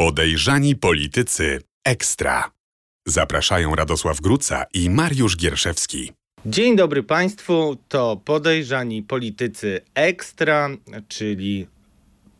Podejrzani 0.00 0.76
politycy 0.76 1.60
ekstra. 1.84 2.50
Zapraszają 3.06 3.74
Radosław 3.74 4.20
Gruca 4.20 4.64
i 4.74 4.90
Mariusz 4.90 5.36
Gierszewski. 5.36 6.12
Dzień 6.46 6.76
dobry 6.76 7.02
Państwu, 7.02 7.76
to 7.88 8.20
Podejrzani 8.24 9.02
Politycy 9.02 9.80
Ekstra, 9.94 10.68
czyli 11.08 11.66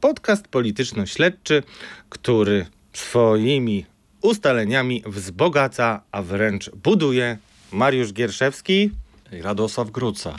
podcast 0.01 0.49
polityczno-śledczy, 0.49 1.63
który 2.09 2.67
swoimi 2.93 3.87
ustaleniami 4.23 5.03
wzbogaca, 5.07 6.03
a 6.13 6.23
wręcz 6.23 6.71
buduje 6.71 7.39
Mariusz 7.73 8.13
Gierszewski 8.13 8.91
i 9.33 9.43
Radosław 9.43 9.91
Gruca. 9.91 10.37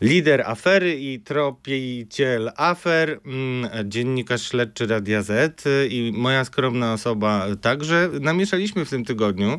Lider 0.00 0.42
afery 0.46 0.94
i 0.94 1.20
tropiciel 1.20 2.50
afer, 2.56 3.20
mm, 3.26 3.90
dziennikarz 3.90 4.42
śledczy 4.42 4.86
Radia 4.86 5.22
Z 5.22 5.64
i 5.90 6.12
moja 6.14 6.44
skromna 6.44 6.92
osoba 6.92 7.46
także 7.60 8.10
namieszaliśmy 8.20 8.84
w 8.84 8.90
tym 8.90 9.04
tygodniu, 9.04 9.58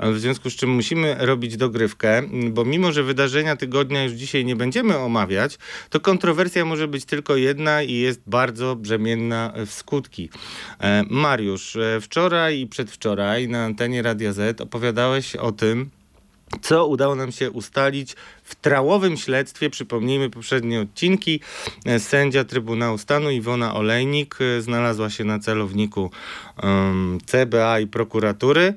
w 0.00 0.18
związku 0.18 0.50
z 0.50 0.56
czym 0.56 0.70
musimy 0.70 1.16
robić 1.18 1.56
dogrywkę, 1.56 2.22
bo 2.50 2.64
mimo, 2.64 2.92
że 2.92 3.02
wydarzenia 3.02 3.56
tygodnia 3.56 4.04
już 4.04 4.12
dzisiaj 4.12 4.44
nie 4.44 4.56
będziemy 4.56 4.96
omawiać, 4.96 5.58
to 5.90 6.00
kontrowersja 6.00 6.64
może 6.64 6.88
być 6.88 7.04
tylko 7.04 7.36
jedna 7.36 7.82
i 7.82 7.94
jest 7.94 8.20
bardzo 8.26 8.76
brzemienna 8.76 9.52
w 9.66 9.70
skutki. 9.72 10.30
E, 10.80 11.04
Mariusz, 11.10 11.76
e, 11.76 12.00
wczoraj 12.00 12.60
i 12.60 12.66
przedwczoraj 12.66 13.48
na 13.48 13.64
antenie 13.64 14.02
Radia 14.02 14.32
Z 14.32 14.60
opowiadałeś 14.60 15.36
o 15.36 15.52
tym, 15.52 15.90
co 16.62 16.86
udało 16.86 17.14
nam 17.14 17.32
się 17.32 17.50
ustalić 17.50 18.16
w 18.42 18.54
trałowym 18.54 19.16
śledztwie. 19.16 19.70
Przypomnijmy 19.70 20.30
poprzednie 20.30 20.80
odcinki. 20.80 21.40
E, 21.86 22.00
sędzia 22.00 22.44
Trybunału 22.44 22.98
Stanu 22.98 23.30
Iwona 23.30 23.74
Olejnik 23.74 24.38
e, 24.40 24.62
znalazła 24.62 25.10
się 25.10 25.24
na 25.24 25.38
celowniku 25.38 26.10
um, 26.62 27.18
CBA 27.26 27.80
i 27.80 27.86
prokuratury. 27.86 28.74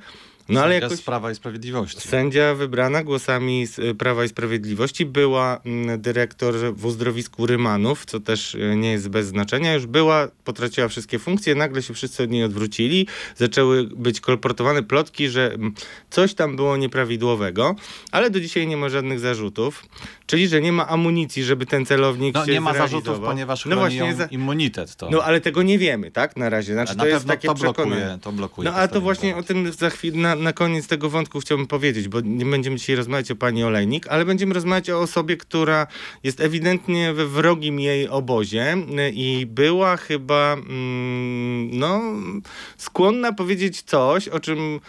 No 0.50 0.64
ale 0.64 0.76
jakoś 0.76 1.00
z 1.00 1.02
Prawa 1.02 1.32
i 1.32 1.36
Sprawiedliwości. 1.36 2.08
Sędzia 2.08 2.56
wybrana 2.56 3.04
głosami 3.04 3.68
z 3.68 3.80
y, 3.80 3.96
Prawa 3.96 4.24
i 4.24 4.30
Sprawiedliwości 4.30 5.06
była 5.06 5.62
mm, 5.66 6.02
dyrektor 6.02 6.56
w 6.76 6.86
uzdrowisku 6.86 7.46
Rymanów, 7.46 8.06
co 8.06 8.20
też 8.20 8.56
y, 8.56 8.76
nie 8.76 8.92
jest 8.92 9.10
bez 9.10 9.28
znaczenia. 9.28 9.74
Już 9.74 9.86
była, 9.86 10.28
potraciła 10.44 10.88
wszystkie 10.88 11.20
funkcje, 11.20 11.56
nagle 11.56 11.82
się 11.82 11.94
wszyscy 11.94 12.24
od 12.24 12.30
niej 12.30 12.44
odwrócili. 12.44 13.08
Zaczęły 13.36 13.84
być 13.84 14.22
kolportowane 14.22 14.84
plotki, 14.84 15.30
że 15.30 15.54
mm, 15.54 15.74
coś 16.10 16.34
tam 16.34 16.56
było 16.56 16.78
nieprawidłowego, 16.78 17.76
ale 18.12 18.30
do 18.30 18.40
dzisiaj 18.40 18.68
nie 18.68 18.78
ma 18.78 18.90
żadnych 18.90 19.20
zarzutów. 19.20 19.86
Czyli, 20.26 20.48
że 20.48 20.62
nie 20.62 20.72
ma 20.72 20.88
amunicji, 20.88 21.44
żeby 21.44 21.66
ten 21.66 21.86
celownik 21.86 22.36
no, 22.36 22.46
się 22.46 22.52
nie 22.52 22.62
ma 22.62 22.74
zarzutów, 22.74 23.20
ponieważ 23.20 23.66
no 23.66 23.76
właśnie 23.76 24.16
za... 24.16 24.26
immunitet. 24.26 24.96
To. 24.96 25.10
No 25.10 25.24
ale 25.24 25.42
tego 25.42 25.64
nie 25.64 25.78
wiemy, 25.78 26.12
tak? 26.12 26.38
Na 26.38 26.50
razie. 26.50 26.74
Znaczy, 26.74 26.98
na 26.98 27.04
to 27.04 27.10
jest 27.10 27.28
takie 27.28 27.48
to 27.48 27.54
blokuje, 27.54 28.20
to 28.22 28.32
blokuje. 28.32 28.70
No 28.70 28.76
a 28.76 28.88
to 28.88 29.02
właśnie 29.02 29.36
o 29.36 29.44
tym 29.44 29.72
za 29.72 29.90
chwilę, 29.90 30.31
na, 30.36 30.54
koniec 30.54 30.88
tego 30.88 31.10
wątku 31.10 31.40
chciałbym 31.40 31.68
powiedzieć, 31.68 32.08
bo 32.08 32.22
nie 32.22 32.46
będziemy 32.46 32.76
dzisiaj 32.76 32.96
rozmawiać 32.96 33.32
o 33.32 33.36
pani 33.36 33.64
Olejnik, 33.64 34.08
ale 34.08 34.26
będziemy 34.26 34.54
rozmawiać 34.54 34.90
o 34.90 35.00
osobie, 35.00 35.38
która 35.38 35.88
jest 36.24 36.42
ewidentnie 36.42 37.14
we 37.14 37.26
wrogim 37.26 37.80
jej 37.80 38.08
obozie 38.10 38.78
i 39.14 39.46
była 39.46 39.98
chyba 39.98 40.54
mm, 40.54 41.80
no, 41.80 42.02
skłonna 42.78 43.34
powiedzieć 43.34 43.82
coś, 43.82 44.28
o 44.28 44.40
czym 44.40 44.80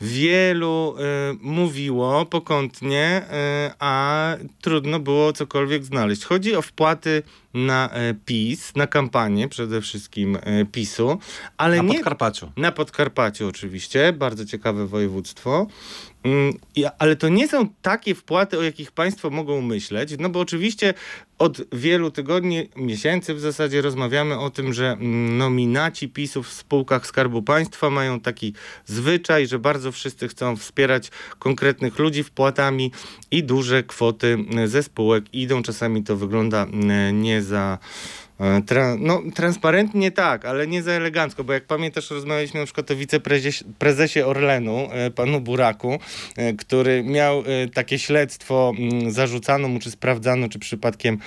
wielu 0.00 0.94
y, 0.98 1.38
mówiło 1.40 2.26
pokątnie, 2.26 3.22
y, 3.68 3.72
a 3.78 4.36
trudno 4.60 5.00
było 5.00 5.32
cokolwiek 5.32 5.84
znaleźć. 5.84 6.24
Chodzi 6.24 6.56
o 6.56 6.62
wpłaty 6.62 7.22
na 7.54 7.90
y, 8.10 8.14
PiS, 8.24 8.72
na 8.76 8.86
kampanię 8.86 9.48
przede 9.48 9.80
wszystkim 9.80 10.36
y, 10.36 10.66
PiSu, 10.72 11.18
ale 11.56 11.76
na 11.76 11.82
nie... 11.82 11.88
Na 11.88 11.94
Podkarpaciu. 11.94 12.52
Na 12.56 12.72
Podkarpaciu 12.72 13.48
oczywiście, 13.48 14.12
bardzo 14.12 14.44
ciekawe 14.44 14.86
województwo. 14.86 15.66
Mm, 16.24 16.54
ale 16.98 17.16
to 17.16 17.28
nie 17.28 17.48
są 17.48 17.68
takie 17.82 18.14
wpłaty, 18.14 18.58
o 18.58 18.62
jakich 18.62 18.92
Państwo 18.92 19.30
mogą 19.30 19.60
myśleć, 19.60 20.14
no 20.18 20.28
bo 20.28 20.40
oczywiście 20.40 20.94
od 21.38 21.60
wielu 21.72 22.10
tygodni, 22.10 22.68
miesięcy 22.76 23.34
w 23.34 23.40
zasadzie 23.40 23.82
rozmawiamy 23.82 24.38
o 24.38 24.50
tym, 24.50 24.72
że 24.72 24.92
mm, 24.92 25.38
nominaci 25.38 26.08
PiSów 26.08 26.48
w 26.48 26.52
spółkach 26.52 27.06
Skarbu 27.06 27.42
Państwa 27.42 27.90
mają 27.90 28.20
taki 28.20 28.52
zwyczaj, 28.86 29.46
że 29.46 29.58
bardzo 29.58 29.92
wszyscy 29.92 30.28
chcą 30.28 30.56
wspierać 30.56 31.10
konkretnych 31.38 31.98
ludzi 31.98 32.22
wpłatami 32.24 32.92
i 33.30 33.44
duże 33.44 33.82
kwoty 33.82 34.38
ze 34.66 34.82
spółek 34.82 35.24
idą. 35.34 35.62
Czasami 35.62 36.04
to 36.04 36.16
wygląda 36.16 36.62
mm, 36.62 37.20
nie 37.38 37.42
za 37.42 37.78
E, 38.40 38.62
tra 38.62 38.96
no, 38.98 39.22
transparentnie 39.34 40.10
tak, 40.10 40.44
ale 40.44 40.66
nie 40.66 40.82
za 40.82 40.92
elegancko, 40.92 41.44
bo 41.44 41.52
jak 41.52 41.66
pamiętasz, 41.66 42.10
rozmawialiśmy 42.10 42.60
na 42.60 42.66
przykład 42.66 42.90
o 42.90 42.96
wiceprezesie 42.96 44.26
Orlenu, 44.26 44.88
e, 44.90 45.10
panu 45.10 45.40
Buraku, 45.40 45.98
e, 46.36 46.52
który 46.52 47.02
miał 47.02 47.44
takie 47.74 47.98
śledztwo, 47.98 48.72
mm, 48.78 49.10
zarzucano 49.10 49.68
mu, 49.68 49.78
czy 49.78 49.90
sprawdzano, 49.90 50.48
czy 50.48 50.58
przypadkiem 50.58 51.18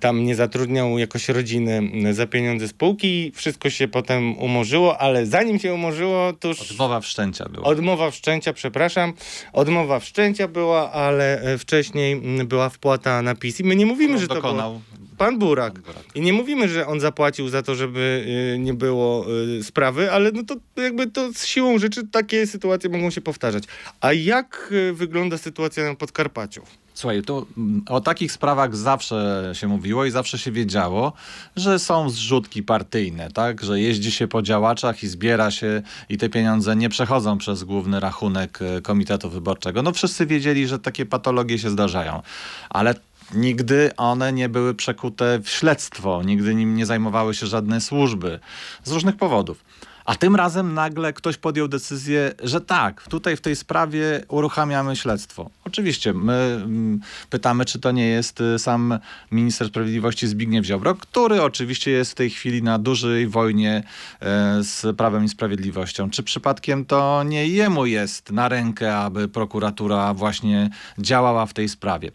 tam 0.00 0.24
nie 0.24 0.34
zatrudniał 0.34 0.98
jakoś 0.98 1.28
rodziny 1.28 1.90
za 2.14 2.26
pieniądze 2.26 2.68
spółki 2.68 3.26
i 3.26 3.32
wszystko 3.32 3.70
się 3.70 3.88
potem 3.88 4.38
umorzyło, 4.38 4.98
ale 4.98 5.26
zanim 5.26 5.58
się 5.58 5.74
umorzyło, 5.74 6.32
to 6.32 6.48
już... 6.48 6.70
Odmowa 6.70 7.00
wszczęcia 7.00 7.48
była. 7.48 7.66
Odmowa 7.66 8.10
wszczęcia, 8.10 8.52
przepraszam. 8.52 9.12
Odmowa 9.52 10.00
wszczęcia 10.00 10.48
była, 10.48 10.92
ale 10.92 11.42
wcześniej 11.58 12.12
mm, 12.12 12.46
była 12.46 12.68
wpłata 12.68 13.22
na 13.22 13.34
PiS 13.34 13.60
i 13.60 13.64
my 13.64 13.76
nie 13.76 13.86
mówimy, 13.86 14.18
że 14.18 14.28
to 14.28 14.34
dokonał 14.34 14.80
Pan 15.18 15.38
Burak. 15.38 15.72
Pan 15.72 15.82
Burak. 15.82 16.04
I 16.14 16.20
nie 16.20 16.32
mówimy, 16.32 16.68
że 16.68 16.86
on 16.86 17.00
zapłacił 17.00 17.48
za 17.48 17.62
to, 17.62 17.74
żeby 17.74 18.24
y, 18.54 18.58
nie 18.58 18.74
było 18.74 19.26
y, 19.58 19.64
sprawy, 19.64 20.12
ale 20.12 20.32
no 20.32 20.42
to 20.42 20.82
jakby 20.82 21.06
to 21.06 21.32
z 21.32 21.46
siłą 21.46 21.78
rzeczy 21.78 22.06
takie 22.06 22.46
sytuacje 22.46 22.90
mogą 22.90 23.10
się 23.10 23.20
powtarzać. 23.20 23.64
A 24.00 24.12
jak 24.12 24.68
y, 24.72 24.92
wygląda 24.92 25.38
sytuacja 25.38 25.84
na 25.84 25.94
Podkarpaciu? 25.94 26.62
Słuchaj, 26.94 27.22
to 27.22 27.46
mm, 27.58 27.82
o 27.88 28.00
takich 28.00 28.32
sprawach 28.32 28.76
zawsze 28.76 29.50
się 29.54 29.68
mówiło 29.68 30.04
i 30.04 30.10
zawsze 30.10 30.38
się 30.38 30.52
wiedziało, 30.52 31.12
że 31.56 31.78
są 31.78 32.10
zrzutki 32.10 32.62
partyjne, 32.62 33.30
tak? 33.30 33.64
Że 33.64 33.80
jeździ 33.80 34.10
się 34.10 34.28
po 34.28 34.42
działaczach 34.42 35.02
i 35.02 35.08
zbiera 35.08 35.50
się 35.50 35.82
i 36.08 36.18
te 36.18 36.28
pieniądze 36.28 36.76
nie 36.76 36.88
przechodzą 36.88 37.38
przez 37.38 37.64
główny 37.64 38.00
rachunek 38.00 38.58
Komitetu 38.82 39.30
Wyborczego. 39.30 39.82
No 39.82 39.92
wszyscy 39.92 40.26
wiedzieli, 40.26 40.66
że 40.66 40.78
takie 40.78 41.06
patologie 41.06 41.58
się 41.58 41.70
zdarzają. 41.70 42.22
Ale 42.70 42.94
Nigdy 43.34 43.90
one 43.96 44.32
nie 44.32 44.48
były 44.48 44.74
przekute 44.74 45.40
w 45.42 45.48
śledztwo, 45.48 46.22
nigdy 46.22 46.54
nim 46.54 46.76
nie 46.76 46.86
zajmowały 46.86 47.34
się 47.34 47.46
żadne 47.46 47.80
służby 47.80 48.40
z 48.84 48.92
różnych 48.92 49.16
powodów. 49.16 49.64
A 50.08 50.14
tym 50.14 50.36
razem 50.36 50.74
nagle 50.74 51.12
ktoś 51.12 51.36
podjął 51.36 51.68
decyzję, 51.68 52.32
że 52.42 52.60
tak, 52.60 53.08
tutaj 53.08 53.36
w 53.36 53.40
tej 53.40 53.56
sprawie 53.56 54.24
uruchamiamy 54.28 54.96
śledztwo. 54.96 55.50
Oczywiście 55.64 56.12
my 56.12 56.60
mm, 56.64 57.00
pytamy, 57.30 57.64
czy 57.64 57.78
to 57.78 57.92
nie 57.92 58.06
jest 58.06 58.40
y, 58.40 58.58
sam 58.58 58.98
minister 59.32 59.68
sprawiedliwości 59.68 60.26
Zbigniew 60.26 60.64
Ziobro, 60.64 60.94
który 60.94 61.42
oczywiście 61.42 61.90
jest 61.90 62.12
w 62.12 62.14
tej 62.14 62.30
chwili 62.30 62.62
na 62.62 62.78
dużej 62.78 63.26
wojnie 63.26 63.82
e, 64.20 64.62
z 64.62 64.96
Prawem 64.96 65.24
i 65.24 65.28
Sprawiedliwością. 65.28 66.10
Czy 66.10 66.22
przypadkiem 66.22 66.84
to 66.84 67.22
nie 67.22 67.48
jemu 67.48 67.86
jest 67.86 68.32
na 68.32 68.48
rękę, 68.48 68.96
aby 68.96 69.28
prokuratura 69.28 70.14
właśnie 70.14 70.70
działała 70.98 71.46
w 71.46 71.54
tej 71.54 71.68
sprawie? 71.68 72.10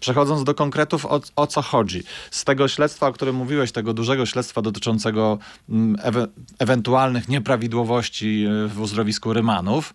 Przechodząc 0.00 0.44
do 0.44 0.54
konkretów, 0.54 1.06
o, 1.06 1.20
o, 1.36 1.46
co 1.46 1.62
chodzi. 1.62 2.02
Z 2.30 2.44
tego 2.44 2.68
śledztwa, 2.68 3.06
o 3.06 3.12
którym 3.12 3.36
mówiłeś, 3.36 3.72
tego 3.72 3.94
dużego 3.94 4.26
śledztwa 4.26 4.62
dotyczącego 4.62 5.38
mm, 5.68 5.96
ewe 6.02 6.26
ewentualnych 6.58 7.28
nieprawidłowości 7.28 8.46
e, 8.64 8.68
w 8.68 8.80
uzdrowisku 8.80 9.32
Rymanów, 9.32 9.94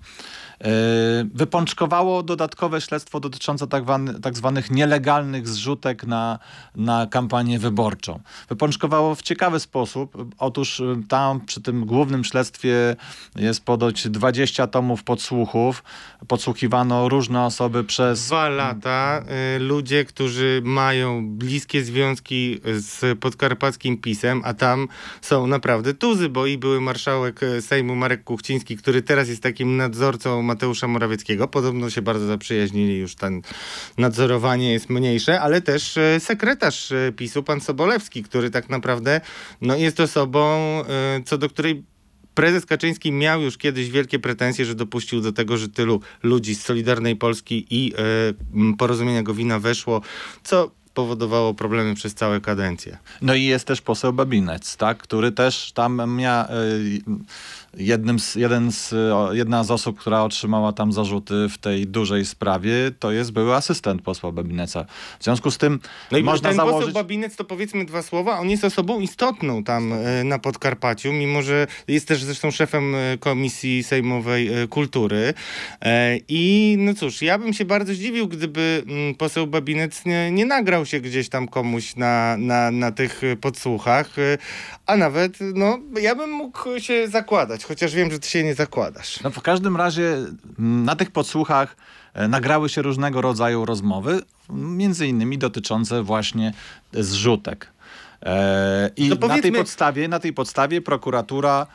wypączkowało 1.34 2.24
dodatkowe 2.24 2.82
śledztwo 2.82 3.20
dotyczące 3.20 3.68
tak, 3.68 3.84
tak 4.22 4.38
zwanych 4.38 4.72
nielegalnych 4.72 5.48
zrzutek 5.48 6.04
na, 6.04 6.40
na 6.76 7.08
kampanię 7.08 7.60
wyborczą. 7.60 8.20
Wypączkowało 8.50 9.16
w 9.16 9.22
ciekawy 9.22 9.60
sposób. 9.60 10.34
Otóż 10.38 10.80
e, 10.80 11.02
tam 11.08 11.42
przy 11.46 11.62
tym 11.62 11.86
głównym 11.86 12.24
śledztwie 12.24 12.96
jest 13.36 13.66
podoć 13.66 14.10
20 14.10 14.68
tomów 14.68 15.04
podsłuchów. 15.04 15.84
Podsłuchiwano 16.28 17.10
różne 17.10 17.46
osoby 17.46 17.84
przez... 17.84 18.28
Dwa 18.28 18.50
lata. 18.50 19.24
Y, 19.56 19.60
ludzie, 19.60 20.06
którzy 20.06 20.62
mają 20.66 21.28
bliskie 21.28 21.84
związki 21.84 22.60
z 22.66 23.20
podkarpackim 23.20 23.98
PiSem, 23.98 24.42
a 24.46 24.54
tam 24.54 24.88
są 25.22 25.48
naprawdę 25.48 25.94
tuzy, 25.94 26.30
bo 26.30 26.46
i 26.46 26.58
były 26.58 26.82
marszałek 26.82 27.40
Sejmu 27.62 27.96
Marek 27.96 28.24
Kuchciński, 28.24 28.78
który 28.78 29.02
teraz 29.02 29.30
jest 29.30 29.44
takim 29.44 29.78
nadzorcą 29.78 30.49
Mateusza 30.50 30.88
Morawieckiego. 30.88 31.48
Podobno 31.48 31.90
się 31.90 32.02
bardzo 32.02 32.26
zaprzyjaźnili, 32.26 32.98
już 32.98 33.16
ten 33.16 33.42
nadzorowanie 33.98 34.74
jest 34.74 34.90
mniejsze, 34.90 35.42
ale 35.42 35.62
też 35.62 35.98
e, 35.98 36.20
sekretarz 36.20 36.92
e, 36.92 37.12
PiSu, 37.12 37.44
pan 37.44 37.62
Sobolewski, 37.62 38.24
który 38.24 38.50
tak 38.50 38.70
naprawdę 38.70 39.22
no, 39.62 39.76
jest 39.76 40.00
osobą, 40.00 40.50
e, 40.82 41.22
co 41.26 41.38
do 41.38 41.50
której 41.50 41.84
prezes 42.34 42.66
Kaczyński 42.66 43.12
miał 43.12 43.42
już 43.42 43.58
kiedyś 43.58 43.90
wielkie 43.90 44.20
pretensje, 44.20 44.66
że 44.66 44.76
dopuścił 44.76 45.22
do 45.22 45.32
tego, 45.32 45.58
że 45.58 45.70
tylu 45.70 46.02
ludzi 46.24 46.56
z 46.56 46.62
Solidarnej 46.64 47.16
Polski 47.16 47.66
i 47.70 47.94
porozumienia 48.78 49.24
Gowina 49.24 49.60
weszło, 49.60 50.02
co 50.44 50.72
powodowało 50.94 51.54
problemy 51.54 51.96
przez 51.96 52.14
całe 52.14 52.42
kadencje. 52.42 52.98
No 53.22 53.36
i 53.36 53.44
jest 53.44 53.68
też 53.68 53.82
poseł 53.82 54.14
Babinec, 54.14 54.78
tak, 54.78 54.98
który 54.98 55.32
też 55.32 55.72
tam 55.72 56.16
miał 56.16 56.46
jednym 57.78 58.20
z, 58.20 58.36
jeden 58.36 58.72
z, 58.72 58.94
jedna 59.32 59.64
z 59.64 59.72
osób, 59.72 60.00
która 60.00 60.24
otrzymała 60.24 60.74
tam 60.74 60.92
zarzuty 60.92 61.50
w 61.50 61.58
tej 61.58 61.88
dużej 61.88 62.26
sprawie, 62.26 62.74
to 63.00 63.12
jest 63.12 63.32
były 63.32 63.56
asystent 63.56 64.02
posła 64.02 64.32
Babineca. 64.32 64.86
W 65.20 65.24
związku 65.24 65.52
z 65.52 65.58
tym 65.58 65.80
no 66.12 66.22
można 66.22 66.50
ten 66.50 66.56
założyć... 66.56 66.80
poseł 66.80 66.94
Babinec, 66.94 67.36
to 67.36 67.44
powiedzmy 67.44 67.86
dwa 67.86 68.02
słowa, 68.02 68.40
on 68.40 68.50
jest 68.50 68.64
osobą 68.64 69.00
istotną 69.00 69.64
tam 69.64 69.94
e, 69.94 70.24
na 70.24 70.40
Podkarpaciu, 70.40 71.14
mimo 71.14 71.42
że 71.42 71.68
jest 71.88 72.08
też 72.08 72.24
zresztą 72.24 72.52
szefem 72.52 72.96
e, 72.96 73.18
Komisji 73.18 73.84
Sejmowej 73.84 74.48
e, 74.48 74.68
Kultury. 74.68 75.34
I 76.28 76.76
no 76.80 76.94
cóż, 76.94 77.22
ja 77.22 77.38
bym 77.38 77.54
się 77.54 77.66
bardzo 77.66 77.94
zdziwił, 77.94 78.28
gdyby 78.28 78.84
mm, 78.88 79.16
poseł 79.16 79.48
Babinec 79.48 80.06
nie, 80.06 80.32
nie 80.32 80.46
nagrał 80.46 80.86
się 80.86 81.00
gdzieś 81.00 81.30
tam 81.30 81.48
komuś 81.48 81.96
na, 81.96 82.38
na, 82.38 82.72
na 82.72 82.92
tych 82.92 83.22
podsłuchach, 83.42 84.16
a 84.86 84.98
nawet, 84.98 85.38
no, 85.56 85.80
ja 86.02 86.16
bym 86.16 86.32
mógł 86.32 86.80
się 86.80 87.08
zakładać, 87.08 87.59
chociaż 87.64 87.96
wiem, 87.96 88.12
że 88.12 88.20
ty 88.20 88.30
się 88.30 88.44
nie 88.44 88.56
zakładasz. 88.56 89.22
No 89.24 89.30
w 89.30 89.42
każdym 89.42 89.78
razie 89.78 90.14
mm, 90.60 90.84
na 90.84 90.96
tych 90.96 91.12
podsłuchach 91.12 91.76
e, 92.14 92.28
nagrały 92.28 92.70
się 92.70 92.82
różnego 92.82 93.22
rodzaju 93.22 93.66
rozmowy, 93.66 94.22
między 94.50 95.08
innymi 95.08 95.38
dotyczące 95.38 96.04
właśnie 96.04 96.54
zrzutek. 96.94 97.72
E, 98.24 98.90
I 98.96 99.10
powiedzmy... 99.10 99.28
na, 99.28 99.42
tej 99.42 99.52
podstawie, 99.52 100.08
na 100.08 100.20
tej 100.20 100.34
podstawie 100.34 100.82
prokuratura 100.82 101.68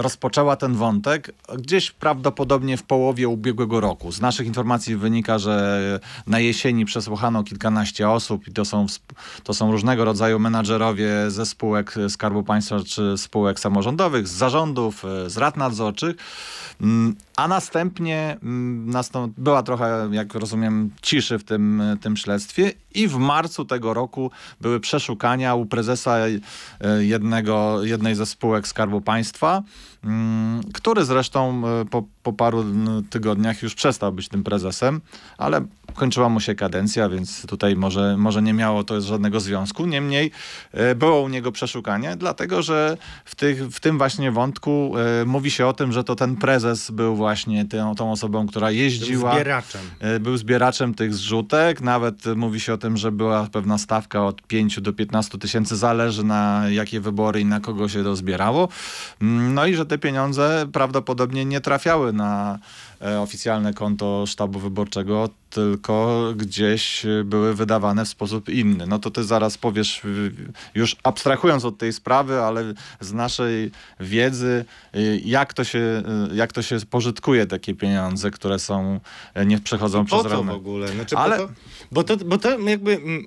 rozpoczęła 0.00 0.56
ten 0.56 0.74
wątek 0.74 1.34
gdzieś 1.58 1.90
prawdopodobnie 1.90 2.76
w 2.76 2.82
połowie 2.82 3.28
ubiegłego 3.28 3.80
roku. 3.80 4.12
Z 4.12 4.20
naszych 4.20 4.46
informacji 4.46 4.96
wynika, 4.96 5.38
że 5.38 6.00
na 6.26 6.38
jesieni 6.40 6.84
przesłuchano 6.84 7.44
kilkanaście 7.44 8.08
osób 8.08 8.48
i 8.48 8.52
to 8.52 8.64
są, 8.64 8.86
to 9.44 9.54
są 9.54 9.72
różnego 9.72 10.04
rodzaju 10.04 10.38
menadżerowie 10.38 11.10
ze 11.28 11.46
spółek 11.46 11.94
Skarbu 12.08 12.42
Państwa 12.42 12.76
czy 12.86 13.18
spółek 13.18 13.60
samorządowych, 13.60 14.28
z 14.28 14.32
zarządów, 14.32 15.04
e, 15.04 15.30
z 15.30 15.36
rad 15.36 15.56
nadzorczych. 15.56 16.16
Mm, 16.80 17.16
a 17.36 17.48
następnie 17.48 18.36
mm, 18.42 18.92
była 19.38 19.62
trochę, 19.62 20.08
jak 20.12 20.34
rozumiem, 20.34 20.90
ciszy 21.02 21.38
w 21.38 21.44
tym, 21.44 21.82
tym 22.00 22.16
śledztwie 22.16 22.72
i 22.94 23.08
w 23.08 23.16
marcu 23.16 23.64
tego 23.64 23.94
roku 23.94 24.30
były 24.60 24.80
przeszukania 24.80 25.54
u 25.54 25.66
prezesa 25.66 26.16
e, 26.18 26.30
jednego, 27.04 27.84
jednej 27.84 28.14
ze 28.14 28.26
spółek 28.26 28.68
Skarbu 28.68 29.00
Państwa, 29.00 29.51
mm, 30.04 30.62
który 30.72 31.04
zresztą 31.04 31.62
e, 31.66 31.84
po, 31.84 32.04
po 32.22 32.32
paru 32.32 32.64
tygodniach 33.10 33.62
już 33.62 33.74
przestał 33.74 34.12
być 34.12 34.28
tym 34.28 34.44
prezesem, 34.44 35.00
ale 35.38 35.60
kończyła 35.94 36.28
mu 36.28 36.40
się 36.40 36.54
kadencja, 36.54 37.08
więc 37.08 37.46
tutaj 37.46 37.76
może, 37.76 38.16
może 38.16 38.42
nie 38.42 38.54
miało 38.54 38.84
to 38.84 39.00
żadnego 39.00 39.40
związku. 39.40 39.86
Niemniej 39.86 40.30
e, 40.72 40.94
było 40.94 41.20
u 41.20 41.28
niego 41.28 41.52
przeszukanie, 41.52 42.16
dlatego 42.16 42.62
że 42.62 42.96
w, 43.24 43.34
tych, 43.34 43.68
w 43.68 43.80
tym 43.80 43.98
właśnie 43.98 44.32
wątku 44.32 44.94
mówi 45.26 45.50
się 45.50 45.66
o 45.66 45.72
tym, 45.72 45.92
że 45.92 46.04
to 46.04 46.16
ten 46.16 46.36
prezes 46.36 46.90
był 46.90 47.16
właśnie 47.16 47.64
tą, 47.64 47.94
tą 47.94 48.12
osobą, 48.12 48.46
która 48.46 48.70
jeździła. 48.70 49.30
Był 49.30 49.38
zbieraczem. 49.38 49.80
Był 50.20 50.36
zbieraczem 50.36 50.94
tych 50.94 51.14
zrzutek. 51.14 51.80
Nawet 51.80 52.26
mówi 52.36 52.60
się 52.60 52.72
o 52.72 52.78
tym, 52.78 52.96
że 52.96 53.12
była 53.12 53.46
pewna 53.52 53.78
stawka 53.78 54.26
od 54.26 54.42
5 54.42 54.80
do 54.80 54.92
15 54.92 55.38
tysięcy, 55.38 55.76
zależy 55.76 56.24
na 56.24 56.64
jakie 56.70 57.00
wybory 57.00 57.40
i 57.40 57.44
na 57.44 57.60
kogo 57.60 57.88
się 57.88 58.04
to 58.04 58.16
zbierało. 58.16 58.68
Mm, 59.22 59.54
no 59.54 59.66
i 59.66 59.74
że 59.74 59.86
te 59.86 59.98
pieniądze 59.98 60.66
prawdopodobnie 60.72 61.44
nie 61.44 61.60
trafiały 61.60 62.12
na 62.12 62.58
E, 62.91 62.91
oficjalne 63.20 63.74
konto 63.74 64.24
sztabu 64.26 64.58
wyborczego, 64.58 65.28
tylko 65.50 66.24
gdzieś 66.36 67.06
były 67.24 67.54
wydawane 67.54 68.04
w 68.04 68.08
sposób 68.08 68.48
inny. 68.48 68.86
No 68.86 68.98
to 68.98 69.10
ty 69.10 69.24
zaraz 69.24 69.58
powiesz, 69.58 70.02
już 70.74 70.96
abstrahując 71.02 71.64
od 71.64 71.78
tej 71.78 71.92
sprawy, 71.92 72.40
ale 72.40 72.74
z 73.00 73.12
naszej 73.12 73.70
wiedzy, 74.00 74.64
y, 74.96 75.20
jak 75.24 75.54
to 75.54 75.64
się, 75.64 76.02
jak 76.34 76.52
to 76.52 76.62
się 76.62 76.76
pożytkuje 76.90 77.46
takie 77.46 77.74
pieniądze, 77.74 78.30
które 78.30 78.58
są, 78.58 79.00
e, 79.34 79.46
nie 79.46 79.58
przechodzą 79.60 80.04
przez 80.04 80.22
po 80.22 80.28
co 80.28 80.44
w 80.44 80.50
ogóle? 80.50 80.88
Znaczy, 80.88 81.16
ale... 81.16 81.38
bo, 81.38 81.46
to, 81.46 81.52
bo, 81.92 82.04
to, 82.04 82.24
bo 82.24 82.38
to 82.38 82.58
jakby 82.58 82.92
mm, 82.92 83.24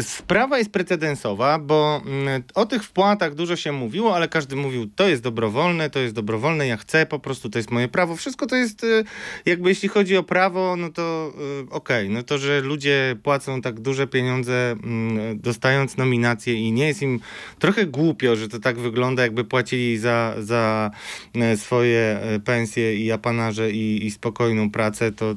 Sprawa 0.00 0.58
jest 0.58 0.70
precedensowa, 0.70 1.58
bo 1.58 2.02
mm, 2.06 2.42
o 2.54 2.66
tych 2.66 2.84
wpłatach 2.84 3.34
dużo 3.34 3.56
się 3.56 3.72
mówiło, 3.72 4.16
ale 4.16 4.28
każdy 4.28 4.56
mówił, 4.56 4.86
to 4.96 5.08
jest 5.08 5.22
dobrowolne, 5.22 5.90
to 5.90 5.98
jest 5.98 6.14
dobrowolne, 6.14 6.66
ja 6.66 6.76
chcę, 6.76 7.06
po 7.06 7.18
prostu 7.18 7.50
to 7.50 7.58
jest 7.58 7.70
moje 7.70 7.88
prawo. 7.88 8.16
Wszystko 8.16 8.46
to 8.46 8.56
jest, 8.56 8.84
y, 8.84 9.04
jakby 9.46 9.68
jeśli 9.68 9.88
chodzi 9.88 10.16
o 10.16 10.22
prawo, 10.22 10.76
no 10.76 10.88
to 10.88 11.32
y, 11.62 11.70
okej, 11.70 12.06
okay. 12.06 12.08
no 12.14 12.22
to, 12.22 12.38
że 12.38 12.60
ludzie 12.60 13.16
płacą 13.22 13.60
tak 13.60 13.80
duże 13.80 14.06
pieniądze 14.06 14.72
mm, 14.72 15.40
dostając 15.40 15.96
nominacje 15.96 16.54
i 16.54 16.72
nie 16.72 16.86
jest 16.86 17.02
im 17.02 17.20
trochę 17.58 17.86
głupio, 17.86 18.36
że 18.36 18.48
to 18.48 18.58
tak 18.58 18.78
wygląda, 18.78 19.22
jakby 19.22 19.44
płacili 19.44 19.98
za, 19.98 20.34
za 20.38 20.90
y, 21.36 21.56
swoje 21.56 22.20
pensje 22.44 22.96
i 22.96 23.12
apanarze 23.12 23.70
i, 23.70 24.06
i 24.06 24.10
spokojną 24.10 24.70
pracę, 24.70 25.12
to 25.12 25.34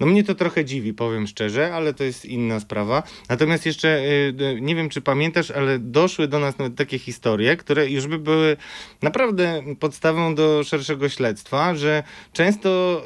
no 0.00 0.06
mnie 0.06 0.24
to 0.24 0.34
trochę 0.34 0.64
dziwi, 0.64 0.94
powiem 0.94 1.26
szczerze, 1.26 1.74
ale 1.74 1.94
to 1.94 2.04
jest 2.04 2.24
inna 2.24 2.60
sprawa. 2.60 3.02
Natomiast 3.28 3.67
jeszcze, 3.68 3.98
y, 3.98 4.58
nie 4.60 4.74
wiem 4.74 4.88
czy 4.88 5.00
pamiętasz, 5.00 5.50
ale 5.50 5.78
doszły 5.78 6.28
do 6.28 6.38
nas 6.38 6.54
takie 6.76 6.98
historie, 6.98 7.56
które 7.56 7.90
już 7.90 8.06
by 8.06 8.18
były 8.18 8.56
naprawdę 9.02 9.62
podstawą 9.80 10.34
do 10.34 10.64
szerszego 10.64 11.08
śledztwa, 11.08 11.74
że 11.74 12.02
często 12.32 13.02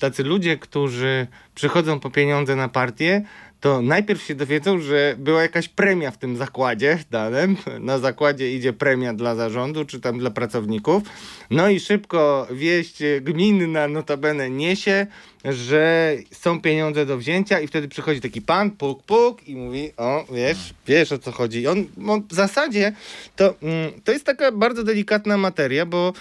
tacy 0.00 0.24
ludzie, 0.24 0.56
którzy 0.56 1.26
przychodzą 1.54 2.00
po 2.00 2.10
pieniądze 2.10 2.56
na 2.56 2.68
partię, 2.68 3.22
to 3.60 3.82
najpierw 3.82 4.22
się 4.22 4.34
dowiedzą, 4.34 4.80
że 4.80 5.14
była 5.18 5.42
jakaś 5.42 5.68
premia 5.68 6.10
w 6.10 6.18
tym 6.18 6.36
zakładzie 6.36 6.98
danym. 7.10 7.56
Na 7.80 7.98
zakładzie 7.98 8.54
idzie 8.54 8.72
premia 8.72 9.14
dla 9.14 9.34
zarządu, 9.34 9.84
czy 9.84 10.00
tam 10.00 10.18
dla 10.18 10.30
pracowników. 10.30 11.02
No 11.50 11.68
i 11.68 11.80
szybko 11.80 12.46
wieść 12.50 12.98
gminna 13.20 13.88
notabene 13.88 14.50
niesie, 14.50 15.06
że 15.44 16.16
są 16.32 16.60
pieniądze 16.60 17.06
do 17.06 17.16
wzięcia 17.16 17.60
i 17.60 17.66
wtedy 17.66 17.88
przychodzi 17.88 18.20
taki 18.20 18.42
pan, 18.42 18.70
puk, 18.70 19.02
puk 19.02 19.48
i 19.48 19.56
mówi, 19.56 19.92
o 19.96 20.24
wiesz, 20.32 20.74
wiesz 20.86 21.12
o 21.12 21.18
co 21.18 21.32
chodzi. 21.32 21.60
I 21.60 21.66
on, 21.66 21.84
on 22.08 22.22
w 22.30 22.34
zasadzie 22.34 22.92
to, 23.36 23.54
mm, 23.62 23.92
to 24.04 24.12
jest 24.12 24.24
taka 24.24 24.52
bardzo 24.52 24.84
delikatna 24.84 25.36
materia, 25.36 25.86
bo 25.86 26.12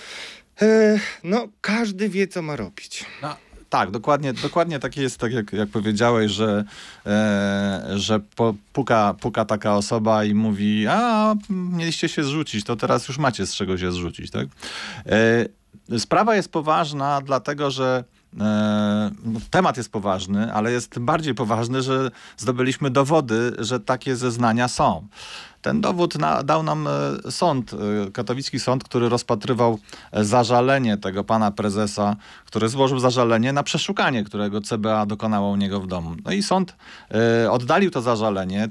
e, 0.61 0.99
no 1.23 1.47
każdy 1.61 2.09
wie 2.09 2.27
co 2.27 2.41
ma 2.41 2.55
robić. 2.55 3.05
No 3.21 3.46
tak, 3.69 3.91
dokładnie, 3.91 4.33
dokładnie 4.33 4.79
tak 4.79 4.97
jest, 4.97 5.19
tak 5.19 5.31
jak, 5.31 5.53
jak 5.53 5.69
powiedziałeś, 5.69 6.31
że, 6.31 6.63
e, 7.05 7.83
że 7.95 8.19
po, 8.19 8.53
puka, 8.73 9.15
puka 9.19 9.45
taka 9.45 9.75
osoba 9.75 10.23
i 10.23 10.33
mówi, 10.33 10.87
a 10.87 11.35
mieliście 11.49 12.09
się 12.09 12.23
zrzucić, 12.23 12.65
to 12.65 12.75
teraz 12.75 13.07
już 13.07 13.17
macie 13.17 13.45
z 13.45 13.55
czego 13.55 13.77
się 13.77 13.91
zrzucić. 13.91 14.31
Tak? 14.31 14.47
E, 15.91 15.99
sprawa 15.99 16.35
jest 16.35 16.51
poważna, 16.51 17.21
dlatego 17.21 17.71
że 17.71 18.03
e, 18.39 19.11
no, 19.25 19.39
temat 19.49 19.77
jest 19.77 19.91
poważny, 19.91 20.53
ale 20.53 20.71
jest 20.71 20.99
bardziej 20.99 21.35
poważny, 21.35 21.81
że 21.81 22.11
zdobyliśmy 22.37 22.89
dowody, 22.89 23.53
że 23.59 23.79
takie 23.79 24.15
zeznania 24.15 24.67
są. 24.67 25.07
Ten 25.67 25.81
dowód 25.81 26.15
na, 26.15 26.43
dał 26.43 26.63
nam 26.63 26.87
e, 26.87 27.31
sąd, 27.31 27.71
e, 27.73 28.11
katowicki 28.11 28.59
sąd, 28.59 28.83
który 28.83 29.09
rozpatrywał 29.09 29.79
e, 30.11 30.23
zażalenie 30.23 30.97
tego 30.97 31.23
pana 31.23 31.51
prezesa, 31.51 32.15
który 32.45 32.69
złożył 32.69 32.99
zażalenie 32.99 33.53
na 33.53 33.63
przeszukanie, 33.63 34.23
którego 34.23 34.61
CBA 34.61 35.05
dokonało 35.05 35.49
u 35.49 35.55
niego 35.55 35.81
w 35.81 35.87
domu. 35.87 36.15
No 36.25 36.31
i 36.31 36.43
sąd 36.43 36.75
oddalił 37.49 37.91
to 37.91 38.01
zażalenie, 38.01 38.67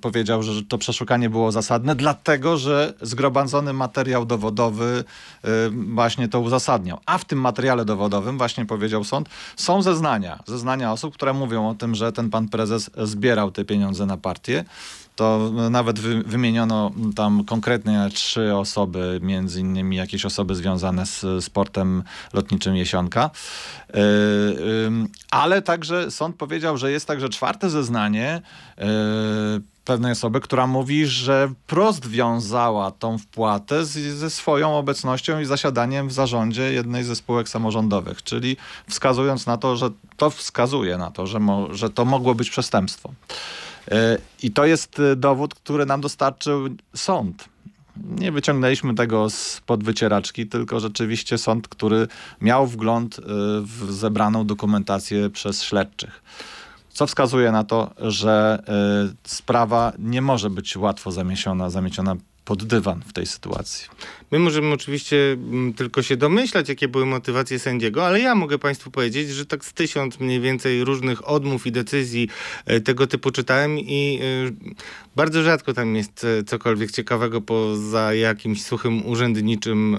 powiedział, 0.00 0.42
że 0.42 0.62
to 0.62 0.78
przeszukanie 0.78 1.30
było 1.30 1.52
zasadne, 1.52 1.94
dlatego, 1.94 2.56
że 2.56 2.94
zgromadzony 3.00 3.72
materiał 3.72 4.26
dowodowy 4.26 5.04
właśnie 5.94 6.28
to 6.28 6.40
uzasadniał. 6.40 6.98
A 7.06 7.18
w 7.18 7.24
tym 7.24 7.40
materiale 7.40 7.84
dowodowym, 7.84 8.38
właśnie 8.38 8.66
powiedział 8.66 9.04
sąd, 9.04 9.28
są 9.56 9.82
zeznania. 9.82 10.38
Zeznania 10.46 10.92
osób, 10.92 11.14
które 11.14 11.32
mówią 11.32 11.68
o 11.68 11.74
tym, 11.74 11.94
że 11.94 12.12
ten 12.12 12.30
pan 12.30 12.48
prezes 12.48 12.90
zbierał 13.02 13.50
te 13.50 13.64
pieniądze 13.64 14.06
na 14.06 14.16
partię 14.16 14.64
to 15.16 15.50
nawet 15.70 16.00
wymieniono 16.00 16.90
tam 17.16 17.44
konkretnie 17.44 18.08
trzy 18.12 18.54
osoby, 18.54 19.20
między 19.22 19.60
innymi 19.60 19.96
jakieś 19.96 20.24
osoby 20.24 20.54
związane 20.54 21.06
z 21.06 21.44
sportem 21.44 22.02
lotniczym 22.32 22.76
Jesionka. 22.76 23.30
E, 23.94 24.00
ale 25.30 25.62
także 25.62 26.10
sąd 26.10 26.36
powiedział, 26.36 26.76
że 26.76 26.90
jest 26.90 27.06
także 27.06 27.28
czwarte 27.28 27.70
zeznanie 27.70 28.42
e, 28.78 28.84
pewnej 29.84 30.12
osoby, 30.12 30.40
która 30.40 30.66
mówi, 30.66 31.06
że 31.06 31.52
prost 31.66 32.06
wiązała 32.06 32.90
tą 32.90 33.18
wpłatę 33.18 33.84
z, 33.84 33.90
ze 34.16 34.30
swoją 34.30 34.76
obecnością 34.78 35.40
i 35.40 35.44
zasiadaniem 35.44 36.08
w 36.08 36.12
zarządzie 36.12 36.72
jednej 36.72 37.04
ze 37.04 37.16
spółek 37.16 37.48
samorządowych, 37.48 38.22
czyli 38.22 38.56
wskazując 38.90 39.46
na 39.46 39.56
to, 39.56 39.76
że 39.76 39.90
to 40.16 40.30
wskazuje 40.30 40.98
na 40.98 41.10
to, 41.10 41.26
że, 41.26 41.40
mo, 41.40 41.74
że 41.74 41.90
to 41.90 42.04
mogło 42.04 42.34
być 42.34 42.50
przestępstwo. 42.50 43.10
E, 43.90 44.18
I 44.42 44.50
to 44.50 44.64
jest 44.64 45.00
e, 45.00 45.16
dowód, 45.16 45.54
który 45.54 45.86
nam 45.86 46.00
dostarczył 46.00 46.68
sąd. 46.94 47.48
Nie 47.96 48.32
wyciągnęliśmy 48.32 48.94
tego 48.94 49.30
spod 49.30 49.84
wycieraczki, 49.84 50.46
tylko 50.46 50.80
rzeczywiście 50.80 51.38
sąd, 51.38 51.68
który 51.68 52.08
miał 52.40 52.66
wgląd 52.66 53.18
e, 53.18 53.22
w 53.60 53.92
zebraną 53.92 54.46
dokumentację 54.46 55.30
przez 55.30 55.62
śledczych. 55.62 56.22
co 56.88 57.06
wskazuje 57.06 57.52
na 57.52 57.64
to, 57.64 57.90
że 57.98 58.62
sprawa 59.24 59.92
nie 59.98 60.22
może 60.22 60.50
być 60.50 60.76
łatwo 60.76 61.12
zamiesiona, 61.12 61.70
zamieciona 61.70 62.16
pod 62.44 62.64
dywan 62.64 63.02
w 63.06 63.12
tej 63.12 63.26
sytuacji. 63.26 63.88
My 64.34 64.38
możemy 64.38 64.72
oczywiście 64.72 65.16
mm, 65.32 65.74
tylko 65.74 66.02
się 66.02 66.16
domyślać, 66.16 66.68
jakie 66.68 66.88
były 66.88 67.06
motywacje 67.06 67.58
sędziego, 67.58 68.06
ale 68.06 68.20
ja 68.20 68.34
mogę 68.34 68.58
Państwu 68.58 68.90
powiedzieć, 68.90 69.30
że 69.30 69.46
tak 69.46 69.64
z 69.64 69.72
tysiąc 69.72 70.20
mniej 70.20 70.40
więcej 70.40 70.84
różnych 70.84 71.28
odmów 71.28 71.66
i 71.66 71.72
decyzji 71.72 72.28
e, 72.66 72.80
tego 72.80 73.06
typu 73.06 73.30
czytałem 73.30 73.78
i 73.78 74.20
e, 74.22 74.50
bardzo 75.16 75.42
rzadko 75.42 75.72
tam 75.72 75.96
jest 75.96 76.24
e, 76.24 76.44
cokolwiek 76.44 76.92
ciekawego 76.92 77.40
poza 77.40 78.14
jakimś 78.14 78.62
suchym 78.62 79.06
urzędniczym 79.06 79.98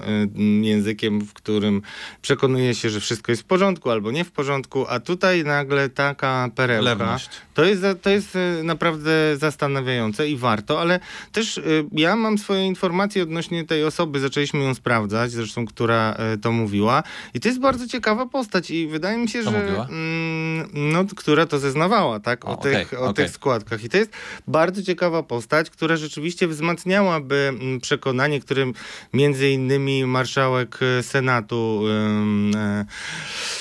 językiem, 0.62 1.20
w 1.20 1.32
którym 1.32 1.82
przekonuje 2.22 2.74
się, 2.74 2.90
że 2.90 3.00
wszystko 3.00 3.32
jest 3.32 3.42
w 3.42 3.44
porządku 3.44 3.90
albo 3.90 4.10
nie 4.10 4.24
w 4.24 4.30
porządku, 4.30 4.86
a 4.88 5.00
tutaj 5.00 5.44
nagle 5.44 5.88
taka 5.88 6.50
perełka. 6.54 7.18
To 7.54 7.64
jest, 7.64 7.82
to 8.02 8.10
jest 8.10 8.38
naprawdę 8.62 9.36
zastanawiające 9.36 10.28
i 10.28 10.36
warto, 10.36 10.80
ale 10.80 11.00
też 11.32 11.60
ja 11.92 12.16
mam 12.16 12.35
swoje 12.38 12.66
informacje 12.66 13.22
odnośnie 13.22 13.64
tej 13.64 13.84
osoby, 13.84 14.20
zaczęliśmy 14.20 14.64
ją 14.64 14.74
sprawdzać, 14.74 15.30
zresztą 15.30 15.66
która 15.66 16.14
e, 16.18 16.38
to 16.38 16.52
mówiła. 16.52 17.02
I 17.34 17.40
to 17.40 17.48
jest 17.48 17.60
bardzo 17.60 17.86
ciekawa 17.88 18.26
postać 18.26 18.70
i 18.70 18.86
wydaje 18.86 19.18
mi 19.18 19.28
się, 19.28 19.44
Co 19.44 19.50
że 19.50 19.86
mm, 19.88 20.70
no, 20.74 21.04
która 21.16 21.46
to 21.46 21.58
zeznawała, 21.58 22.20
tak, 22.20 22.44
o, 22.44 22.48
o 22.48 22.56
tych, 22.56 22.86
okay, 22.86 22.98
o 22.98 23.02
okay. 23.02 23.14
tych 23.14 23.30
składkach. 23.30 23.84
I 23.84 23.88
to 23.88 23.96
jest 23.96 24.10
bardzo 24.48 24.82
ciekawa 24.82 25.22
postać, 25.22 25.70
która 25.70 25.96
rzeczywiście 25.96 26.48
wzmacniałaby 26.48 27.36
mm, 27.48 27.80
przekonanie, 27.80 28.40
którym 28.40 28.74
między 29.12 29.50
innymi 29.50 30.06
marszałek 30.06 30.78
e, 30.82 31.02
Senatu 31.02 31.82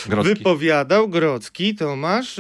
e, 0.10 0.24
wypowiadał, 0.24 1.10
Grocki 1.10 1.76
Tomasz, 1.76 2.40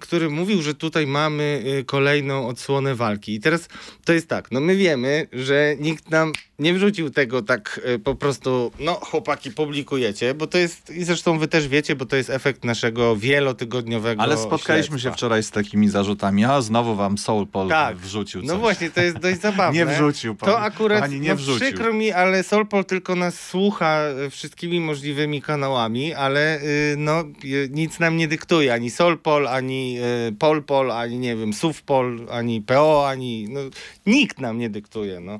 który 0.00 0.30
mówił, 0.30 0.62
że 0.62 0.74
tutaj 0.74 1.06
mamy 1.06 1.64
kolejną 1.86 2.48
odsłonę 2.48 2.94
walki. 2.94 3.34
I 3.34 3.40
teraz 3.40 3.68
to 4.04 4.12
jest 4.12 4.28
tak, 4.28 4.50
no 4.50 4.60
my 4.60 4.76
wiemy, 4.76 5.28
że 5.32 5.55
nikt 5.78 6.10
nam 6.10 6.32
nie 6.58 6.74
wrzucił 6.74 7.10
tego 7.10 7.42
tak 7.42 7.80
y, 7.94 7.98
po 7.98 8.14
prostu, 8.14 8.72
no 8.80 8.94
chłopaki, 8.94 9.50
publikujecie, 9.50 10.34
bo 10.34 10.46
to 10.46 10.58
jest, 10.58 10.90
i 10.90 11.04
zresztą 11.04 11.38
wy 11.38 11.48
też 11.48 11.68
wiecie, 11.68 11.96
bo 11.96 12.06
to 12.06 12.16
jest 12.16 12.30
efekt 12.30 12.64
naszego 12.64 13.16
wielotygodniowego 13.16 14.22
Ale 14.22 14.36
spotkaliśmy 14.36 14.88
śledztwa. 14.98 15.10
się 15.10 15.16
wczoraj 15.16 15.42
z 15.42 15.50
takimi 15.50 15.88
zarzutami, 15.88 16.44
a 16.44 16.60
znowu 16.60 16.94
wam 16.94 17.18
Soulpol 17.18 17.68
tak. 17.68 17.96
wrzucił 17.96 18.40
no 18.42 18.46
coś. 18.46 18.54
No 18.54 18.60
właśnie, 18.60 18.90
to 18.90 19.00
jest 19.02 19.18
dość 19.18 19.40
zabawne. 19.50 19.78
nie 19.78 19.86
wrzucił 19.86 20.34
pani, 20.34 20.52
To 20.52 20.60
akurat, 20.60 21.00
pani 21.00 21.20
nie 21.20 21.28
no, 21.30 21.36
wrzucił. 21.36 21.60
przykro 21.66 21.92
mi, 21.92 22.12
ale 22.12 22.42
Soulpol 22.42 22.84
tylko 22.84 23.14
nas 23.14 23.40
słucha 23.40 24.00
y, 24.26 24.30
wszystkimi 24.30 24.80
możliwymi 24.80 25.42
kanałami, 25.42 26.14
ale 26.14 26.60
y, 26.62 26.94
no 26.98 27.24
nic 27.70 27.98
nam 27.98 28.16
nie 28.16 28.28
dyktuje, 28.28 28.72
ani 28.74 28.90
Solpol, 28.90 29.48
ani 29.48 29.98
Polpol, 30.38 30.92
ani 30.92 31.18
nie 31.18 31.36
wiem, 31.36 31.52
Suvpol, 31.52 32.26
ani 32.30 32.60
PO, 32.62 33.08
ani 33.08 33.46
no, 33.48 33.60
nikt 34.06 34.40
nam 34.40 34.58
nie 34.58 34.70
dyktuje, 34.70 35.20
no. 35.20 35.38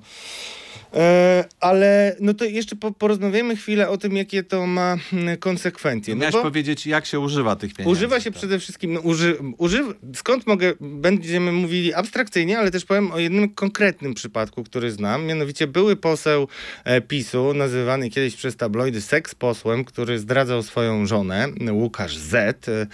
E, 1.07 1.45
ale 1.61 2.17
no 2.21 2.35
to 2.35 2.45
jeszcze 2.45 2.77
po, 2.77 2.93
porozmawiamy 2.93 3.57
chwilę 3.57 3.89
o 3.89 3.99
tym, 3.99 4.17
jakie 4.17 4.43
to 4.43 4.67
ma 4.67 4.97
mm, 5.13 5.37
konsekwencje. 5.37 6.15
No 6.15 6.21
Miałeś 6.21 6.37
powiedzieć, 6.37 6.87
jak 6.87 7.07
się 7.07 7.21
używa 7.21 7.57
tych 7.57 7.75
pieniędzy. 7.75 7.99
Używa 7.99 8.21
się 8.21 8.31
tak. 8.31 8.39
przede 8.39 8.59
wszystkim, 8.59 8.93
no, 8.93 9.01
uży, 9.01 9.37
uży, 9.59 9.85
skąd 10.15 10.47
mogę, 10.47 10.73
będziemy 10.81 11.53
mówili 11.53 11.95
abstrakcyjnie, 11.95 12.59
ale 12.59 12.71
też 12.71 12.85
powiem 12.85 13.13
o 13.13 13.19
jednym 13.19 13.49
konkretnym 13.55 14.15
przypadku, 14.15 14.65
który 14.65 14.91
znam, 14.91 15.27
mianowicie 15.27 15.67
były 15.67 15.97
poseł 15.97 16.49
e, 16.85 17.01
PiSu, 17.01 17.55
nazywany 17.55 18.11
kiedyś 18.11 18.37
przez 18.37 18.57
tabloidy 18.57 19.01
seks 19.01 19.35
posłem, 19.35 19.85
który 19.85 20.19
zdradzał 20.19 20.63
swoją 20.63 21.07
żonę, 21.07 21.49
Łukasz 21.71 22.17
Z 22.17 22.69
e, 22.69 22.87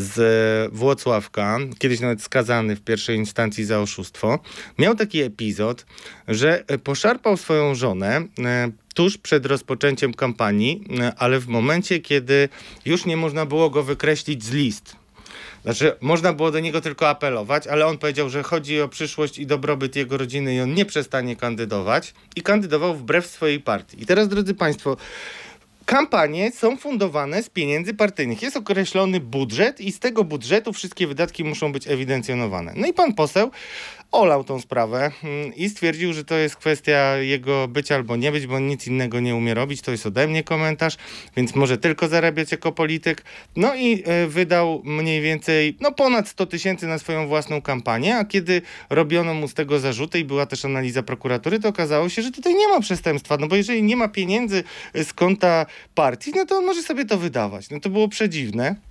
z 0.00 0.20
Włocławka, 0.72 1.58
kiedyś 1.78 2.00
nawet 2.00 2.22
skazany 2.22 2.76
w 2.76 2.80
pierwszej 2.80 3.16
instancji 3.16 3.64
za 3.64 3.80
oszustwo. 3.80 4.38
Miał 4.78 4.94
taki 4.94 5.20
epizod, 5.20 5.86
że 6.28 6.64
poszarpał 6.84 7.36
swoją 7.36 7.49
żonę 7.72 8.22
e, 8.38 8.70
tuż 8.94 9.18
przed 9.18 9.46
rozpoczęciem 9.46 10.14
kampanii, 10.14 10.84
e, 11.00 11.12
ale 11.18 11.40
w 11.40 11.48
momencie, 11.48 12.00
kiedy 12.00 12.48
już 12.84 13.06
nie 13.06 13.16
można 13.16 13.46
było 13.46 13.70
go 13.70 13.82
wykreślić 13.82 14.44
z 14.44 14.52
list. 14.52 14.96
Znaczy, 15.62 15.92
można 16.00 16.32
było 16.32 16.50
do 16.50 16.60
niego 16.60 16.80
tylko 16.80 17.08
apelować, 17.08 17.66
ale 17.66 17.86
on 17.86 17.98
powiedział, 17.98 18.30
że 18.30 18.42
chodzi 18.42 18.80
o 18.80 18.88
przyszłość 18.88 19.38
i 19.38 19.46
dobrobyt 19.46 19.96
jego 19.96 20.16
rodziny 20.16 20.54
i 20.54 20.60
on 20.60 20.74
nie 20.74 20.84
przestanie 20.84 21.36
kandydować 21.36 22.14
i 22.36 22.42
kandydował 22.42 22.94
wbrew 22.94 23.26
swojej 23.26 23.60
partii. 23.60 24.02
I 24.02 24.06
teraz, 24.06 24.28
drodzy 24.28 24.54
Państwo, 24.54 24.96
kampanie 25.86 26.52
są 26.52 26.76
fundowane 26.76 27.42
z 27.42 27.50
pieniędzy 27.50 27.94
partyjnych. 27.94 28.42
Jest 28.42 28.56
określony 28.56 29.20
budżet 29.20 29.80
i 29.80 29.92
z 29.92 29.98
tego 29.98 30.24
budżetu 30.24 30.72
wszystkie 30.72 31.06
wydatki 31.06 31.44
muszą 31.44 31.72
być 31.72 31.88
ewidencjonowane. 31.88 32.72
No 32.76 32.86
i 32.86 32.92
pan 32.92 33.14
poseł 33.14 33.50
olał 34.12 34.44
tą 34.44 34.60
sprawę 34.60 35.10
mm, 35.24 35.54
i 35.54 35.68
stwierdził, 35.68 36.12
że 36.12 36.24
to 36.24 36.34
jest 36.34 36.56
kwestia 36.56 37.16
jego 37.16 37.68
być 37.68 37.92
albo 37.92 38.16
nie 38.16 38.32
być, 38.32 38.46
bo 38.46 38.58
nic 38.58 38.86
innego 38.86 39.20
nie 39.20 39.34
umie 39.34 39.54
robić. 39.54 39.82
To 39.82 39.90
jest 39.90 40.06
ode 40.06 40.28
mnie 40.28 40.44
komentarz, 40.44 40.96
więc 41.36 41.54
może 41.54 41.78
tylko 41.78 42.08
zarabiać 42.08 42.52
jako 42.52 42.72
polityk. 42.72 43.24
No 43.56 43.74
i 43.74 44.02
e, 44.06 44.26
wydał 44.26 44.82
mniej 44.84 45.20
więcej 45.20 45.76
no 45.80 45.92
ponad 45.92 46.28
100 46.28 46.46
tysięcy 46.46 46.86
na 46.86 46.98
swoją 46.98 47.26
własną 47.28 47.62
kampanię, 47.62 48.16
a 48.16 48.24
kiedy 48.24 48.62
robiono 48.90 49.34
mu 49.34 49.48
z 49.48 49.54
tego 49.54 49.78
zarzuty 49.78 50.18
i 50.18 50.24
była 50.24 50.46
też 50.46 50.64
analiza 50.64 51.02
prokuratury, 51.02 51.60
to 51.60 51.68
okazało 51.68 52.08
się, 52.08 52.22
że 52.22 52.30
tutaj 52.30 52.54
nie 52.54 52.68
ma 52.68 52.80
przestępstwa, 52.80 53.36
no 53.36 53.46
bo 53.46 53.56
jeżeli 53.56 53.82
nie 53.82 53.96
ma 53.96 54.08
pieniędzy 54.08 54.64
z 54.94 55.12
konta 55.12 55.66
partii, 55.94 56.32
no 56.36 56.46
to 56.46 56.56
on 56.56 56.64
może 56.64 56.82
sobie 56.82 57.04
to 57.04 57.18
wydawać. 57.18 57.70
No 57.70 57.80
to 57.80 57.90
było 57.90 58.08
przedziwne. 58.08 58.89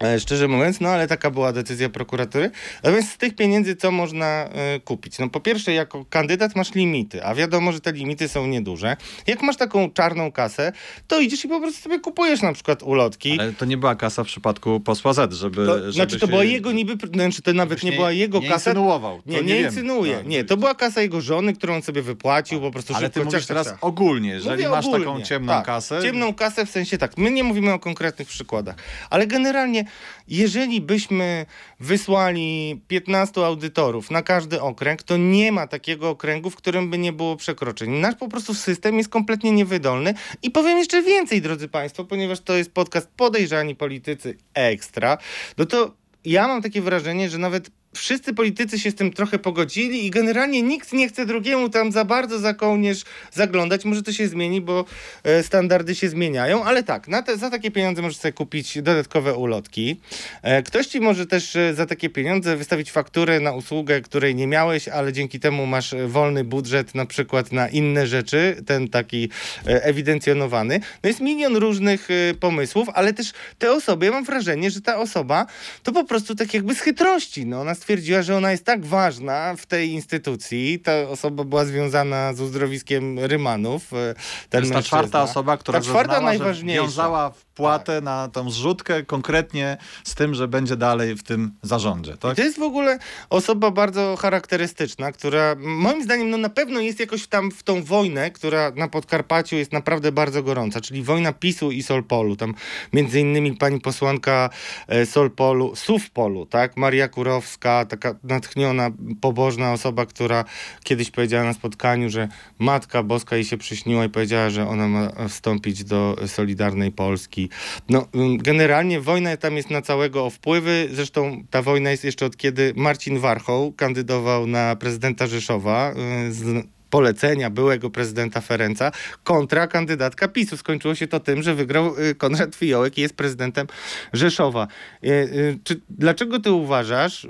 E, 0.00 0.20
szczerze 0.20 0.48
mówiąc, 0.48 0.80
no 0.80 0.88
ale 0.88 1.08
taka 1.08 1.30
była 1.30 1.52
decyzja 1.52 1.88
prokuratury. 1.88 2.50
Natomiast 2.82 3.10
z 3.10 3.16
tych 3.16 3.36
pieniędzy 3.36 3.76
co 3.76 3.90
można 3.90 4.48
y, 4.76 4.80
kupić? 4.80 5.18
No 5.18 5.28
po 5.28 5.40
pierwsze, 5.40 5.72
jako 5.72 6.04
kandydat 6.04 6.56
masz 6.56 6.74
limity, 6.74 7.24
a 7.24 7.34
wiadomo, 7.34 7.72
że 7.72 7.80
te 7.80 7.92
limity 7.92 8.28
są 8.28 8.46
nieduże. 8.46 8.96
Jak 9.26 9.42
masz 9.42 9.56
taką 9.56 9.90
czarną 9.90 10.32
kasę, 10.32 10.72
to 11.08 11.20
idziesz 11.20 11.44
i 11.44 11.48
po 11.48 11.60
prostu 11.60 11.82
sobie 11.82 12.00
kupujesz 12.00 12.42
na 12.42 12.52
przykład 12.52 12.82
ulotki. 12.82 13.40
Ale 13.40 13.52
to 13.52 13.64
nie 13.64 13.76
była 13.76 13.94
kasa 13.94 14.24
w 14.24 14.26
przypadku 14.26 14.80
posła 14.80 15.12
Z, 15.12 15.32
żeby... 15.32 15.66
To, 15.66 15.78
żeby 15.78 15.92
znaczy 15.92 16.18
to 16.18 16.26
była 16.28 16.44
jego 16.44 16.72
niby, 16.72 17.08
znaczy 17.14 17.42
to 17.42 17.52
nawet 17.52 17.82
nie, 17.82 17.90
nie 17.90 17.96
była 17.96 18.12
jego 18.12 18.40
nie 18.40 18.48
kasa. 18.48 18.70
Insynuował. 18.70 19.22
Nie, 19.26 19.42
nie, 19.42 19.42
nie 19.42 19.60
insynuuje. 19.60 20.16
No, 20.22 20.28
nie, 20.28 20.44
to 20.44 20.56
była 20.56 20.74
kasa 20.74 21.02
jego 21.02 21.20
żony, 21.20 21.52
którą 21.54 21.74
on 21.74 21.82
sobie 21.82 22.02
wypłacił, 22.02 22.60
po 22.60 22.70
prostu 22.70 22.94
Ale 22.94 23.10
ty 23.10 23.24
mówisz 23.24 23.46
teraz 23.46 23.74
ogólnie, 23.80 24.30
jeżeli 24.30 24.50
Mówię 24.50 24.68
masz 24.68 24.86
ogólnie. 24.86 25.04
taką 25.04 25.22
ciemną 25.22 25.52
tak, 25.52 25.66
kasę... 25.66 26.02
Ciemną 26.02 26.34
kasę 26.34 26.66
w 26.66 26.70
sensie 26.70 26.98
tak, 26.98 27.18
my 27.18 27.30
nie 27.30 27.44
mówimy 27.44 27.72
o 27.72 27.78
konkretnych 27.78 28.28
przykładach, 28.28 28.76
ale 29.10 29.26
generalnie 29.26 29.85
jeżeli 30.28 30.80
byśmy 30.80 31.46
wysłali 31.80 32.80
15 32.88 33.46
audytorów 33.46 34.10
na 34.10 34.22
każdy 34.22 34.60
okręg, 34.60 35.02
to 35.02 35.16
nie 35.16 35.52
ma 35.52 35.66
takiego 35.66 36.10
okręgu, 36.10 36.50
w 36.50 36.56
którym 36.56 36.90
by 36.90 36.98
nie 36.98 37.12
było 37.12 37.36
przekroczeń. 37.36 37.90
Nasz 37.90 38.14
po 38.14 38.28
prostu 38.28 38.54
system 38.54 38.98
jest 38.98 39.08
kompletnie 39.08 39.52
niewydolny 39.52 40.14
i 40.42 40.50
powiem 40.50 40.78
jeszcze 40.78 41.02
więcej, 41.02 41.42
drodzy 41.42 41.68
Państwo, 41.68 42.04
ponieważ 42.04 42.40
to 42.40 42.56
jest 42.56 42.72
podcast 42.72 43.08
Podejrzani 43.16 43.74
Politycy 43.74 44.36
Ekstra, 44.54 45.18
no 45.58 45.66
to 45.66 45.94
ja 46.24 46.48
mam 46.48 46.62
takie 46.62 46.82
wrażenie, 46.82 47.30
że 47.30 47.38
nawet 47.38 47.70
wszyscy 47.96 48.34
politycy 48.34 48.78
się 48.78 48.90
z 48.90 48.94
tym 48.94 49.12
trochę 49.12 49.38
pogodzili 49.38 50.06
i 50.06 50.10
generalnie 50.10 50.62
nikt 50.62 50.92
nie 50.92 51.08
chce 51.08 51.26
drugiemu 51.26 51.68
tam 51.68 51.92
za 51.92 52.04
bardzo 52.04 52.38
za 52.38 52.54
kołnierz 52.54 53.02
zaglądać. 53.32 53.84
Może 53.84 54.02
to 54.02 54.12
się 54.12 54.28
zmieni, 54.28 54.60
bo 54.60 54.84
e, 55.24 55.42
standardy 55.42 55.94
się 55.94 56.08
zmieniają, 56.08 56.64
ale 56.64 56.82
tak, 56.82 57.06
te, 57.26 57.36
za 57.36 57.50
takie 57.50 57.70
pieniądze 57.70 58.02
możesz 58.02 58.18
sobie 58.18 58.32
kupić 58.32 58.82
dodatkowe 58.82 59.34
ulotki. 59.34 60.00
E, 60.42 60.62
ktoś 60.62 60.86
ci 60.86 61.00
może 61.00 61.26
też 61.26 61.56
e, 61.56 61.74
za 61.74 61.86
takie 61.86 62.10
pieniądze 62.10 62.56
wystawić 62.56 62.92
fakturę 62.92 63.40
na 63.40 63.52
usługę, 63.52 64.00
której 64.00 64.34
nie 64.34 64.46
miałeś, 64.46 64.88
ale 64.88 65.12
dzięki 65.12 65.40
temu 65.40 65.66
masz 65.66 65.94
wolny 66.06 66.44
budżet 66.44 66.94
na 66.94 67.06
przykład 67.06 67.52
na 67.52 67.68
inne 67.68 68.06
rzeczy, 68.06 68.62
ten 68.66 68.88
taki 68.88 69.28
ewidencjonowany. 69.64 70.80
No 71.02 71.08
jest 71.08 71.20
milion 71.20 71.56
różnych 71.56 72.08
pomysłów, 72.40 72.88
ale 72.94 73.12
też 73.12 73.32
te 73.58 73.72
osoby, 73.72 74.06
ja 74.06 74.12
mam 74.12 74.24
wrażenie, 74.24 74.70
że 74.70 74.80
ta 74.80 74.98
osoba 74.98 75.46
to 75.82 75.92
po 75.92 76.04
prostu 76.04 76.34
tak 76.34 76.54
jakby 76.54 76.74
z 76.74 76.80
chytrości, 76.80 77.46
no 77.46 77.60
ona 77.60 77.74
stwierdziła, 77.86 78.22
że 78.22 78.36
ona 78.36 78.50
jest 78.50 78.64
tak 78.64 78.86
ważna 78.86 79.54
w 79.56 79.66
tej 79.66 79.90
instytucji. 79.90 80.80
Ta 80.80 80.92
osoba 81.08 81.44
była 81.44 81.64
związana 81.64 82.34
z 82.34 82.40
uzdrowiskiem 82.40 83.18
Rymanów. 83.18 83.92
E, 83.92 84.14
to 84.50 84.58
jest 84.58 84.72
ta 84.72 84.82
czwarta 84.82 85.22
osoba, 85.22 85.56
która 85.56 85.80
ta 85.80 85.86
czwarta 85.86 86.20
najważniejsza. 86.20 86.82
wiązała 86.82 87.30
wpłatę 87.30 87.94
tak. 87.94 88.04
na 88.04 88.28
tą 88.28 88.50
zrzutkę 88.50 89.02
konkretnie 89.02 89.76
z 90.04 90.14
tym, 90.14 90.34
że 90.34 90.48
będzie 90.48 90.76
dalej 90.76 91.14
w 91.14 91.22
tym 91.22 91.52
zarządzie. 91.62 92.16
Tak? 92.16 92.36
to 92.36 92.42
jest 92.42 92.58
w 92.58 92.62
ogóle 92.62 92.98
osoba 93.30 93.70
bardzo 93.70 94.16
charakterystyczna, 94.16 95.12
która 95.12 95.56
moim 95.58 96.02
zdaniem 96.02 96.30
no 96.30 96.36
na 96.36 96.48
pewno 96.48 96.80
jest 96.80 97.00
jakoś 97.00 97.26
tam 97.26 97.50
w 97.50 97.62
tą 97.62 97.84
wojnę, 97.84 98.30
która 98.30 98.72
na 98.76 98.88
Podkarpaciu 98.88 99.56
jest 99.56 99.72
naprawdę 99.72 100.12
bardzo 100.12 100.42
gorąca, 100.42 100.80
czyli 100.80 101.02
wojna 101.02 101.32
PiSu 101.32 101.70
i 101.70 101.82
Solpolu. 101.82 102.36
Tam 102.36 102.54
między 102.92 103.20
innymi 103.20 103.56
pani 103.56 103.80
posłanka 103.80 104.50
e, 104.88 105.06
Solpolu, 105.06 105.76
Sówpolu, 105.76 106.46
tak, 106.46 106.76
Maria 106.76 107.08
Kurowska, 107.08 107.75
taka 107.84 108.14
natchniona, 108.24 108.90
pobożna 109.20 109.72
osoba, 109.72 110.06
która 110.06 110.44
kiedyś 110.84 111.10
powiedziała 111.10 111.44
na 111.44 111.52
spotkaniu, 111.52 112.10
że 112.10 112.28
Matka 112.58 113.02
Boska 113.02 113.36
jej 113.36 113.44
się 113.44 113.56
przyśniła 113.56 114.04
i 114.04 114.08
powiedziała, 114.08 114.50
że 114.50 114.68
ona 114.68 114.88
ma 114.88 115.28
wstąpić 115.28 115.84
do 115.84 116.16
Solidarnej 116.26 116.92
Polski. 116.92 117.48
No, 117.88 118.06
mm, 118.14 118.38
generalnie 118.38 119.00
wojna 119.00 119.36
tam 119.36 119.56
jest 119.56 119.70
na 119.70 119.82
całego 119.82 120.24
o 120.24 120.30
wpływy. 120.30 120.88
Zresztą 120.92 121.44
ta 121.50 121.62
wojna 121.62 121.90
jest 121.90 122.04
jeszcze 122.04 122.26
od 122.26 122.36
kiedy 122.36 122.72
Marcin 122.76 123.18
Warchoł 123.18 123.72
kandydował 123.72 124.46
na 124.46 124.76
prezydenta 124.76 125.26
Rzeszowa 125.26 125.92
y, 126.28 126.32
z 126.32 126.66
polecenia 126.90 127.50
byłego 127.50 127.90
prezydenta 127.90 128.40
Ferenca 128.40 128.92
kontra 129.24 129.66
kandydatka 129.66 130.28
PiSu. 130.28 130.56
Skończyło 130.56 130.94
się 130.94 131.08
to 131.08 131.20
tym, 131.20 131.42
że 131.42 131.54
wygrał 131.54 131.98
y, 131.98 132.14
Konrad 132.14 132.54
Fiołek 132.54 132.98
i 132.98 133.00
jest 133.00 133.16
prezydentem 133.16 133.66
Rzeszowa. 134.12 134.68
Y, 135.04 135.08
y, 135.08 135.58
czy, 135.64 135.80
dlaczego 135.90 136.40
ty 136.40 136.52
uważasz, 136.52 137.26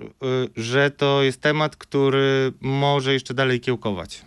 że 0.57 0.91
to 0.91 1.23
jest 1.23 1.41
temat, 1.41 1.77
który 1.77 2.53
może 2.61 3.13
jeszcze 3.13 3.35
dalej 3.35 3.61
kiełkować? 3.61 4.23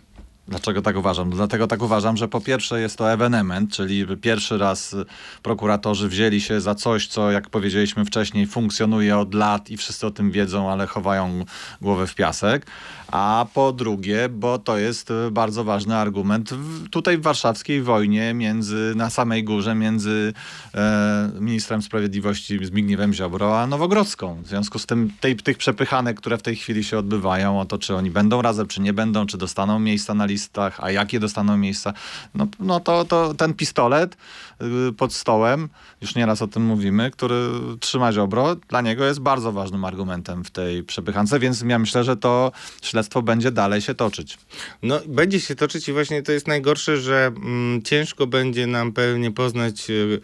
Dlaczego 0.50 0.82
tak 0.82 0.96
uważam? 0.96 1.30
Dlatego 1.30 1.66
tak 1.66 1.82
uważam, 1.82 2.16
że 2.16 2.28
po 2.28 2.40
pierwsze 2.40 2.80
jest 2.80 2.98
to 2.98 3.12
ewenement, 3.12 3.72
czyli 3.72 4.06
pierwszy 4.16 4.58
raz 4.58 4.96
prokuratorzy 5.42 6.08
wzięli 6.08 6.40
się 6.40 6.60
za 6.60 6.74
coś, 6.74 7.06
co 7.06 7.30
jak 7.30 7.50
powiedzieliśmy 7.50 8.04
wcześniej 8.04 8.46
funkcjonuje 8.46 9.18
od 9.18 9.34
lat 9.34 9.70
i 9.70 9.76
wszyscy 9.76 10.06
o 10.06 10.10
tym 10.10 10.30
wiedzą, 10.30 10.70
ale 10.70 10.86
chowają 10.86 11.44
głowę 11.80 12.06
w 12.06 12.14
piasek. 12.14 12.66
A 13.10 13.46
po 13.54 13.72
drugie, 13.72 14.28
bo 14.28 14.58
to 14.58 14.78
jest 14.78 15.12
bardzo 15.30 15.64
ważny 15.64 15.96
argument 15.96 16.50
w, 16.52 16.88
tutaj 16.88 17.18
w 17.18 17.22
warszawskiej 17.22 17.82
wojnie 17.82 18.34
między, 18.34 18.92
na 18.96 19.10
samej 19.10 19.44
górze 19.44 19.74
między 19.74 20.32
e, 20.74 21.30
ministrem 21.40 21.82
sprawiedliwości 21.82 22.64
Zbigniewem 22.64 23.12
Ziobro 23.12 23.60
a 23.60 23.66
Nowogrodzką. 23.66 24.42
W 24.42 24.48
związku 24.48 24.78
z 24.78 24.86
tym 24.86 25.12
tej, 25.20 25.36
tych 25.36 25.58
przepychanek, 25.58 26.16
które 26.16 26.38
w 26.38 26.42
tej 26.42 26.56
chwili 26.56 26.84
się 26.84 26.98
odbywają, 26.98 27.60
o 27.60 27.64
to 27.64 27.78
czy 27.78 27.96
oni 27.96 28.10
będą 28.10 28.42
razem, 28.42 28.66
czy 28.66 28.80
nie 28.80 28.92
będą, 28.92 29.26
czy 29.26 29.38
dostaną 29.38 29.78
miejsca 29.78 30.14
na 30.14 30.26
listach, 30.26 30.80
a 30.80 30.90
jakie 30.90 31.20
dostaną 31.20 31.56
miejsca, 31.56 31.92
no, 32.34 32.46
no 32.60 32.80
to, 32.80 33.04
to 33.04 33.34
ten 33.34 33.54
pistolet 33.54 34.16
y, 34.88 34.92
pod 34.92 35.12
stołem, 35.12 35.68
już 36.00 36.14
nieraz 36.14 36.42
o 36.42 36.46
tym 36.46 36.64
mówimy, 36.64 37.10
który 37.10 37.36
trzyma 37.80 38.12
Ziobro, 38.12 38.56
dla 38.56 38.80
niego 38.80 39.04
jest 39.04 39.20
bardzo 39.20 39.52
ważnym 39.52 39.84
argumentem 39.84 40.44
w 40.44 40.50
tej 40.50 40.82
przepychance, 40.82 41.38
więc 41.38 41.64
ja 41.68 41.78
myślę, 41.78 42.04
że 42.04 42.16
to 42.16 42.52
śledztwo 42.82 42.99
będzie 43.22 43.50
dalej 43.50 43.80
się 43.80 43.94
toczyć. 43.94 44.38
No, 44.82 45.00
będzie 45.06 45.40
się 45.40 45.54
toczyć 45.54 45.88
i 45.88 45.92
właśnie 45.92 46.22
to 46.22 46.32
jest 46.32 46.46
najgorsze, 46.48 46.96
że 46.96 47.26
mm, 47.26 47.82
ciężko 47.82 48.26
będzie 48.26 48.66
nam 48.66 48.92
pewnie 48.92 49.30
poznać 49.30 49.90
y, 49.90 50.20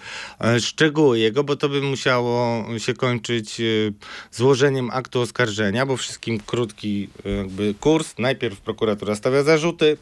szczegóły 0.60 1.18
jego, 1.18 1.44
bo 1.44 1.56
to 1.56 1.68
by 1.68 1.80
musiało 1.80 2.64
się 2.78 2.94
kończyć 2.94 3.60
y, 3.60 3.92
złożeniem 4.30 4.90
aktu 4.90 5.20
oskarżenia, 5.20 5.86
bo 5.86 5.96
wszystkim 5.96 6.40
krótki 6.40 7.08
jakby 7.38 7.74
kurs. 7.80 8.14
Najpierw 8.18 8.60
prokuratura 8.60 9.14
stawia 9.14 9.42
zarzuty, 9.42 9.96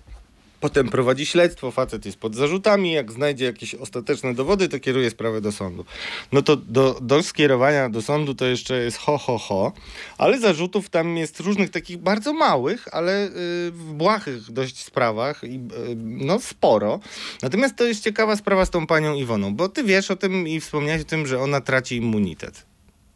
Potem 0.65 0.89
prowadzi 0.89 1.27
śledztwo, 1.27 1.71
facet 1.71 2.07
jest 2.07 2.19
pod 2.19 2.35
zarzutami, 2.35 2.93
jak 2.93 3.13
znajdzie 3.13 3.45
jakieś 3.45 3.75
ostateczne 3.75 4.35
dowody, 4.35 4.69
to 4.69 4.81
kieruje 4.81 5.11
sprawę 5.11 5.41
do 5.41 5.53
sądu. 5.53 5.85
No 6.33 6.43
to 6.43 6.57
do, 6.57 6.99
do 7.01 7.23
skierowania 7.23 7.89
do 7.89 8.03
sądu 8.03 8.35
to 8.35 8.47
jeszcze 8.47 8.85
jest 8.85 8.97
ho, 8.97 9.19
ho, 9.19 9.39
ho, 9.39 9.73
ale 10.19 10.41
zarzutów 10.41 10.91
tam 10.91 11.17
jest 11.17 11.41
różnych 11.41 11.71
takich 11.71 11.99
bardzo 11.99 12.33
małych, 12.33 12.89
ale 12.93 13.21
yy, 13.23 13.31
w 13.71 13.93
błahych 13.93 14.53
dość 14.53 14.85
sprawach 14.85 15.45
i 15.45 15.55
yy, 15.55 15.61
no 15.97 16.41
sporo. 16.41 17.01
Natomiast 17.43 17.77
to 17.77 17.85
jest 17.85 18.05
ciekawa 18.05 18.37
sprawa 18.37 18.67
z 18.67 18.71
tą 18.71 18.87
panią 18.87 19.15
Iwoną, 19.15 19.55
bo 19.55 19.69
ty 19.69 19.85
wiesz 19.85 20.11
o 20.11 20.17
tym 20.17 20.49
i 20.49 20.61
wspomniałeś 20.61 21.03
o 21.03 21.05
tym, 21.05 21.27
że 21.27 21.41
ona 21.41 21.61
traci 21.61 21.97
immunitet. 21.97 22.67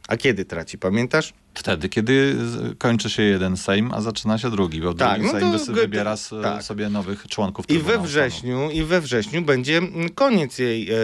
A 0.09 0.17
kiedy 0.17 0.45
traci, 0.45 0.79
pamiętasz? 0.79 1.33
Wtedy, 1.59 1.89
kiedy 1.89 2.37
kończy 2.79 3.11
się 3.11 3.23
jeden 3.23 3.57
Sejm, 3.57 3.93
a 3.95 4.01
zaczyna 4.01 4.39
się 4.39 4.51
drugi, 4.51 4.81
bo 4.81 4.95
tak, 4.95 5.21
drugi 5.21 5.43
no 5.43 5.59
Sejm 5.59 5.75
wybiera 5.75 6.17
tak. 6.43 6.63
sobie 6.63 6.89
nowych 6.89 7.27
członków 7.29 7.65
I 7.69 7.79
we 7.79 7.99
wrześniu 7.99 8.71
I 8.71 8.83
we 8.83 9.01
wrześniu 9.01 9.43
będzie 9.43 9.81
koniec 10.15 10.59
jej 10.59 10.91
e, 10.91 10.95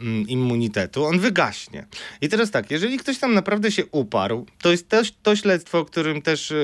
mm, 0.00 0.28
immunitetu, 0.28 1.04
on 1.04 1.18
wygaśnie. 1.18 1.86
I 2.20 2.28
teraz 2.28 2.50
tak, 2.50 2.70
jeżeli 2.70 2.98
ktoś 2.98 3.18
tam 3.18 3.34
naprawdę 3.34 3.72
się 3.72 3.86
uparł, 3.86 4.46
to 4.62 4.70
jest 4.70 4.88
też 4.88 5.14
to 5.22 5.36
śledztwo, 5.36 5.78
o 5.78 5.84
którym 5.84 6.22
też 6.22 6.52
e, 6.52 6.56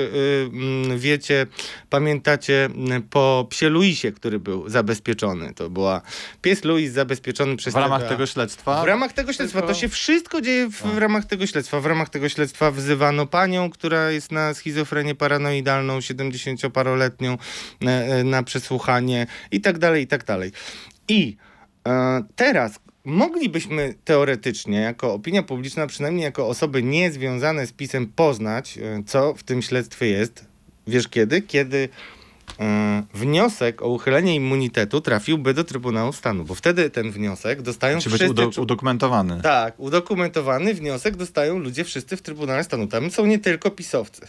mm, 0.43 0.99
wiecie, 0.99 1.47
pamiętacie 1.89 2.69
po 3.09 3.47
psie 3.49 3.69
Luisie, 3.69 4.11
który 4.11 4.39
był 4.39 4.69
zabezpieczony. 4.69 5.53
To 5.53 5.69
była 5.69 6.01
pies 6.41 6.63
Luis 6.63 6.91
zabezpieczony 6.91 7.55
przez... 7.55 7.73
W 7.73 7.77
ramach 7.77 8.07
tego 8.07 8.25
śledztwa? 8.25 8.83
W 8.83 8.85
ramach 8.85 9.13
tego 9.13 9.33
śledztwa. 9.33 9.61
To 9.61 9.73
się 9.73 9.89
wszystko 9.89 10.41
dzieje 10.41 10.67
w, 10.67 10.81
w 10.81 10.97
ramach 10.97 11.25
tego 11.25 11.47
śledztwa. 11.47 11.79
W 11.79 11.85
ramach 11.85 12.09
tego 12.09 12.29
śledztwa 12.29 12.71
wzywano 12.71 13.12
panią, 13.27 13.69
która 13.69 14.11
jest 14.11 14.31
na 14.31 14.53
schizofrenię 14.53 15.15
paranoidalną, 15.15 15.99
70-paroletnią, 15.99 17.37
e, 17.85 17.87
e, 17.87 18.23
na 18.23 18.43
przesłuchanie 18.43 19.27
i 19.51 19.61
tak 19.61 19.77
dalej, 19.77 20.03
i 20.03 20.07
tak 20.07 20.23
dalej. 20.25 20.51
I 21.07 21.37
e, 21.87 22.23
teraz 22.35 22.79
moglibyśmy 23.05 23.95
teoretycznie, 24.05 24.77
jako 24.77 25.13
opinia 25.13 25.43
publiczna, 25.43 25.87
przynajmniej 25.87 26.23
jako 26.23 26.47
osoby 26.47 26.83
niezwiązane 26.83 27.67
z 27.67 27.73
pisem, 27.73 28.07
poznać, 28.07 28.79
co 29.05 29.33
w 29.33 29.43
tym 29.43 29.61
śledztwie 29.61 30.05
jest. 30.05 30.45
Wiesz 30.87 31.07
kiedy? 31.07 31.41
Kiedy 31.41 31.89
wniosek 33.13 33.81
o 33.81 33.87
uchylenie 33.87 34.35
immunitetu 34.35 35.01
trafiłby 35.01 35.53
do 35.53 35.63
Trybunału 35.63 36.13
Stanu, 36.13 36.43
bo 36.43 36.55
wtedy 36.55 36.89
ten 36.89 37.11
wniosek 37.11 37.61
dostają 37.61 37.95
Musi 37.95 38.09
wszyscy... 38.09 38.33
być 38.33 38.57
udokumentowany. 38.57 39.41
Tak, 39.41 39.79
udokumentowany 39.79 40.73
wniosek 40.73 41.15
dostają 41.15 41.59
ludzie 41.59 41.83
wszyscy 41.83 42.17
w 42.17 42.21
Trybunale 42.21 42.63
Stanu. 42.63 42.87
Tam 42.87 43.11
są 43.11 43.25
nie 43.25 43.39
tylko 43.39 43.71
pisowcy. 43.71 44.27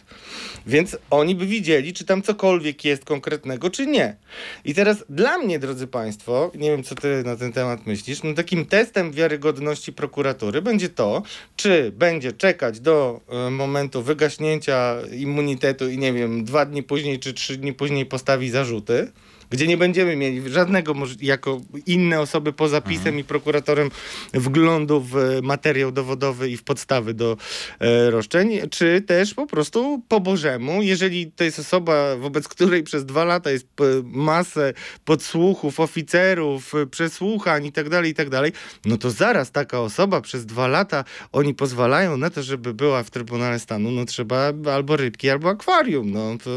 Więc 0.67 0.97
oni 1.11 1.35
by 1.35 1.47
widzieli, 1.47 1.93
czy 1.93 2.05
tam 2.05 2.23
cokolwiek 2.23 2.85
jest 2.85 3.05
konkretnego, 3.05 3.71
czy 3.71 3.87
nie. 3.87 4.17
I 4.65 4.75
teraz 4.75 5.05
dla 5.09 5.39
mnie, 5.39 5.59
drodzy 5.59 5.87
Państwo, 5.87 6.53
nie 6.55 6.71
wiem, 6.71 6.83
co 6.83 6.95
ty 6.95 7.23
na 7.25 7.37
ten 7.37 7.53
temat 7.53 7.87
myślisz, 7.87 8.23
no 8.23 8.35
takim 8.35 8.67
testem 8.67 9.13
wiarygodności 9.13 9.93
prokuratury 9.93 10.63
będzie 10.63 10.89
to, 10.89 11.23
czy 11.57 11.93
będzie 11.93 12.33
czekać 12.33 12.81
do 12.81 13.21
y, 13.49 13.51
momentu 13.51 14.03
wygaśnięcia 14.03 14.97
immunitetu 15.19 15.89
i 15.89 15.99
nie 15.99 16.13
wiem, 16.13 16.45
dwa 16.45 16.67
dni 16.67 16.83
później, 16.83 17.19
czy 17.19 17.35
trzy 17.35 17.57
dni 17.57 17.73
później 17.73 18.07
postawi 18.15 18.51
zarzuty, 18.51 19.11
gdzie 19.51 19.67
nie 19.67 19.77
będziemy 19.77 20.17
mieli 20.17 20.51
żadnego, 20.51 20.95
jako 21.21 21.61
inne 21.87 22.21
osoby 22.21 22.53
poza 22.53 22.81
pisem 22.81 23.07
mhm. 23.07 23.19
i 23.19 23.25
prokuratorem 23.25 23.91
wglądu 24.35 25.01
w 25.01 25.15
materiał 25.43 25.93
dowodowy 25.93 26.51
i 26.51 26.57
w 26.57 26.63
podstawy 26.63 27.15
do 27.15 27.37
e, 27.81 28.11
roszczeń, 28.11 28.61
czy 28.71 29.01
też 29.01 29.35
po 29.35 29.47
prostu 29.47 30.03
po 30.09 30.21
Bożemu, 30.21 30.83
jeżeli 30.83 31.33
to 31.33 31.45
jest 31.45 31.59
osoba, 31.59 32.17
wobec 32.17 32.49
której 32.49 32.83
przez 32.83 33.07
dwa 33.07 33.25
lata 33.25 33.51
jest 33.51 33.67
masę 34.05 34.75
podsłuchów, 35.05 35.81
oficerów, 35.81 36.73
przesłuchań 36.91 37.67
i 37.67 37.73
tak 37.73 37.89
dalej, 37.89 38.11
i 38.11 38.15
tak 38.15 38.31
dalej, 38.31 38.53
no 38.85 38.97
to 38.97 39.11
zaraz 39.11 39.51
taka 39.51 39.81
osoba 39.81 40.21
przez 40.21 40.47
dwa 40.47 40.69
lata 40.69 41.05
oni 41.33 41.55
pozwalają 41.55 42.17
na 42.17 42.31
to, 42.31 42.43
żeby 42.43 42.75
była 42.75 43.03
w 43.03 43.11
Trybunale 43.11 43.59
Stanu, 43.59 43.91
no 43.91 44.05
trzeba 44.05 44.53
albo 44.73 44.97
rybki, 44.97 45.31
albo 45.31 45.49
akwarium. 45.49 46.11
No, 46.11 46.39
to 46.45 46.51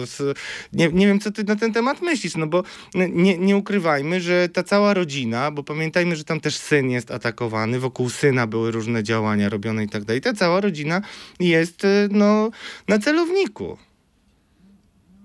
nie, 0.73 0.89
nie 0.93 1.07
wiem, 1.07 1.19
co 1.19 1.31
ty 1.31 1.43
na 1.43 1.55
ten 1.55 1.73
temat 1.73 2.01
myślisz, 2.01 2.35
no 2.35 2.47
bo 2.47 2.63
nie, 2.95 3.37
nie 3.37 3.57
ukrywajmy, 3.57 4.21
że 4.21 4.49
ta 4.49 4.63
cała 4.63 4.93
rodzina, 4.93 5.51
bo 5.51 5.63
pamiętajmy, 5.63 6.15
że 6.15 6.23
tam 6.23 6.39
też 6.39 6.57
syn 6.57 6.89
jest 6.89 7.11
atakowany, 7.11 7.79
wokół 7.79 8.09
syna 8.09 8.47
były 8.47 8.71
różne 8.71 9.03
działania 9.03 9.49
robione 9.49 9.83
i 9.83 9.89
tak 9.89 10.05
dalej. 10.05 10.21
Ta 10.21 10.33
cała 10.33 10.61
rodzina 10.61 11.01
jest 11.39 11.85
y, 11.85 12.09
no, 12.11 12.49
na 12.87 12.99
celowniku. 12.99 13.77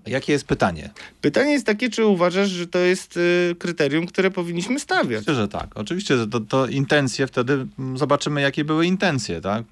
Jakie 0.06 0.32
jest 0.32 0.46
pytanie? 0.46 0.90
Pytanie 1.20 1.52
jest 1.52 1.66
takie, 1.66 1.90
czy 1.90 2.06
uważasz, 2.06 2.48
że 2.48 2.66
to 2.66 2.78
jest 2.78 3.16
y, 3.16 3.56
kryterium, 3.58 4.06
które 4.06 4.30
powinniśmy 4.30 4.80
stawiać? 4.80 5.20
Myślę, 5.20 5.34
że 5.34 5.48
tak. 5.48 5.70
Oczywiście 5.74 6.16
to, 6.30 6.40
to 6.40 6.66
intencje, 6.66 7.26
wtedy 7.26 7.66
zobaczymy, 7.94 8.40
jakie 8.40 8.64
były 8.64 8.86
intencje, 8.86 9.40
tak? 9.40 9.64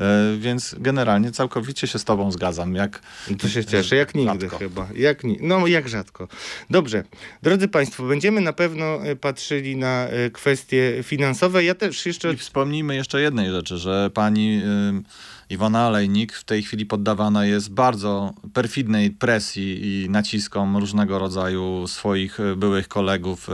E, 0.00 0.36
więc 0.38 0.74
generalnie 0.78 1.32
całkowicie 1.32 1.86
się 1.86 1.98
z 1.98 2.04
tobą 2.04 2.32
zgadzam. 2.32 2.74
Jak, 2.74 3.02
to 3.38 3.48
się 3.48 3.64
cieszę, 3.64 3.96
jak 3.96 4.14
nigdy 4.14 4.40
rzadko. 4.40 4.58
chyba. 4.58 4.88
Jak 4.94 5.24
ni 5.24 5.38
no 5.40 5.66
jak 5.66 5.88
rzadko. 5.88 6.28
Dobrze. 6.70 7.04
Drodzy 7.42 7.68
Państwo, 7.68 8.02
będziemy 8.02 8.40
na 8.40 8.52
pewno 8.52 8.84
e, 8.84 9.16
patrzyli 9.16 9.76
na 9.76 10.06
e, 10.06 10.30
kwestie 10.30 10.98
finansowe. 11.02 11.64
Ja 11.64 11.74
też 11.74 12.06
jeszcze... 12.06 12.32
I 12.32 12.36
wspomnijmy 12.36 12.94
jeszcze 12.96 13.20
jednej 13.20 13.50
rzeczy, 13.50 13.78
że 13.78 14.10
pani... 14.14 14.56
Yy 14.56 15.02
Iwona 15.50 15.80
Alejnik 15.86 16.32
w 16.32 16.44
tej 16.44 16.62
chwili 16.62 16.86
poddawana 16.86 17.46
jest 17.46 17.72
bardzo 17.72 18.34
perfidnej 18.52 19.10
presji 19.10 19.80
i 19.82 20.10
naciskom 20.10 20.76
różnego 20.76 21.18
rodzaju 21.18 21.86
swoich 21.86 22.40
e, 22.40 22.56
byłych 22.56 22.88
kolegów. 22.88 23.48
E, 23.48 23.52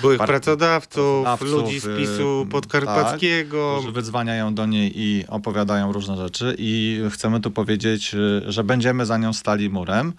byłych 0.00 0.18
pracodawców, 0.18 1.24
pracodawców, 1.24 1.48
ludzi 1.48 1.80
z 1.80 1.86
e, 1.86 1.96
PiSu 1.96 2.46
podkarpackiego. 2.50 3.70
Tak, 3.70 3.80
którzy 3.80 3.92
wydzwaniają 3.94 4.54
do 4.54 4.66
niej 4.66 4.92
i 4.94 5.24
opowiadają 5.28 5.92
różne 5.92 6.16
rzeczy 6.16 6.56
i 6.58 7.00
chcemy 7.10 7.40
tu 7.40 7.50
powiedzieć, 7.50 8.16
że 8.46 8.64
będziemy 8.64 9.06
za 9.06 9.18
nią 9.18 9.32
stali 9.32 9.70
murem, 9.70 10.12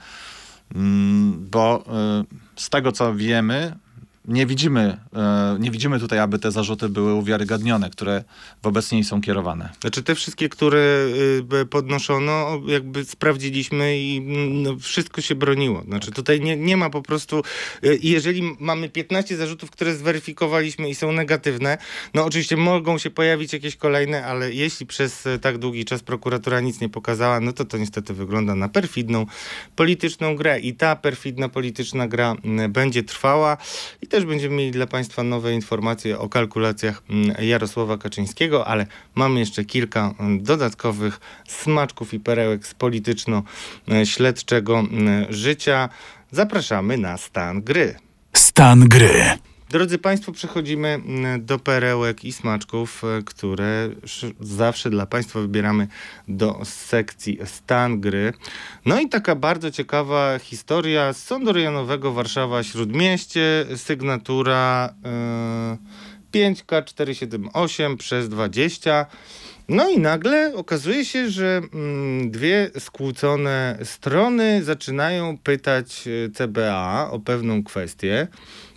mm, 0.76 1.50
bo 1.52 1.84
z 2.56 2.70
tego 2.70 2.92
co 2.92 3.16
wiemy, 3.16 3.76
nie 4.28 4.46
widzimy, 4.46 4.98
e, 5.16 5.58
nie 5.60 5.72
widzimy 5.72 6.00
tutaj, 6.00 6.20
aby 6.20 6.40
te 6.40 6.52
zarzuty 6.52 6.90
były 6.90 7.14
uwiarygodnione, 7.14 7.90
które 7.90 8.24
wobec 8.64 8.92
niej 8.92 9.04
są 9.04 9.22
kierowane. 9.22 9.70
Znaczy 9.82 10.04
te 10.04 10.16
wszystkie, 10.16 10.50
które 10.50 11.08
y, 11.62 11.66
podnoszono, 11.66 12.62
jakby 12.68 13.06
sprawdziliśmy 13.06 14.00
i 14.00 14.22
no, 14.52 14.78
wszystko 14.80 15.22
się 15.22 15.36
broniło. 15.36 15.82
Znaczy 15.82 16.12
tutaj 16.12 16.42
nie, 16.42 16.58
nie 16.58 16.78
ma 16.78 16.90
po 16.90 17.02
prostu, 17.02 17.44
y, 17.84 18.00
jeżeli 18.04 18.56
mamy 18.60 18.90
15 18.90 19.38
zarzutów, 19.38 19.72
które 19.72 19.96
zweryfikowaliśmy 19.96 20.90
i 20.90 20.96
są 20.96 21.12
negatywne, 21.12 21.78
no 22.14 22.26
oczywiście 22.26 22.58
mogą 22.58 22.98
się 22.98 23.10
pojawić 23.10 23.54
jakieś 23.54 23.76
kolejne, 23.76 24.26
ale 24.26 24.54
jeśli 24.54 24.86
przez 24.86 25.26
y, 25.26 25.40
tak 25.40 25.58
długi 25.58 25.86
czas 25.86 26.04
prokuratura 26.04 26.60
nic 26.60 26.82
nie 26.82 26.90
pokazała, 26.90 27.40
no 27.40 27.54
to 27.54 27.66
to 27.66 27.78
niestety 27.78 28.14
wygląda 28.14 28.56
na 28.56 28.70
perfidną 28.70 29.26
polityczną 29.76 30.36
grę 30.36 30.60
i 30.60 30.74
ta 30.74 30.96
perfidna 30.96 31.50
polityczna 31.50 32.08
gra 32.08 32.36
będzie 32.70 33.04
trwała 33.04 33.58
i 34.02 34.08
też 34.14 34.26
będziemy 34.26 34.56
mieli 34.56 34.72
dla 34.72 34.88
Państwa 34.88 35.24
nowe 35.24 35.54
informacje 35.54 36.20
o 36.20 36.30
kalkulacjach 36.30 37.04
Jarosława 37.40 37.98
Kaczyńskiego, 37.98 38.68
ale 38.68 38.88
mamy 39.16 39.40
jeszcze 39.40 39.66
kilka 39.66 40.14
dodatkowych 40.40 41.20
smaczków 41.48 42.14
i 42.14 42.20
perełek 42.20 42.68
z 42.68 42.74
polityczno-śledczego 42.74 44.84
życia. 45.30 45.90
Zapraszamy 46.32 46.98
na 46.98 47.18
stan 47.18 47.62
gry. 47.62 47.96
Stan 48.34 48.90
gry. 48.90 49.38
Drodzy 49.74 49.98
Państwo, 49.98 50.32
przechodzimy 50.32 50.88
mm, 50.88 51.46
do 51.46 51.60
perełek 51.60 52.26
i 52.26 52.34
smaczków, 52.34 53.04
e, 53.04 53.22
które 53.26 53.90
zawsze 54.40 54.90
dla 54.90 55.06
Państwa 55.06 55.40
wybieramy 55.40 55.88
do 56.28 56.60
sekcji 56.64 57.40
stan 57.46 58.02
gry. 58.02 58.34
No 58.86 59.00
i 59.00 59.10
taka 59.10 59.36
bardzo 59.36 59.72
ciekawa 59.72 60.40
historia 60.40 61.14
z 61.14 61.24
Sądu 61.24 61.54
Rejonowego 61.54 62.14
Warszawa-Śródmieście, 62.14 63.66
sygnatura 63.76 64.94
yy, 66.32 66.54
5K478 66.54 67.98
przez 67.98 68.30
20. 68.30 69.06
No 69.70 69.90
i 69.90 70.00
nagle 70.00 70.54
okazuje 70.56 71.06
się, 71.06 71.30
że 71.30 71.62
mm, 71.74 72.32
dwie 72.32 72.70
skłócone 72.80 73.78
strony 73.84 74.64
zaczynają 74.64 75.38
pytać 75.38 76.08
e, 76.08 76.30
CBA 76.30 77.10
o 77.12 77.20
pewną 77.20 77.64
kwestię. 77.64 78.28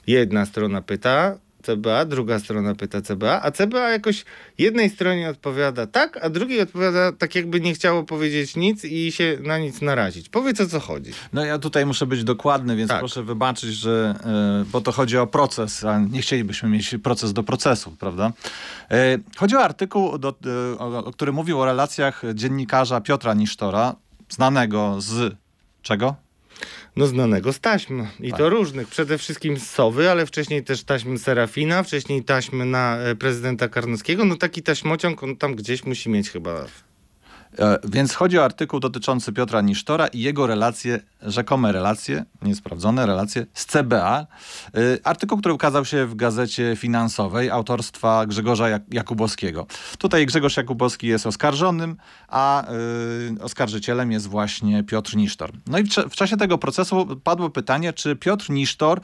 Jedna 0.06 0.46
strona 0.46 0.82
pyta 0.82 1.38
CBA, 1.66 2.04
druga 2.04 2.38
strona 2.38 2.74
pyta 2.74 3.00
CBA, 3.02 3.40
a 3.42 3.50
CBA 3.50 3.90
jakoś 3.90 4.24
jednej 4.58 4.90
stronie 4.90 5.30
odpowiada 5.30 5.86
tak, 5.86 6.24
a 6.24 6.30
drugiej 6.30 6.60
odpowiada 6.60 7.12
tak, 7.12 7.34
jakby 7.34 7.60
nie 7.60 7.74
chciało 7.74 8.04
powiedzieć 8.04 8.56
nic 8.56 8.84
i 8.84 9.12
się 9.12 9.38
na 9.42 9.58
nic 9.58 9.82
narazić. 9.82 10.28
Powiedz 10.28 10.60
o 10.60 10.66
co 10.66 10.80
chodzi. 10.80 11.10
No 11.32 11.44
ja 11.44 11.58
tutaj 11.58 11.86
muszę 11.86 12.06
być 12.06 12.24
dokładny, 12.24 12.76
więc 12.76 12.88
tak. 12.88 12.98
proszę 12.98 13.22
wybaczyć, 13.22 13.74
że 13.74 14.14
yy, 14.58 14.64
bo 14.72 14.80
to 14.80 14.92
chodzi 14.92 15.18
o 15.18 15.26
proces, 15.26 15.84
a 15.84 15.98
nie 15.98 16.20
chcielibyśmy 16.20 16.68
mieć 16.68 16.94
proces 17.02 17.32
do 17.32 17.42
procesu, 17.42 17.96
prawda? 17.98 18.32
Yy, 18.90 18.96
chodzi 19.36 19.56
o 19.56 19.60
artykuł, 19.60 20.18
do, 20.18 20.34
yy, 20.44 20.78
o, 20.78 21.04
o, 21.04 21.12
który 21.12 21.32
mówił 21.32 21.60
o 21.60 21.64
relacjach 21.64 22.22
dziennikarza 22.34 23.00
Piotra 23.00 23.34
Nisztora, 23.34 23.94
znanego 24.28 24.96
z 25.00 25.36
czego? 25.82 26.25
No, 26.96 27.06
znanego 27.06 27.52
z 27.52 27.60
taśm. 27.60 28.06
I 28.20 28.30
tak. 28.30 28.38
to 28.38 28.50
różnych. 28.50 28.88
Przede 28.88 29.18
wszystkim 29.18 29.58
z 29.58 29.70
Sowy, 29.70 30.10
ale 30.10 30.26
wcześniej 30.26 30.64
też 30.64 30.84
taśmy 30.84 31.18
Serafina, 31.18 31.82
wcześniej 31.82 32.24
taśmy 32.24 32.64
na 32.64 32.98
e, 32.98 33.14
prezydenta 33.14 33.68
Karnowskiego. 33.68 34.24
No 34.24 34.36
taki 34.36 34.62
taśmociąg 34.62 35.22
on 35.22 35.36
tam 35.36 35.54
gdzieś 35.54 35.84
musi 35.84 36.10
mieć 36.10 36.30
chyba 36.30 36.66
więc 37.84 38.14
chodzi 38.14 38.38
o 38.38 38.44
artykuł 38.44 38.80
dotyczący 38.80 39.32
Piotra 39.32 39.60
Nisztora 39.60 40.06
i 40.06 40.20
jego 40.20 40.46
relacje, 40.46 41.00
rzekome 41.22 41.72
relacje, 41.72 42.24
niesprawdzone 42.42 43.06
relacje 43.06 43.46
z 43.54 43.66
CBA. 43.66 44.26
E, 44.74 45.06
artykuł, 45.06 45.38
który 45.38 45.54
ukazał 45.54 45.84
się 45.84 46.06
w 46.06 46.14
gazecie 46.14 46.76
finansowej 46.76 47.50
autorstwa 47.50 48.26
Grzegorza 48.26 48.66
Jakubowskiego. 48.90 49.66
Tutaj 49.98 50.26
Grzegorz 50.26 50.56
Jakubowski 50.56 51.06
jest 51.06 51.26
oskarżonym, 51.26 51.96
a 52.28 52.72
y, 53.38 53.42
oskarżycielem 53.42 54.12
jest 54.12 54.26
właśnie 54.26 54.84
Piotr 54.84 55.16
Nisztor. 55.16 55.52
No 55.66 55.78
i 55.78 55.84
w, 55.84 56.16
czasie 56.16 56.36
tego 56.36 56.58
procesu 56.58 57.20
padło 57.24 57.50
pytanie, 57.50 57.92
czy 57.92 58.16
Piotr 58.16 58.50
Nisztor 58.50 59.00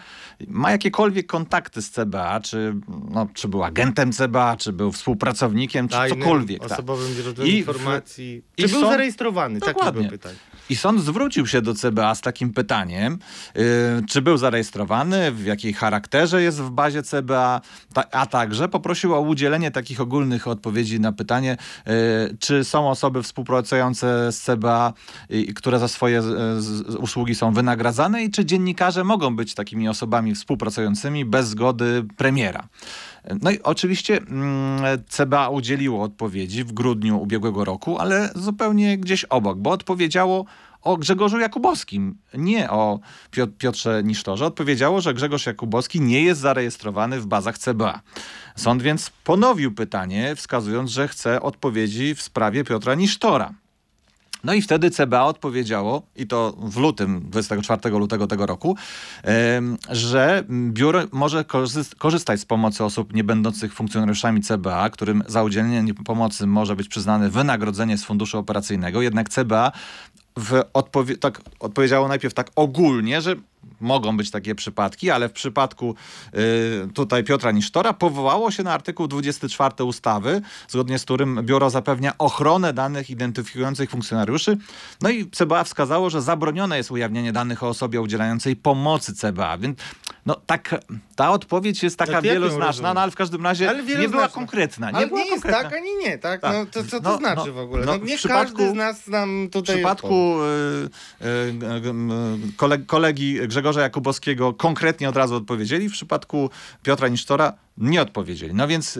ma 0.48 0.70
jakiekolwiek 0.70 1.26
kontakty 1.26 1.82
z 1.82 1.90
CBA, 1.90 2.40
czy, 2.40 2.74
no, 3.10 3.26
czy 3.34 3.48
był 3.48 3.64
agentem 3.64 4.12
CBA, 4.12 4.56
czy 4.56 4.72
był 4.72 4.92
współpracownikiem, 4.92 5.88
czy 5.88 5.96
Tajnym, 5.96 6.18
cokolwiek. 6.20 6.64
Osobowym 6.64 7.14
źródłem 7.14 7.48
informacji. 7.48 8.41
Czy 8.56 8.66
I 8.66 8.68
był 8.68 8.80
sąd... 8.80 8.92
zarejestrowany? 8.92 9.58
Dokładnie. 9.58 10.02
Takie 10.02 10.18
pytań. 10.18 10.34
I 10.70 10.76
sąd 10.76 11.00
zwrócił 11.00 11.46
się 11.46 11.62
do 11.62 11.74
CBA 11.74 12.14
z 12.14 12.20
takim 12.20 12.52
pytaniem, 12.52 13.18
yy, 13.54 13.62
czy 14.08 14.22
był 14.22 14.36
zarejestrowany, 14.36 15.32
w 15.32 15.44
jakiej 15.44 15.72
charakterze 15.72 16.42
jest 16.42 16.60
w 16.60 16.70
bazie 16.70 17.02
CBA, 17.02 17.60
ta, 17.94 18.10
a 18.10 18.26
także 18.26 18.68
poprosił 18.68 19.14
o 19.14 19.20
udzielenie 19.20 19.70
takich 19.70 20.00
ogólnych 20.00 20.48
odpowiedzi 20.48 21.00
na 21.00 21.12
pytanie, 21.12 21.56
yy, 21.86 21.92
czy 22.38 22.64
są 22.64 22.90
osoby 22.90 23.22
współpracujące 23.22 24.32
z 24.32 24.40
CBA, 24.40 24.92
yy, 25.28 25.54
które 25.54 25.78
za 25.78 25.88
swoje 25.88 26.22
usługi 26.98 27.34
są 27.34 27.52
wynagradzane 27.52 28.24
i 28.24 28.30
czy 28.30 28.44
dziennikarze 28.44 29.04
mogą 29.04 29.36
być 29.36 29.54
takimi 29.54 29.88
osobami 29.88 30.34
współpracującymi 30.34 31.24
bez 31.24 31.48
zgody 31.48 32.04
premiera. 32.16 32.68
No 33.42 33.50
i 33.50 33.62
oczywiście 33.62 34.16
mm, 34.16 35.02
CBA 35.08 35.48
udzieliło 35.48 36.02
odpowiedzi 36.02 36.64
w 36.64 36.72
grudniu 36.72 37.22
ubiegłego 37.22 37.64
roku, 37.64 37.98
ale 37.98 38.30
zupełnie 38.34 38.98
gdzieś 38.98 39.24
obok, 39.24 39.58
bo 39.58 39.70
odpowiedziało 39.70 40.44
o 40.82 40.96
Grzegorzu 40.96 41.38
Jakubowskim, 41.38 42.18
nie 42.34 42.70
o 42.70 43.00
Piotrze 43.58 44.02
Nisztorze. 44.04 44.46
Odpowiedziało, 44.46 45.00
że 45.00 45.14
Grzegorz 45.14 45.46
Jakubowski 45.46 46.00
nie 46.00 46.22
jest 46.22 46.40
zarejestrowany 46.40 47.20
w 47.20 47.26
bazach 47.26 47.58
CBA. 47.58 48.00
Sąd 48.56 48.82
więc 48.82 49.10
ponowił 49.24 49.74
pytanie, 49.74 50.36
wskazując, 50.36 50.90
że 50.90 51.08
chce 51.08 51.42
odpowiedzi 51.42 52.14
w 52.14 52.22
sprawie 52.22 52.64
Piotra 52.64 52.94
Nisztora. 52.94 53.54
No 54.44 54.54
i 54.54 54.62
wtedy 54.62 54.90
CBA 54.90 55.24
odpowiedziało, 55.24 56.02
i 56.16 56.26
to 56.26 56.56
w 56.58 56.76
lutym, 56.76 57.22
24 57.24 57.90
lutego 57.90 58.26
tego 58.26 58.46
roku, 58.46 58.76
że 59.90 60.44
biuro 60.50 61.02
może 61.12 61.44
korzystać 61.98 62.40
z 62.40 62.44
pomocy 62.44 62.84
osób 62.84 63.14
nie 63.14 63.24
będących 63.24 63.74
funkcjonariuszami 63.74 64.40
CBA, 64.40 64.90
którym 64.90 65.22
za 65.26 65.42
udzielenie 65.42 65.94
pomocy 65.94 66.46
może 66.46 66.76
być 66.76 66.88
przyznane 66.88 67.30
wynagrodzenie 67.30 67.98
z 67.98 68.04
funduszu 68.04 68.38
operacyjnego. 68.38 69.02
Jednak 69.02 69.28
CBA 69.28 69.72
w 70.38 70.62
odpowie 70.72 71.16
tak, 71.16 71.40
odpowiedziało 71.60 72.08
najpierw 72.08 72.34
tak 72.34 72.50
ogólnie, 72.56 73.20
że 73.20 73.36
mogą 73.80 74.16
być 74.16 74.30
takie 74.30 74.54
przypadki, 74.54 75.10
ale 75.10 75.28
w 75.28 75.32
przypadku 75.32 75.94
y, 76.34 76.88
tutaj 76.94 77.24
Piotra 77.24 77.52
Nisztora 77.52 77.92
powołało 77.92 78.50
się 78.50 78.62
na 78.62 78.72
artykuł 78.72 79.08
24 79.08 79.84
ustawy, 79.84 80.42
zgodnie 80.68 80.98
z 80.98 81.04
którym 81.04 81.40
biuro 81.42 81.70
zapewnia 81.70 82.18
ochronę 82.18 82.72
danych 82.72 83.10
identyfikujących 83.10 83.90
funkcjonariuszy. 83.90 84.58
No 85.00 85.10
i 85.10 85.30
CBA 85.30 85.64
wskazało, 85.64 86.10
że 86.10 86.22
zabronione 86.22 86.76
jest 86.76 86.90
ujawnianie 86.90 87.32
danych 87.32 87.62
o 87.62 87.68
osobie 87.68 88.00
udzielającej 88.00 88.56
pomocy 88.56 89.14
CBA. 89.14 89.58
Więc 89.58 89.78
no 90.26 90.34
tak, 90.46 90.80
ta 91.16 91.30
odpowiedź 91.30 91.82
jest 91.82 91.96
taka 91.96 92.22
wieloznaczna, 92.22 92.94
no 92.94 93.00
ale 93.00 93.10
w 93.10 93.14
każdym 93.14 93.44
razie 93.44 93.74
nie 93.98 94.08
była 94.08 94.28
konkretna. 94.28 94.90
Nie, 94.90 94.96
ale 94.96 95.06
była 95.06 95.20
nie 95.20 95.30
jest 95.30 95.42
konkretna. 95.42 95.70
tak, 95.70 95.78
ani 95.78 95.96
nie, 95.96 96.18
tak? 96.18 96.40
tak. 96.40 96.52
No, 96.52 96.66
to, 96.66 96.84
co 96.84 97.00
to 97.00 97.10
no, 97.10 97.16
znaczy 97.16 97.46
no, 97.46 97.52
w 97.52 97.58
ogóle? 97.58 97.86
No, 97.86 97.98
no 97.98 98.04
nie 98.04 98.18
każdy 98.18 98.70
z 98.70 98.74
nas 98.74 99.06
nam 99.06 99.48
tutaj... 99.52 99.74
W 99.74 99.78
przypadku 99.78 100.36
y, 100.42 101.26
y, 101.26 102.74
y, 102.74 102.86
kolegi 102.86 103.48
Grzegorza 103.48 103.82
Jakubowskiego 103.82 104.52
konkretnie 104.52 105.08
od 105.08 105.16
razu 105.16 105.34
odpowiedzieli, 105.34 105.88
w 105.88 105.92
przypadku 105.92 106.50
Piotra 106.82 107.08
Nisztora 107.08 107.52
nie 107.78 108.02
odpowiedzieli. 108.02 108.54
No 108.54 108.68
więc... 108.68 108.98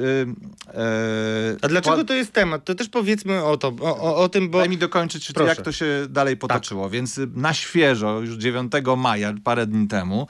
A 1.62 1.68
dlaczego 1.68 1.96
po... 1.96 2.04
to 2.04 2.14
jest 2.14 2.32
temat? 2.32 2.64
To 2.64 2.74
też 2.74 2.88
powiedzmy 2.88 3.44
o, 3.44 3.56
to, 3.56 3.72
o, 3.80 3.96
o, 3.96 4.16
o 4.16 4.28
tym, 4.28 4.50
bo... 4.50 4.58
Daj 4.58 4.68
mi 4.68 4.78
dokończyć, 4.78 5.32
Proszę. 5.32 5.48
jak 5.48 5.62
to 5.62 5.72
się 5.72 5.86
dalej 6.08 6.36
potoczyło. 6.36 6.82
Tak. 6.82 6.92
Więc 6.92 7.20
na 7.34 7.54
świeżo, 7.54 8.20
już 8.20 8.34
9 8.34 8.72
maja, 8.96 9.34
parę 9.44 9.66
dni 9.66 9.88
temu, 9.88 10.26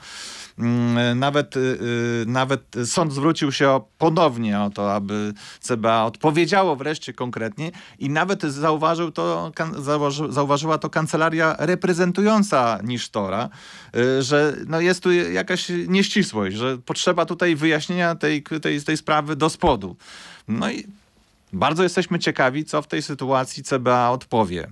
nawet, 1.15 1.57
y, 1.57 1.59
y, 1.59 2.25
nawet 2.27 2.75
sąd 2.85 3.13
zwrócił 3.13 3.51
się 3.51 3.81
ponownie 3.97 4.61
o 4.61 4.69
to, 4.69 4.93
aby 4.93 5.33
CBA 5.59 6.05
odpowiedziało 6.05 6.75
wreszcie 6.75 7.13
konkretnie 7.13 7.71
i 7.99 8.09
nawet 8.09 8.41
zauważył 8.41 9.11
to, 9.11 9.51
zauważyła 10.29 10.77
to 10.77 10.89
kancelaria 10.89 11.55
reprezentująca 11.59 12.79
Nisztora, 12.83 13.49
y, 13.95 14.21
że 14.21 14.55
no 14.67 14.81
jest 14.81 15.03
tu 15.03 15.11
jakaś 15.11 15.71
nieścisłość, 15.87 16.55
że 16.55 16.77
potrzeba 16.77 17.25
tutaj 17.25 17.55
wyjaśnienia 17.55 18.15
tej, 18.15 18.43
tej, 18.43 18.81
tej 18.81 18.97
sprawy 18.97 19.35
do 19.35 19.49
spodu. 19.49 19.95
No 20.47 20.71
i 20.71 20.87
bardzo 21.53 21.83
jesteśmy 21.83 22.19
ciekawi, 22.19 22.65
co 22.65 22.81
w 22.81 22.87
tej 22.87 23.01
sytuacji 23.01 23.63
CBA 23.63 24.09
odpowie. 24.09 24.67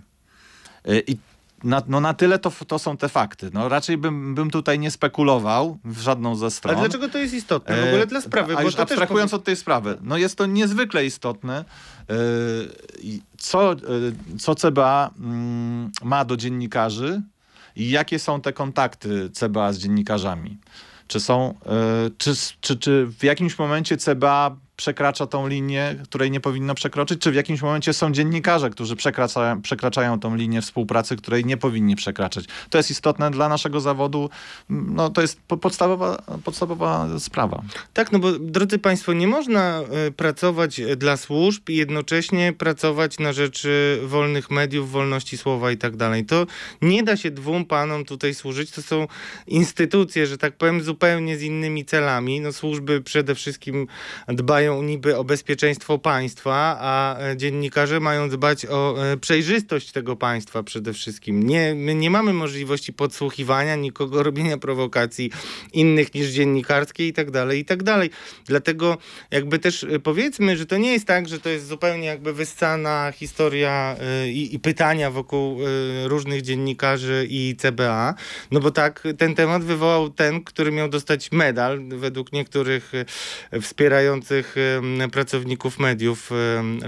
I 1.08 1.18
na, 1.64 1.82
no 1.88 2.00
na 2.00 2.14
tyle 2.14 2.40
to, 2.40 2.52
to 2.68 2.80
są 2.80 2.98
te 2.98 3.10
fakty. 3.10 3.50
No 3.54 3.70
raczej 3.70 3.98
bym, 3.98 4.36
bym 4.36 4.52
tutaj 4.52 4.80
nie 4.80 4.92
spekulował 4.92 5.78
w 5.86 6.02
żadną 6.02 6.36
ze 6.36 6.52
stron. 6.52 6.76
Ale 6.76 6.90
dlaczego 6.90 7.10
to 7.10 7.18
jest 7.18 7.34
istotne 7.34 7.82
w 7.82 7.88
ogóle 7.88 8.08
dla 8.08 8.22
sprawy? 8.22 8.54
A 8.54 8.56
bo 8.56 8.62
już 8.62 8.76
to 8.76 8.82
abstrahując 8.82 9.34
od 9.34 9.44
tej 9.44 9.56
sprawy, 9.56 9.98
no 10.02 10.18
jest 10.18 10.36
to 10.36 10.46
niezwykle 10.46 11.06
istotne, 11.06 11.66
e, 12.10 12.14
co, 13.38 13.72
e, 13.72 13.78
co 14.40 14.56
CBA 14.56 15.12
mm, 15.20 15.92
ma 16.04 16.26
do 16.26 16.38
dziennikarzy 16.38 17.22
i 17.76 17.90
jakie 17.90 18.20
są 18.20 18.42
te 18.42 18.54
kontakty 18.54 19.30
CBA 19.30 19.74
z 19.74 19.78
dziennikarzami. 19.78 20.58
Czy 21.08 21.20
są, 21.20 21.54
e, 21.66 22.10
czy, 22.18 22.34
czy, 22.62 22.78
czy 22.78 23.06
w 23.06 23.24
jakimś 23.24 23.60
momencie 23.60 23.98
CBA 23.98 24.56
przekracza 24.82 25.28
tą 25.28 25.48
linię, 25.48 25.96
której 26.04 26.32
nie 26.32 26.40
powinno 26.40 26.76
przekroczyć, 26.76 27.22
czy 27.22 27.32
w 27.32 27.36
jakimś 27.36 27.62
momencie 27.62 27.94
są 27.94 28.12
dziennikarze, 28.12 28.70
którzy 28.70 28.96
przekraczają, 28.96 29.62
przekraczają 29.62 30.20
tą 30.20 30.36
linię 30.36 30.62
współpracy, 30.62 31.16
której 31.16 31.46
nie 31.46 31.58
powinni 31.58 31.96
przekraczać. 31.96 32.46
To 32.70 32.78
jest 32.78 32.92
istotne 32.92 33.32
dla 33.32 33.50
naszego 33.50 33.80
zawodu, 33.80 34.30
no 34.70 35.10
to 35.10 35.22
jest 35.22 35.42
podstawowa, 35.42 36.22
podstawowa 36.44 37.20
sprawa. 37.20 37.62
Tak, 37.94 38.12
no 38.12 38.20
bo 38.20 38.32
drodzy 38.32 38.80
Państwo, 38.80 39.14
nie 39.14 39.28
można 39.28 39.82
y, 40.08 40.12
pracować 40.12 40.82
dla 40.98 41.18
służb 41.18 41.70
i 41.70 41.76
jednocześnie 41.76 42.54
pracować 42.54 43.20
na 43.20 43.34
rzecz 43.34 43.68
wolnych 44.04 44.52
mediów, 44.52 44.92
wolności 44.92 45.38
słowa 45.38 45.72
i 45.72 45.78
tak 45.78 45.96
dalej. 45.96 46.26
To 46.26 46.46
nie 46.82 47.04
da 47.04 47.18
się 47.18 47.32
dwóm 47.32 47.66
panom 47.66 48.06
tutaj 48.06 48.34
służyć. 48.34 48.72
To 48.72 48.82
są 48.82 49.08
instytucje, 49.48 50.28
że 50.28 50.38
tak 50.38 50.58
powiem, 50.58 50.82
zupełnie 50.82 51.38
z 51.38 51.42
innymi 51.42 51.86
celami. 51.86 52.42
No 52.42 52.54
służby 52.54 53.02
przede 53.02 53.36
wszystkim 53.36 53.88
dbają 54.28 54.71
dbają 54.72 54.84
niby 54.84 55.18
o 55.18 55.24
bezpieczeństwo 55.24 55.98
państwa, 55.98 56.78
a 56.80 57.20
e, 57.20 57.38
dziennikarze 57.38 58.00
mają 58.00 58.30
dbać 58.30 58.66
o 58.66 58.96
e, 59.12 59.18
przejrzystość 59.18 59.92
tego 59.92 60.16
państwa 60.16 60.64
przede 60.64 60.94
wszystkim. 60.94 61.44
Nie, 61.44 61.76
my 61.76 61.96
nie 61.96 62.10
mamy 62.10 62.34
możliwości 62.34 62.94
podsłuchiwania, 62.94 63.76
nikogo 63.76 64.24
robienia 64.32 64.58
prowokacji 64.58 65.32
innych 65.74 66.14
niż 66.14 66.28
dziennikarskie 66.28 67.08
i 67.08 67.14
tak 67.14 67.32
dalej, 67.32 67.60
i 67.60 67.66
tak 67.66 67.84
dalej. 67.84 68.10
Dlatego 68.46 68.98
jakby 69.32 69.60
też 69.60 69.84
e, 69.84 70.00
powiedzmy, 70.00 70.58
że 70.58 70.66
to 70.66 70.78
nie 70.78 70.92
jest 70.92 71.06
tak, 71.06 71.28
że 71.28 71.40
to 71.40 71.50
jest 71.50 71.68
zupełnie 71.68 72.08
jakby 72.08 72.34
wyssana 72.34 73.12
historia 73.16 73.96
i, 74.28 74.56
i 74.56 74.60
pytania 74.60 75.12
wokół 75.12 75.60
różnych 76.06 76.42
dziennikarzy 76.42 77.28
i 77.30 77.56
CBA, 77.58 78.16
no 78.52 78.60
bo 78.60 78.72
tak 78.72 79.04
ten 79.18 79.36
temat 79.36 79.64
wywołał 79.64 80.10
ten, 80.10 80.44
który 80.44 80.72
miał 80.72 80.90
dostać 80.90 81.32
medal 81.32 81.82
według 81.88 82.34
niektórych 82.34 82.92
wspierających 83.62 84.56
pracowników 85.12 85.80
mediów, 85.80 86.32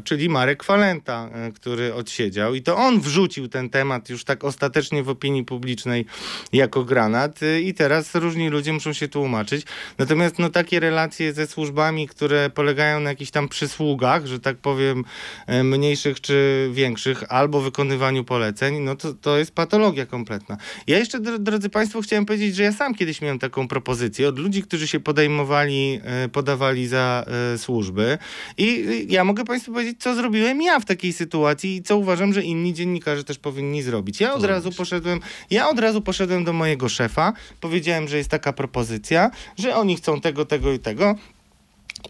czyli 0.03 0.29
Marek 0.29 0.63
Falenta, 0.63 1.29
e, 1.33 1.51
który 1.51 1.93
odsiedział. 1.93 2.55
I 2.55 2.61
to 2.61 2.77
on 2.77 3.01
wrzucił 3.01 3.47
ten 3.47 3.69
temat 3.69 4.09
już 4.09 4.23
tak 4.23 4.43
ostatecznie 4.43 5.03
w 5.03 5.09
opinii 5.09 5.43
publicznej 5.43 6.05
jako 6.53 6.83
granat 6.83 7.43
e, 7.43 7.61
i 7.61 7.73
teraz 7.73 8.15
różni 8.15 8.49
ludzie 8.49 8.73
muszą 8.73 8.93
się 8.93 9.07
tłumaczyć. 9.07 9.65
Natomiast 9.97 10.39
no, 10.39 10.49
takie 10.49 10.79
relacje 10.79 11.33
ze 11.33 11.47
służbami, 11.47 12.07
które 12.07 12.49
polegają 12.49 12.99
na 12.99 13.09
jakichś 13.09 13.31
tam 13.31 13.49
przysługach, 13.49 14.25
że 14.25 14.39
tak 14.39 14.57
powiem, 14.57 15.03
e, 15.47 15.63
mniejszych 15.63 16.21
czy 16.21 16.69
większych, 16.73 17.23
albo 17.29 17.61
wykonywaniu 17.61 18.23
poleceń, 18.23 18.79
no 18.79 18.95
to, 18.95 19.13
to 19.13 19.37
jest 19.37 19.55
patologia 19.55 20.05
kompletna. 20.05 20.57
Ja 20.87 20.97
jeszcze, 20.97 21.19
drodzy 21.19 21.69
Państwo, 21.69 22.01
chciałem 22.01 22.25
powiedzieć, 22.25 22.55
że 22.55 22.63
ja 22.63 22.71
sam 22.71 22.95
kiedyś 22.95 23.21
miałem 23.21 23.39
taką 23.39 23.67
propozycję 23.67 24.29
od 24.29 24.39
ludzi, 24.39 24.63
którzy 24.63 24.87
się 24.87 24.99
podejmowali, 24.99 25.99
podawali 26.31 26.87
za 26.87 27.25
służby. 27.63 28.17
I 28.57 28.85
ja 29.09 29.23
mogę 29.23 29.45
Państwu 29.45 29.71
powiedzieć, 29.71 29.97
co 29.99 30.15
zrobiłem 30.15 30.61
ja 30.61 30.79
w 30.79 30.85
takiej 30.85 31.13
sytuacji 31.13 31.75
i 31.75 31.83
co 31.83 31.97
uważam, 31.97 32.33
że 32.33 32.43
inni 32.43 32.73
dziennikarze 32.73 33.23
też 33.23 33.39
powinni 33.39 33.81
zrobić. 33.81 34.19
Ja 34.19 34.33
od 34.33 34.43
razu 34.43 34.71
poszedłem, 34.71 35.19
ja 35.49 35.69
od 35.69 35.79
razu 35.79 36.01
poszedłem 36.01 36.43
do 36.43 36.53
mojego 36.53 36.89
szefa, 36.89 37.33
powiedziałem, 37.61 38.07
że 38.07 38.17
jest 38.17 38.29
taka 38.29 38.53
propozycja, 38.53 39.31
że 39.57 39.75
oni 39.75 39.95
chcą 39.95 40.21
tego, 40.21 40.45
tego 40.45 40.73
i 40.73 40.79
tego. 40.79 41.15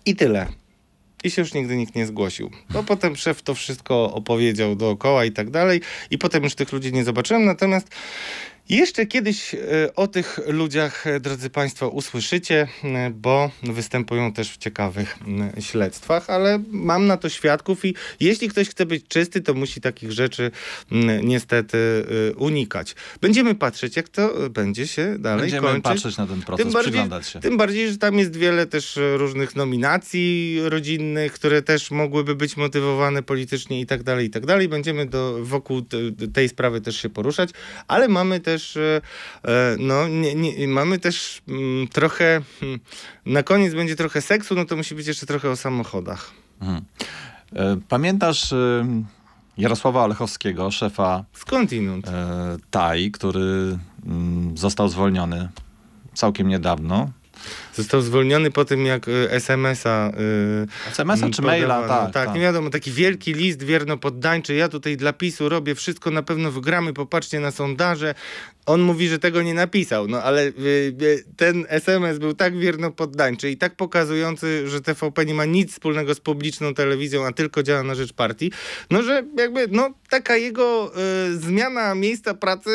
I 0.05 0.15
tyle. 0.15 0.47
I 1.23 1.31
się 1.31 1.41
już 1.41 1.53
nigdy 1.53 1.77
nikt 1.77 1.95
nie 1.95 2.05
zgłosił. 2.05 2.51
No 2.73 2.83
potem 2.83 3.15
szef 3.15 3.41
to 3.41 3.55
wszystko 3.55 4.13
opowiedział 4.13 4.75
dookoła 4.75 5.25
i 5.25 5.31
tak 5.31 5.49
dalej. 5.49 5.81
I 6.11 6.17
potem 6.17 6.43
już 6.43 6.55
tych 6.55 6.71
ludzi 6.71 6.93
nie 6.93 7.03
zobaczyłem. 7.03 7.45
Natomiast 7.45 7.87
jeszcze 8.69 9.05
kiedyś 9.05 9.55
e, 9.55 9.59
o 9.95 10.07
tych 10.07 10.39
ludziach, 10.47 11.07
e, 11.07 11.19
drodzy 11.19 11.49
Państwo, 11.49 11.89
usłyszycie, 11.89 12.67
e, 12.83 13.09
bo 13.09 13.51
występują 13.63 14.33
też 14.33 14.51
w 14.51 14.57
ciekawych 14.57 15.19
śledztwach, 15.59 16.29
ale 16.29 16.63
mam 16.71 17.07
na 17.07 17.17
to 17.17 17.29
świadków 17.29 17.85
i 17.85 17.95
jeśli 18.19 18.49
ktoś 18.49 18.69
chce 18.69 18.85
być 18.85 19.07
czysty, 19.07 19.41
to 19.41 19.53
musi 19.53 19.81
takich 19.81 20.11
rzeczy 20.11 20.51
niestety 21.23 21.77
unikać. 22.37 22.95
Będziemy 23.21 23.55
patrzeć, 23.55 23.95
jak 23.95 24.09
to 24.09 24.49
będzie 24.49 24.87
się 24.87 25.15
dalej 25.19 25.41
Będziemy 25.41 25.67
kończyć. 25.67 25.83
patrzeć 25.83 26.17
na 26.17 26.27
ten 26.27 26.41
proces, 26.41 26.65
tym 26.65 26.73
bardziej, 26.73 26.91
przyglądać 26.91 27.27
się. 27.27 27.39
Tym 27.39 27.57
bardziej, 27.57 27.89
że 27.89 27.97
tam 27.97 28.19
jest 28.19 28.35
wiele 28.35 28.65
też 28.65 28.99
różnych 29.15 29.55
nominacji 29.55 30.59
rodzinnych, 30.63 31.33
które 31.33 31.61
też 31.61 31.91
mogłyby 31.91 32.35
być 32.35 32.57
motywowane 32.57 33.23
politycznie 33.23 33.81
i 33.81 33.85
tak 33.85 34.03
dalej, 34.03 34.27
i 34.27 34.29
tak 34.29 34.45
dalej. 34.45 34.69
Będziemy 34.69 35.05
do, 35.05 35.37
wokół 35.41 35.81
tej 36.33 36.49
sprawy 36.49 36.81
też 36.81 37.01
się 37.01 37.09
poruszać, 37.09 37.49
ale 37.87 38.07
mamy 38.07 38.39
też 38.39 38.52
też, 38.53 38.77
e, 38.77 39.01
no, 39.79 40.07
nie, 40.07 40.35
nie, 40.35 40.67
mamy 40.67 40.99
też 40.99 41.41
mm, 41.47 41.87
trochę, 41.87 42.41
hmm, 42.59 42.79
na 43.25 43.43
koniec 43.43 43.73
będzie 43.73 43.95
trochę 43.95 44.21
seksu, 44.21 44.55
no 44.55 44.65
to 44.65 44.75
musi 44.75 44.95
być 44.95 45.07
jeszcze 45.07 45.25
trochę 45.25 45.49
o 45.49 45.55
samochodach. 45.55 46.31
E, 47.55 47.77
pamiętasz 47.89 48.53
e, 48.53 48.85
Jarosława 49.57 50.03
Olechowskiego, 50.03 50.71
szefa 50.71 51.23
Skądinąd? 51.33 52.07
TAI, 52.69 53.11
który 53.11 53.77
mm, 54.05 54.57
został 54.57 54.89
zwolniony 54.89 55.49
całkiem 56.13 56.47
niedawno 56.47 57.11
Został 57.73 58.01
zwolniony 58.01 58.51
po 58.51 58.65
tym, 58.65 58.85
jak 58.85 59.07
y, 59.07 59.31
SMS-a. 59.31 60.11
Yy, 60.17 60.91
SMS-a 60.91 61.29
czy 61.29 61.41
maila, 61.41 61.87
tak, 61.87 61.89
tak. 61.89 62.25
Tak, 62.25 62.35
nie 62.35 62.41
wiadomo, 62.41 62.69
taki 62.69 62.91
wielki 62.91 63.33
list 63.33 63.63
wierno 63.63 63.97
poddańczy. 63.97 64.55
Ja 64.55 64.69
tutaj 64.69 64.97
dla 64.97 65.13
PiSu 65.13 65.49
robię 65.49 65.75
wszystko, 65.75 66.11
na 66.11 66.23
pewno 66.23 66.51
wygramy, 66.51 66.93
popatrzcie 66.93 67.39
na 67.39 67.51
sondaże. 67.51 68.15
On 68.65 68.81
mówi, 68.81 69.07
że 69.07 69.19
tego 69.19 69.41
nie 69.41 69.53
napisał, 69.53 70.07
no 70.07 70.23
ale 70.23 70.47
y, 70.47 70.53
y, 71.01 71.23
ten 71.37 71.65
SMS 71.69 72.19
był 72.19 72.33
tak 72.33 72.57
wierno 72.57 72.91
poddańczy 72.91 73.49
i 73.49 73.57
tak 73.57 73.75
pokazujący, 73.75 74.69
że 74.69 74.81
TVP 74.81 75.25
nie 75.25 75.33
ma 75.33 75.45
nic 75.45 75.71
wspólnego 75.71 76.15
z 76.15 76.19
publiczną 76.19 76.73
telewizją, 76.73 77.25
a 77.25 77.31
tylko 77.31 77.63
działa 77.63 77.83
na 77.83 77.95
rzecz 77.95 78.13
partii, 78.13 78.51
no 78.91 79.01
że 79.01 79.23
jakby, 79.37 79.67
no 79.71 79.93
taka 80.09 80.37
jego 80.37 80.91
y, 81.29 81.37
zmiana 81.37 81.95
miejsca 81.95 82.33
pracy 82.33 82.69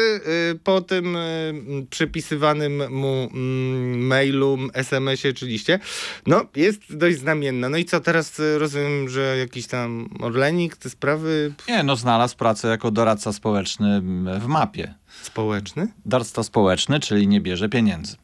y, 0.55 0.59
po 0.65 0.81
tym 0.81 1.17
y, 1.17 1.87
przypisywanym 1.91 2.93
mu 2.93 3.31
mm, 3.33 4.07
mailu, 4.07 4.59
SMS-ie 4.89 5.35
oczywiście, 5.35 5.79
no 6.27 6.45
jest 6.57 6.97
dość 6.97 7.19
znamienna. 7.19 7.69
No 7.69 7.77
i 7.77 7.85
co, 7.85 8.01
teraz 8.01 8.41
rozumiem, 8.59 9.09
że 9.09 9.37
jakiś 9.39 9.67
tam 9.67 10.09
Orlenik, 10.21 10.77
te 10.77 10.91
sprawy... 10.91 11.55
Nie, 11.69 11.83
no 11.83 11.97
znalazł 11.97 12.37
pracę 12.37 12.69
jako 12.69 12.91
doradca 12.91 13.33
społeczny 13.33 14.01
w 14.41 14.47
mapie. 14.47 14.95
Społeczny? 15.23 15.89
Darstwo 16.07 16.45
społeczny, 16.45 17.01
czyli 17.01 17.29
nie 17.29 17.41
bierze 17.41 17.69
pieniędzy. 17.69 18.17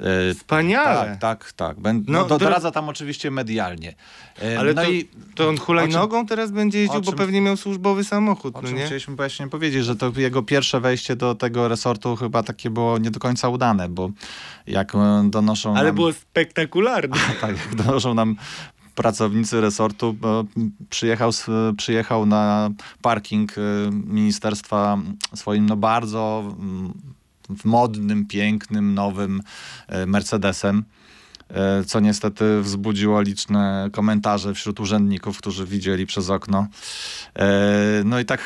E, 0.00 0.34
Wspaniale. 0.34 1.16
Tak, 1.20 1.20
tak, 1.20 1.52
tak. 1.52 1.80
Będ, 1.80 2.08
no, 2.08 2.26
no, 2.28 2.38
doradza 2.38 2.70
tam 2.70 2.88
oczywiście 2.88 3.30
medialnie. 3.30 3.94
E, 4.42 4.58
Ale 4.58 4.74
no 4.74 4.82
to, 4.82 4.90
i, 4.90 5.08
to 5.34 5.48
on 5.48 5.58
hulajnogą 5.58 6.18
czym, 6.18 6.26
teraz 6.26 6.50
będzie 6.50 6.78
jeździł, 6.78 7.00
czym, 7.00 7.10
bo 7.10 7.18
pewnie 7.18 7.40
miał 7.40 7.56
służbowy 7.56 8.04
samochód. 8.04 8.56
O 8.56 8.62
no 8.62 8.68
czym 8.68 8.78
nie? 8.78 8.86
chcieliśmy 8.86 9.16
właśnie 9.16 9.48
powiedzieć, 9.48 9.84
że 9.84 9.96
to 9.96 10.12
jego 10.16 10.42
pierwsze 10.42 10.80
wejście 10.80 11.16
do 11.16 11.34
tego 11.34 11.68
resortu 11.68 12.16
chyba 12.16 12.42
takie 12.42 12.70
było 12.70 12.98
nie 12.98 13.10
do 13.10 13.20
końca 13.20 13.48
udane, 13.48 13.88
bo 13.88 14.10
jak 14.66 14.94
e, 14.94 15.28
donoszą 15.30 15.74
Ale 15.76 15.86
nam, 15.86 15.94
było 15.94 16.12
spektakularne. 16.12 17.16
tak, 17.40 17.56
jak 17.56 17.74
donoszą 17.74 18.14
nam 18.14 18.36
pracownicy 18.94 19.60
resortu 19.60 20.16
przyjechał, 20.90 21.30
przyjechał 21.76 22.26
na 22.26 22.70
parking 23.02 23.54
ministerstwa 23.90 24.98
swoim 25.34 25.66
no 25.66 25.76
bardzo 25.76 26.54
mm, 27.50 27.56
modnym, 27.64 28.26
pięknym, 28.26 28.94
nowym 28.94 29.42
e, 29.88 30.06
Mercedesem. 30.06 30.84
E, 31.54 31.84
co 31.84 32.00
niestety 32.00 32.60
wzbudziło 32.60 33.22
liczne 33.22 33.88
komentarze 33.92 34.54
wśród 34.54 34.80
urzędników, 34.80 35.38
którzy 35.38 35.66
widzieli 35.66 36.06
przez 36.06 36.30
okno. 36.30 36.66
E, 37.38 37.48
no 38.04 38.20
i 38.20 38.24
tak 38.24 38.40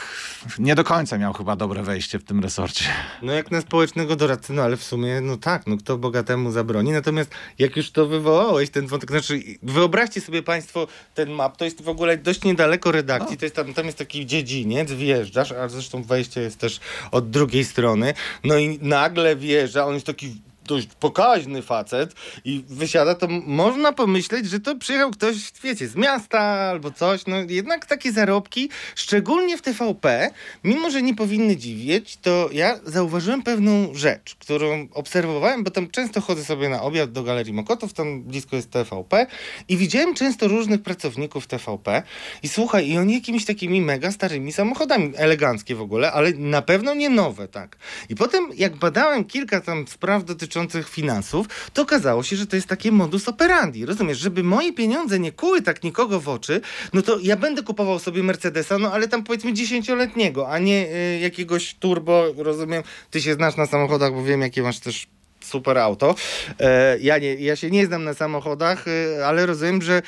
nie 0.59 0.75
do 0.75 0.85
końca 0.85 1.19
miał 1.19 1.33
chyba 1.33 1.57
dobre 1.57 1.83
wejście 1.83 2.19
w 2.19 2.25
tym 2.25 2.40
resorcie. 2.40 2.85
No 3.23 3.33
jak 3.33 3.51
na 3.51 3.61
społecznego 3.61 4.17
doradcę, 4.17 4.53
no 4.53 4.62
ale 4.62 4.77
w 4.77 4.85
sumie, 4.85 5.21
no 5.21 5.37
tak, 5.37 5.67
no 5.67 5.77
kto 5.77 5.99
bogatemu 5.99 6.51
zabroni. 6.51 6.93
Natomiast 6.93 7.31
jak 7.59 7.77
już 7.77 7.90
to 7.90 8.07
wywołałeś, 8.07 8.71
ten 8.71 8.87
wątek, 8.87 9.11
znaczy 9.11 9.40
wyobraźcie 9.62 10.21
sobie 10.21 10.43
państwo 10.43 10.87
ten 11.14 11.31
map, 11.31 11.57
to 11.57 11.64
jest 11.64 11.83
w 11.83 11.88
ogóle 11.88 12.17
dość 12.19 12.45
niedaleko 12.45 12.93
redakcji, 12.93 13.31
no. 13.31 13.37
to 13.37 13.45
jest 13.45 13.57
tam, 13.57 13.75
tam 13.75 13.87
jest 13.87 13.99
taki 13.99 14.27
dziedziniec, 14.27 14.93
wjeżdżasz, 14.93 15.53
a 15.53 15.69
zresztą 15.69 16.03
wejście 16.03 16.40
jest 16.40 16.59
też 16.59 16.81
od 17.11 17.31
drugiej 17.31 17.64
strony, 17.64 18.14
no 18.45 18.59
i 18.59 18.79
nagle 18.83 19.37
wjeżdża, 19.37 19.87
on 19.87 19.95
jest 19.95 20.07
taki 20.07 20.40
dość 20.66 20.88
pokaźny 21.00 21.62
facet 21.62 22.14
i 22.44 22.64
wysiada, 22.68 23.14
to 23.14 23.29
można 23.46 23.92
pomyśleć, 23.92 24.46
że 24.46 24.61
to 24.61 24.77
przyjechał 24.77 25.11
ktoś, 25.11 25.37
wiecie, 25.62 25.88
z 25.88 25.96
miasta 25.96 26.40
albo 26.40 26.90
coś. 26.90 27.27
No 27.27 27.37
jednak 27.48 27.87
takie 27.87 28.12
zarobki, 28.12 28.70
szczególnie 28.94 29.59
w 29.59 29.62
TVP, 29.62 30.31
mimo 30.64 30.90
że 30.90 31.03
nie 31.03 31.14
powinny 31.14 31.57
dziwić, 31.57 32.16
to 32.16 32.48
ja 32.53 32.81
zauważyłem 32.85 33.42
pewną 33.42 33.94
rzecz, 33.94 34.35
którą 34.35 34.88
obserwowałem, 34.92 35.64
bo 35.64 35.70
tam 35.70 35.90
często 35.90 36.20
chodzę 36.20 36.44
sobie 36.44 36.68
na 36.68 36.83
obiad 36.83 37.12
do 37.12 37.22
Galerii 37.22 37.53
Mokotów, 37.53 37.92
tam 37.92 38.22
blisko 38.22 38.57
jest 38.57 38.70
TVP 38.70 39.27
i 39.68 39.77
widziałem 39.77 40.14
często 40.14 40.48
różnych 40.48 40.83
pracowników 40.83 41.46
TVP 41.46 42.03
i 42.42 42.48
słuchaj, 42.48 42.88
i 42.88 42.98
oni 42.98 43.14
jakimiś 43.14 43.44
takimi 43.44 43.81
mega 43.81 44.11
starymi 44.11 44.53
samochodami, 44.53 45.12
eleganckie 45.16 45.74
w 45.74 45.81
ogóle, 45.81 46.12
ale 46.12 46.33
na 46.33 46.62
pewno 46.62 46.94
nie 46.94 47.11
nowe, 47.11 47.48
tak. 47.48 47.77
I 48.09 48.14
potem 48.14 48.50
jak 48.57 48.77
badałem 48.77 49.24
kilka 49.24 49.61
tam 49.61 49.88
spraw 49.88 50.24
dotyczących 50.24 50.54
dotyczących 50.55 50.88
finansów, 50.88 51.47
to 51.73 51.83
okazało 51.83 52.23
się, 52.23 52.37
że 52.37 52.47
to 52.47 52.57
jest 52.57 52.69
takie 52.69 52.93
modus 52.93 53.29
operandi. 53.29 53.87
Rozumiesz, 53.87 54.19
żeby 54.19 54.43
moje 54.43 54.73
pieniądze 54.73 55.19
nie 55.19 55.33
kuły 55.33 55.62
tak 55.62 55.85
nikogo 55.85 56.21
w 56.21 56.29
oczy, 56.29 56.61
no 56.93 57.03
to 57.03 57.19
ja 57.23 57.37
będę 57.37 57.62
kupował 57.62 57.99
sobie 57.99 58.23
Mercedesa, 58.23 58.79
no 58.79 58.93
ale 58.93 59.09
tam 59.09 59.25
powiedzmy 59.25 59.53
dziesięcioletniego, 59.53 60.49
a 60.49 60.59
nie 60.59 60.87
y, 60.87 61.19
jakiegoś 61.21 61.75
turbo, 61.75 62.25
rozumiem, 62.37 62.83
ty 63.11 63.21
się 63.21 63.35
znasz 63.35 63.57
na 63.57 63.67
samochodach, 63.67 64.12
bo 64.12 64.25
wiem 64.25 64.40
jakie 64.40 64.62
masz 64.62 64.81
też 64.81 65.07
super 65.44 65.78
auto. 65.78 66.14
E, 66.61 66.98
ja, 66.98 67.18
nie, 67.18 67.35
ja 67.35 67.57
się 67.57 67.70
nie 67.70 67.87
znam 67.87 68.04
na 68.04 68.14
samochodach, 68.14 68.85
e, 68.88 69.26
ale 69.26 69.46
rozumiem, 69.46 69.83
że 69.83 70.02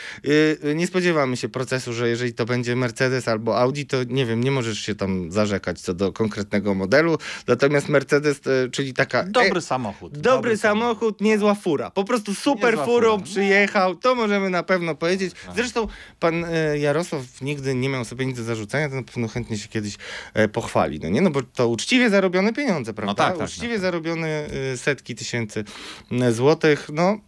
e, 0.64 0.74
nie 0.74 0.86
spodziewamy 0.86 1.36
się 1.36 1.48
procesu, 1.48 1.92
że 1.92 2.08
jeżeli 2.08 2.34
to 2.34 2.44
będzie 2.44 2.76
Mercedes 2.76 3.28
albo 3.28 3.58
Audi, 3.58 3.82
to 3.82 4.04
nie 4.04 4.26
wiem, 4.26 4.44
nie 4.44 4.50
możesz 4.50 4.78
się 4.78 4.94
tam 4.94 5.32
zarzekać 5.32 5.80
co 5.80 5.94
do 5.94 6.12
konkretnego 6.12 6.74
modelu. 6.74 7.18
Natomiast 7.46 7.88
Mercedes, 7.88 8.40
czyli 8.72 8.94
taka... 8.94 9.24
Dobry 9.24 9.60
samochód. 9.60 10.12
Dobry, 10.12 10.22
dobry 10.22 10.56
samochód, 10.56 10.98
samochód, 10.98 11.20
niezła 11.20 11.54
fura. 11.54 11.90
Po 11.90 12.04
prostu 12.04 12.34
super 12.34 12.70
niezła 12.70 12.84
furą 12.84 13.10
fura. 13.10 13.24
przyjechał, 13.24 13.94
to 13.94 14.14
możemy 14.14 14.50
na 14.50 14.62
pewno 14.62 14.94
powiedzieć. 14.94 15.34
Tak. 15.46 15.54
Zresztą 15.54 15.88
pan 16.20 16.44
Jarosław 16.78 17.22
nigdy 17.42 17.74
nie 17.74 17.88
miał 17.88 18.04
sobie 18.04 18.26
nic 18.26 18.36
do 18.36 18.44
zarzucenia, 18.44 18.88
to 18.88 18.94
na 18.94 19.02
pewno 19.02 19.28
chętnie 19.28 19.58
się 19.58 19.68
kiedyś 19.68 19.96
pochwali. 20.52 21.00
No 21.00 21.08
nie? 21.08 21.20
No 21.20 21.30
bo 21.30 21.42
to 21.42 21.68
uczciwie 21.68 22.10
zarobione 22.10 22.52
pieniądze, 22.52 22.94
prawda? 22.94 23.10
No 23.10 23.28
tak, 23.28 23.38
tak, 23.38 23.48
uczciwie 23.48 23.74
tak. 23.74 23.80
zarobione 23.80 24.28
e, 24.72 24.76
setki 24.76 25.14
tysięcy 25.14 25.25
tysięcy 25.26 25.64
złotych. 26.30 26.88
No, 26.92 27.18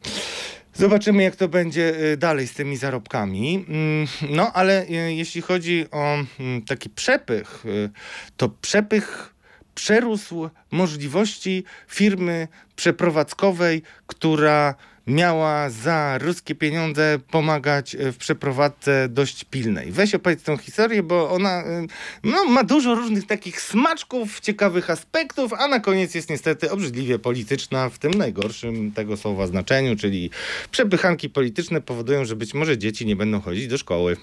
Zobaczymy, 0.74 1.22
jak 1.22 1.36
to 1.36 1.48
będzie 1.48 2.12
y, 2.12 2.16
dalej 2.16 2.46
z 2.46 2.54
tymi 2.54 2.76
zarobkami. 2.76 3.64
Mm, 3.68 4.06
no, 4.30 4.52
ale 4.52 4.86
y, 4.86 5.14
jeśli 5.14 5.40
chodzi 5.40 5.86
o 5.90 6.14
mm, 6.40 6.62
taki 6.62 6.90
przepych, 6.90 7.66
y, 7.66 7.90
to 8.36 8.48
przepych 8.48 9.34
przerósł 9.74 10.50
możliwości 10.70 11.64
firmy 11.88 12.48
przeprowadzkowej, 12.76 13.82
która 14.06 14.74
miała 15.08 15.70
za 15.70 16.18
ruskie 16.18 16.54
pieniądze 16.54 17.18
pomagać 17.30 17.94
e, 17.94 18.12
w 18.12 18.16
przeprowadzce 18.16 19.08
dość 19.08 19.44
pilnej. 19.44 19.92
Weź 19.92 20.14
opowiedz 20.14 20.42
tą 20.42 20.56
historię, 20.56 21.02
bo 21.02 21.30
ona 21.30 21.62
e, 21.62 21.86
no, 22.24 22.44
ma 22.44 22.64
dużo 22.64 22.94
różnych 22.94 23.26
takich 23.26 23.60
smaczków, 23.60 24.40
ciekawych 24.40 24.90
aspektów, 24.90 25.52
a 25.52 25.68
na 25.68 25.80
koniec 25.80 26.14
jest 26.14 26.30
niestety 26.30 26.70
obrzydliwie 26.70 27.18
polityczna 27.18 27.88
w 27.88 27.98
tym 27.98 28.14
najgorszym 28.14 28.92
tego 28.92 29.16
słowa 29.16 29.46
znaczeniu, 29.46 29.96
czyli 29.96 30.30
przepychanki 30.70 31.30
polityczne 31.30 31.80
powodują, 31.80 32.24
że 32.24 32.36
być 32.36 32.54
może 32.54 32.78
dzieci 32.78 33.06
nie 33.06 33.16
będą 33.16 33.40
chodzić 33.40 33.66
do 33.66 33.78
szkoły. 33.78 34.16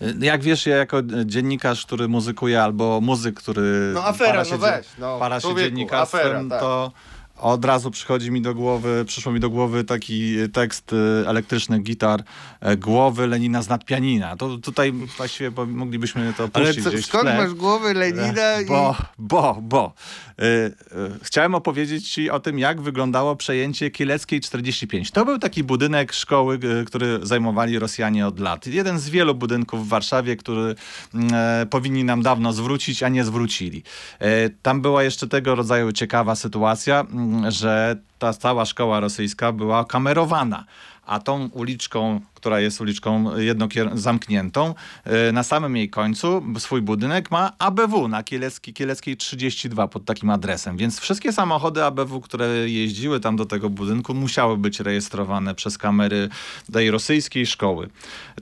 E, 0.00 0.14
jak 0.20 0.42
wiesz, 0.42 0.66
ja 0.66 0.76
jako 0.76 1.02
dziennikarz, 1.24 1.86
który 1.86 2.08
muzykuje, 2.08 2.62
albo 2.62 3.00
muzyk, 3.00 3.34
który 3.34 3.90
no, 3.94 4.04
afera, 4.04 4.30
para 4.30 4.44
się, 4.44 4.52
no 4.52 4.58
weź, 4.58 4.86
no, 4.98 5.18
para 5.18 5.40
się 5.40 5.54
dziennikarstwem, 5.56 6.20
afera, 6.20 6.44
tak. 6.48 6.60
to 6.60 6.92
od 7.38 7.64
razu 7.64 7.90
przychodzi 7.90 8.30
mi 8.30 8.42
do 8.42 8.54
głowy, 8.54 9.04
przyszło 9.06 9.32
mi 9.32 9.40
do 9.40 9.50
głowy 9.50 9.84
taki 9.84 10.36
tekst 10.52 10.92
y, 10.92 10.96
elektryczny 11.28 11.78
gitar 11.78 12.22
e, 12.60 12.76
głowy 12.76 13.26
Lenina 13.26 13.62
z 13.62 13.68
nadpianina. 13.68 14.36
To 14.36 14.58
tutaj 14.58 14.92
właściwie 14.92 15.50
moglibyśmy 15.66 16.34
to 16.36 16.48
puścić 16.48 16.86
Ale 16.86 16.96
co, 16.96 17.02
skąd 17.02 17.24
masz 17.24 17.54
głowy 17.54 17.94
Lenina? 17.94 18.60
I... 18.60 18.66
Bo, 18.66 18.96
bo, 19.18 19.58
bo. 19.62 19.92
Y, 20.27 20.27
chciałem 21.22 21.54
opowiedzieć 21.54 22.10
ci 22.10 22.30
o 22.30 22.40
tym, 22.40 22.58
jak 22.58 22.80
wyglądało 22.80 23.36
przejęcie 23.36 23.90
Kieleckiej 23.90 24.40
45. 24.40 25.10
To 25.10 25.24
był 25.24 25.38
taki 25.38 25.64
budynek 25.64 26.12
szkoły, 26.12 26.58
który 26.86 27.18
zajmowali 27.22 27.78
Rosjanie 27.78 28.26
od 28.26 28.40
lat. 28.40 28.66
Jeden 28.66 28.98
z 28.98 29.08
wielu 29.08 29.34
budynków 29.34 29.86
w 29.86 29.88
Warszawie, 29.88 30.36
który 30.36 30.74
powinni 31.70 32.04
nam 32.04 32.22
dawno 32.22 32.52
zwrócić, 32.52 33.02
a 33.02 33.08
nie 33.08 33.24
zwrócili. 33.24 33.82
Tam 34.62 34.80
była 34.80 35.02
jeszcze 35.02 35.28
tego 35.28 35.54
rodzaju 35.54 35.92
ciekawa 35.92 36.34
sytuacja 36.34 37.06
że 37.48 37.96
ta 38.18 38.32
cała 38.32 38.64
szkoła 38.64 39.00
rosyjska 39.00 39.52
była 39.52 39.84
kamerowana 39.84 40.64
a 41.06 41.20
tą 41.20 41.48
uliczką, 41.52 42.20
która 42.38 42.60
jest 42.60 42.80
uliczką 42.80 43.30
zamkniętą, 43.94 44.74
e, 45.04 45.32
na 45.32 45.42
samym 45.42 45.76
jej 45.76 45.90
końcu 45.90 46.42
swój 46.58 46.82
budynek 46.82 47.30
ma 47.30 47.52
ABW 47.58 48.08
na 48.08 48.22
Kielecki, 48.22 48.72
Kieleckiej 48.72 49.16
32 49.16 49.88
pod 49.88 50.04
takim 50.04 50.30
adresem. 50.30 50.76
Więc 50.76 51.00
wszystkie 51.00 51.32
samochody 51.32 51.84
ABW, 51.84 52.20
które 52.20 52.46
jeździły 52.70 53.20
tam 53.20 53.36
do 53.36 53.44
tego 53.44 53.70
budynku, 53.70 54.14
musiały 54.14 54.56
być 54.56 54.80
rejestrowane 54.80 55.54
przez 55.54 55.78
kamery 55.78 56.28
tej 56.72 56.90
rosyjskiej 56.90 57.46
szkoły. 57.46 57.88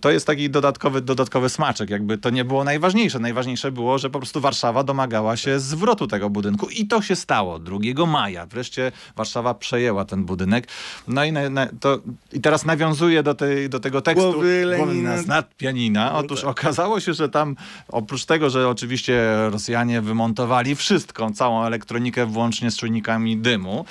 To 0.00 0.10
jest 0.10 0.26
taki 0.26 0.50
dodatkowy, 0.50 1.00
dodatkowy 1.00 1.48
smaczek. 1.48 1.90
Jakby 1.90 2.18
to 2.18 2.30
nie 2.30 2.44
było 2.44 2.64
najważniejsze. 2.64 3.18
Najważniejsze 3.18 3.72
było, 3.72 3.98
że 3.98 4.10
po 4.10 4.18
prostu 4.18 4.40
Warszawa 4.40 4.84
domagała 4.84 5.36
się 5.36 5.60
zwrotu 5.60 6.06
tego 6.06 6.30
budynku 6.30 6.68
i 6.68 6.86
to 6.86 7.02
się 7.02 7.16
stało 7.16 7.58
2 7.58 8.06
maja. 8.06 8.46
Wreszcie 8.46 8.92
Warszawa 9.16 9.54
przejęła 9.54 10.04
ten 10.04 10.24
budynek. 10.24 10.68
No 11.08 11.24
i, 11.24 11.32
na, 11.32 11.50
na, 11.50 11.66
to, 11.80 11.98
i 12.32 12.40
teraz 12.40 12.64
nawiązuje 12.64 13.22
do, 13.22 13.34
tej, 13.34 13.68
do 13.68 13.80
tego 13.86 14.02
tekstu 14.02 14.32
Głowy 14.32 14.64
Lenina. 14.64 15.18
z 15.18 15.26
nad 15.26 15.56
pianina. 15.56 16.10
No 16.12 16.18
Otóż 16.18 16.40
tak. 16.40 16.50
okazało 16.50 17.00
się, 17.00 17.14
że 17.14 17.28
tam 17.28 17.56
oprócz 17.88 18.24
tego, 18.24 18.50
że 18.50 18.68
oczywiście 18.68 19.22
Rosjanie 19.50 20.00
wymontowali 20.00 20.74
wszystko, 20.76 21.30
całą 21.30 21.64
elektronikę 21.64 22.26
włącznie 22.26 22.70
z 22.70 22.76
czujnikami 22.76 23.36
dymu, 23.36 23.84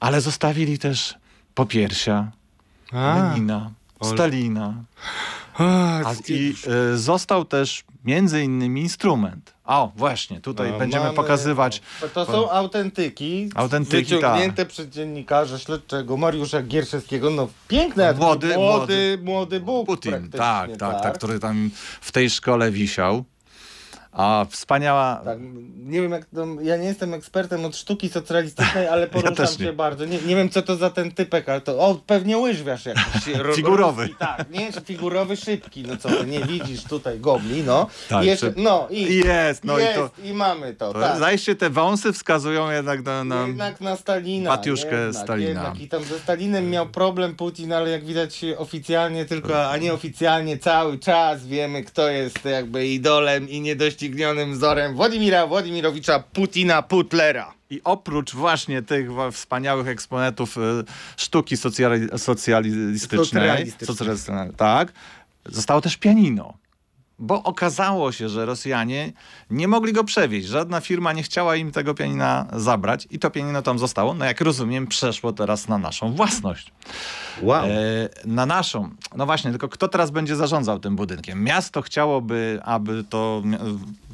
ale 0.00 0.20
zostawili 0.20 0.78
też 0.78 1.14
popiersia 1.54 2.30
A. 2.92 3.14
Lenina, 3.16 3.70
Stalina. 4.02 4.74
A, 5.58 6.12
I 6.28 6.54
y, 6.92 6.98
został 6.98 7.44
też 7.44 7.84
między 8.04 8.42
innymi 8.42 8.80
instrument. 8.80 9.54
O, 9.64 9.92
właśnie, 9.96 10.40
tutaj 10.40 10.72
no, 10.72 10.78
będziemy 10.78 11.04
mamy, 11.04 11.16
pokazywać. 11.16 11.82
To 12.14 12.26
są 12.26 12.50
autentyki, 12.50 13.50
autentyki 13.54 14.14
wyciągnięte 14.14 14.64
ta. 14.64 14.70
przez 14.70 14.86
dziennikarza 14.86 15.58
śledczego 15.58 16.16
Mariusza 16.16 16.62
Gierszewskiego. 16.62 17.30
No 17.30 17.48
piękne, 17.68 18.14
młody, 18.14 18.46
młody, 18.46 18.56
młody, 18.56 19.18
młody 19.22 19.60
Bóg 19.60 19.86
Putin, 19.86 20.12
tak, 20.12 20.30
tak, 20.30 20.76
tak, 20.76 21.02
tak, 21.02 21.18
który 21.18 21.38
tam 21.38 21.70
w 22.00 22.12
tej 22.12 22.30
szkole 22.30 22.70
wisiał. 22.70 23.24
A 24.12 24.46
wspaniała. 24.50 25.20
Tak, 25.24 25.38
nie 25.76 26.02
wiem, 26.02 26.12
jak 26.12 26.24
to, 26.24 26.46
ja 26.62 26.76
nie 26.76 26.86
jestem 26.86 27.14
ekspertem 27.14 27.64
od 27.64 27.76
sztuki 27.76 28.08
socjalistycznej, 28.08 28.88
ale 28.88 29.06
poruszam 29.16 29.46
ja 29.60 29.66
się 29.66 29.72
bardzo. 29.72 30.04
Nie, 30.04 30.18
nie 30.18 30.36
wiem, 30.36 30.50
co 30.50 30.62
to 30.62 30.76
za 30.76 30.90
ten 30.90 31.12
typek, 31.12 31.48
ale 31.48 31.60
to. 31.60 31.78
O, 31.78 31.94
pewnie 32.06 32.38
łyżwiarz 32.38 32.86
jakiś. 32.86 33.04
figurowy. 33.56 34.02
Ruski, 34.02 34.18
tak, 34.18 34.50
nie, 34.50 34.72
figurowy, 34.84 35.36
szybki. 35.36 35.82
No 35.82 35.96
co, 35.96 36.24
nie 36.24 36.40
widzisz 36.40 36.84
tutaj 36.84 37.20
gobli, 37.20 37.62
no. 37.62 37.86
Tak, 38.08 38.24
I 38.24 38.26
jeszcze, 38.26 38.52
no 38.56 38.86
i. 38.90 39.16
Jest, 39.16 39.64
no 39.64 39.78
jest, 39.78 39.92
i 39.92 39.94
to. 39.94 40.10
I 40.24 40.32
mamy 40.32 40.74
to. 40.74 40.92
to 40.92 41.00
tak. 41.00 41.18
Zajście 41.18 41.54
te 41.54 41.70
wąsy 41.70 42.12
wskazują 42.12 42.70
jednak 42.70 43.04
na. 43.04 43.24
na 43.24 43.46
jednak 43.46 43.80
na 43.80 43.96
Stalina. 43.96 44.50
Batiuszkę 44.50 44.96
jednak, 44.96 45.22
Stalina. 45.22 45.48
Jednak. 45.48 45.80
I 45.80 45.88
tam 45.88 46.04
ze 46.04 46.18
Stalinem 46.18 46.70
miał 46.70 46.86
problem 46.86 47.36
Putin, 47.36 47.72
ale 47.72 47.90
jak 47.90 48.04
widać 48.04 48.44
oficjalnie 48.56 49.24
tylko, 49.24 49.70
a 49.70 49.76
nie 49.76 49.92
oficjalnie 49.92 50.58
cały 50.58 50.98
czas 50.98 51.46
wiemy, 51.46 51.84
kto 51.84 52.08
jest 52.08 52.44
jakby 52.44 52.86
idolem 52.86 53.48
i 53.48 53.60
nie 53.60 53.76
dość 53.76 53.97
niedoścignionym 54.02 54.52
wzorem 54.52 54.94
Władimira 54.94 55.46
Władimirowicza 55.46 56.18
Putina 56.18 56.82
Putlera. 56.82 57.54
I 57.70 57.80
oprócz 57.84 58.34
właśnie 58.34 58.82
tych 58.82 59.08
wspaniałych 59.32 59.88
eksponatów 59.88 60.56
y, 60.56 60.60
sztuki 61.16 61.56
socjali 61.56 62.06
socjalistycznej, 62.16 63.66
socjalistycznej, 63.86 64.50
tak, 64.56 64.92
zostało 65.46 65.80
też 65.80 65.96
pianino. 65.96 66.54
Bo 67.18 67.42
okazało 67.42 68.12
się, 68.12 68.28
że 68.28 68.46
Rosjanie 68.46 69.12
nie 69.50 69.68
mogli 69.68 69.92
go 69.92 70.04
przewieźć. 70.04 70.48
Żadna 70.48 70.80
firma 70.80 71.12
nie 71.12 71.22
chciała 71.22 71.56
im 71.56 71.72
tego 71.72 71.94
pianina 71.94 72.46
zabrać 72.52 73.08
i 73.10 73.18
to 73.18 73.30
pianino 73.30 73.62
tam 73.62 73.78
zostało. 73.78 74.14
No 74.14 74.24
jak 74.24 74.40
rozumiem, 74.40 74.86
przeszło 74.86 75.32
teraz 75.32 75.68
na 75.68 75.78
naszą 75.78 76.12
własność. 76.12 76.72
Wow. 77.42 77.64
E, 77.64 77.68
na 78.24 78.46
naszą. 78.46 78.90
No 79.16 79.26
właśnie, 79.26 79.50
tylko 79.50 79.68
kto 79.68 79.88
teraz 79.88 80.10
będzie 80.10 80.36
zarządzał 80.36 80.78
tym 80.78 80.96
budynkiem? 80.96 81.44
Miasto 81.44 81.82
chciałoby, 81.82 82.60
aby 82.64 83.04
to 83.04 83.42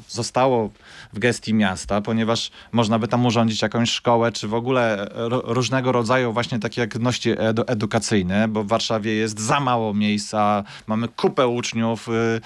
zostało 0.09 0.69
w 1.13 1.19
gestii 1.19 1.53
miasta, 1.53 2.01
ponieważ 2.01 2.51
można 2.71 2.99
by 2.99 3.07
tam 3.07 3.25
urządzić 3.25 3.61
jakąś 3.61 3.91
szkołę, 3.91 4.31
czy 4.31 4.47
w 4.47 4.53
ogóle 4.53 5.07
różnego 5.43 5.91
rodzaju 5.91 6.33
właśnie 6.33 6.59
takie 6.59 6.83
aktywności 6.83 7.31
edu 7.37 7.63
edukacyjne, 7.67 8.47
bo 8.47 8.63
w 8.63 8.67
Warszawie 8.67 9.13
jest 9.13 9.39
za 9.39 9.59
mało 9.59 9.93
miejsca, 9.93 10.63
mamy 10.87 11.07
kupę 11.07 11.47
uczniów, 11.47 12.07
y, 12.09 12.41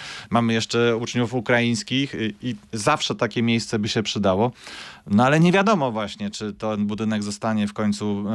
mamy 0.50 0.54
jeszcze 0.54 0.98
uczniów 0.98 1.34
ukraińskich 1.34 2.16
i 2.42 2.56
zawsze 2.74 3.16
takie 3.16 3.44
miejsce 3.44 3.80
by 3.80 3.90
się 3.90 4.04
przydało. 4.04 4.52
No 5.08 5.26
ale 5.26 5.40
nie 5.40 5.52
wiadomo 5.52 5.92
właśnie, 5.92 6.30
czy 6.30 6.54
ten 6.54 6.88
budynek 6.88 7.24
zostanie 7.24 7.68
w 7.68 7.74
końcu 7.74 8.26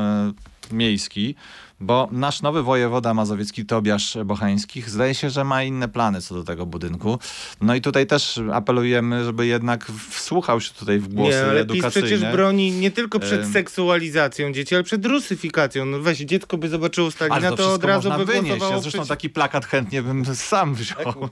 y, 0.71 0.75
miejski. 0.75 1.35
Bo 1.81 2.09
nasz 2.13 2.43
nowy 2.43 2.63
wojewoda 2.63 3.15
mazowiecki 3.15 3.67
Tobiasz 3.67 4.19
Bochańskich 4.25 4.91
zdaje 4.91 5.15
się, 5.15 5.31
że 5.31 5.45
ma 5.45 5.63
inne 5.63 5.89
plany 5.89 6.21
co 6.21 6.35
do 6.35 6.45
tego 6.45 6.67
budynku. 6.67 7.19
No 7.61 7.75
i 7.75 7.81
tutaj 7.81 8.07
też 8.07 8.41
apelujemy, 8.53 9.25
żeby 9.25 9.47
jednak 9.47 9.87
wsłuchał 10.11 10.61
się 10.61 10.75
tutaj 10.75 10.99
w 10.99 11.09
głosy 11.09 11.31
Nie, 11.31 11.45
ale 11.45 11.61
edukacyjne. 11.61 12.09
PiS 12.09 12.19
przecież 12.19 12.33
broni 12.33 12.71
nie 12.73 12.91
tylko 12.91 13.21
przed 13.21 13.47
seksualizacją 13.53 14.53
dzieci, 14.53 14.75
ale 14.75 14.85
przed 14.85 15.07
rusyfikacją. 15.07 15.85
No 15.85 16.01
weź, 16.01 16.19
dziecko 16.19 16.59
by 16.59 16.69
zobaczyło 16.69 17.11
Stalina, 17.11 17.37
Ale 17.37 17.51
to, 17.51 17.57
to, 17.57 17.73
od 17.73 17.85
razu 17.85 18.09
można 18.09 18.25
by 18.25 18.33
wynieść. 18.33 18.63
Ja 18.63 18.69
zresztą 18.69 18.91
przeciw. 18.91 19.09
taki 19.09 19.31
plakat 19.31 19.67
chętnie 19.67 20.03
bym 20.03 20.25
sam 20.35 20.75
wziął. 20.75 21.29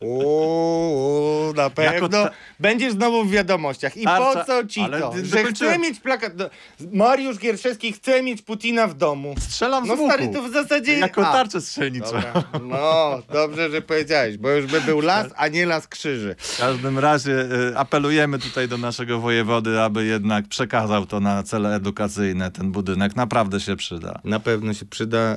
Uuu, 0.00 1.52
na 1.56 1.70
pewno. 1.70 2.08
Ta- 2.08 2.30
Będziesz 2.60 2.92
znowu 2.92 3.24
w 3.24 3.30
wiadomościach. 3.30 3.96
I 3.96 4.04
Tarcza- 4.04 4.34
po 4.34 4.44
co 4.44 4.66
ci 4.66 4.80
ale 4.80 5.00
to? 5.00 5.12
Że 5.16 5.22
dokończyłem. 5.22 5.74
chce 5.74 5.78
mieć 5.78 6.00
plakat. 6.00 6.32
No, 6.36 6.44
Mariusz 6.92 7.38
Gierszewski 7.38 7.92
chce 7.92 8.22
mieć 8.22 8.42
Putina 8.42 8.86
w 8.86 8.94
domu. 8.94 9.34
Strzelam 9.78 9.86
z 9.86 9.88
No 9.88 9.94
łuku. 9.94 10.06
stary, 10.14 10.28
to 10.34 10.42
w 10.48 10.52
zasadzie... 10.52 10.98
Jako 10.98 11.28
A, 11.28 11.32
tarczę 11.32 11.60
strzelnicą. 11.60 12.06
Dobra. 12.06 12.32
No, 12.64 13.22
dobrze, 13.32 13.70
że 13.70 13.82
powiedziałeś, 13.82 14.36
bo 14.36 14.50
już 14.50 14.66
by 14.66 14.80
był 14.80 15.00
las, 15.00 15.26
a 15.36 15.48
nie 15.48 15.66
las 15.66 15.86
krzyży. 15.88 16.34
W 16.38 16.58
każdym 16.58 16.98
razie 16.98 17.32
y, 17.70 17.78
apelujemy 17.78 18.38
tutaj 18.38 18.68
do 18.68 18.78
naszego 18.78 19.20
wojewody, 19.20 19.80
aby 19.80 20.04
jednak 20.04 20.48
przekazał 20.48 21.06
to 21.06 21.20
na 21.20 21.42
cele 21.42 21.74
edukacyjne. 21.74 22.50
Ten 22.50 22.72
budynek 22.72 23.16
naprawdę 23.16 23.60
się 23.60 23.76
przyda. 23.76 24.20
Na 24.24 24.40
pewno 24.40 24.74
się 24.74 24.86
przyda. 24.86 25.36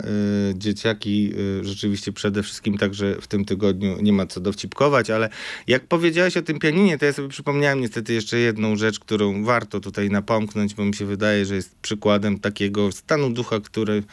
Y, 0.51 0.53
dzieciaki 0.55 1.33
y, 1.61 1.65
rzeczywiście 1.65 2.13
przede 2.13 2.43
wszystkim 2.43 2.77
także 2.77 3.15
w 3.21 3.27
tym 3.27 3.45
tygodniu 3.45 3.97
nie 4.01 4.13
ma 4.13 4.25
co 4.25 4.39
dowcipkować, 4.39 5.09
ale 5.09 5.29
jak 5.67 5.87
powiedziałeś 5.87 6.37
o 6.37 6.41
tym 6.41 6.59
pianinie, 6.59 6.97
to 6.97 7.05
ja 7.05 7.13
sobie 7.13 7.29
przypomniałem 7.29 7.81
niestety 7.81 8.13
jeszcze 8.13 8.37
jedną 8.37 8.75
rzecz, 8.75 8.99
którą 8.99 9.43
warto 9.43 9.79
tutaj 9.79 10.09
napomknąć, 10.09 10.73
bo 10.73 10.85
mi 10.85 10.95
się 10.95 11.05
wydaje, 11.05 11.45
że 11.45 11.55
jest 11.55 11.75
przykładem 11.81 12.39
takiego 12.39 12.91
stanu 12.91 13.29
ducha, 13.29 13.59
który 13.59 14.03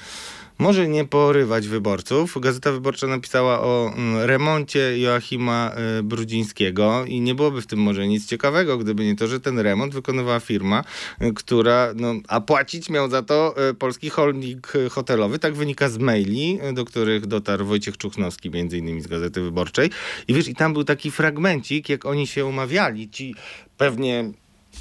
może 0.58 0.88
nie 0.88 1.04
porywać 1.04 1.68
wyborców. 1.68 2.36
Gazeta 2.40 2.72
Wyborcza 2.72 3.06
napisała 3.06 3.60
o 3.60 3.92
mm, 3.96 4.26
remoncie 4.26 4.98
Joachima 4.98 5.72
y, 5.98 6.02
Brudzińskiego 6.02 7.04
i 7.04 7.20
nie 7.20 7.34
byłoby 7.34 7.62
w 7.62 7.66
tym 7.66 7.78
może 7.78 8.08
nic 8.08 8.26
ciekawego, 8.26 8.78
gdyby 8.78 9.04
nie 9.04 9.16
to, 9.16 9.26
że 9.26 9.40
ten 9.40 9.58
remont 9.58 9.94
wykonywała 9.94 10.40
firma, 10.40 10.84
y, 11.22 11.32
która, 11.32 11.92
no, 11.96 12.14
a 12.28 12.40
płacić 12.40 12.90
miał 12.90 13.10
za 13.10 13.22
to 13.22 13.54
y, 13.70 13.74
polski 13.74 14.10
holding 14.10 14.72
hotelowy. 14.90 15.38
Tak 15.38 15.54
wynika 15.54 15.88
z 15.88 15.98
maili, 15.98 16.58
do 16.72 16.84
których 16.84 17.26
dotarł 17.26 17.64
Wojciech 17.64 17.96
Czuchnowski, 17.96 18.50
między 18.50 18.78
innymi 18.78 19.00
z 19.00 19.06
Gazety 19.06 19.40
Wyborczej. 19.40 19.90
I 20.28 20.34
wiesz, 20.34 20.48
i 20.48 20.54
tam 20.54 20.72
był 20.72 20.84
taki 20.84 21.10
fragmencik, 21.10 21.88
jak 21.88 22.06
oni 22.06 22.26
się 22.26 22.46
umawiali, 22.46 23.10
ci 23.10 23.34
pewnie 23.76 24.32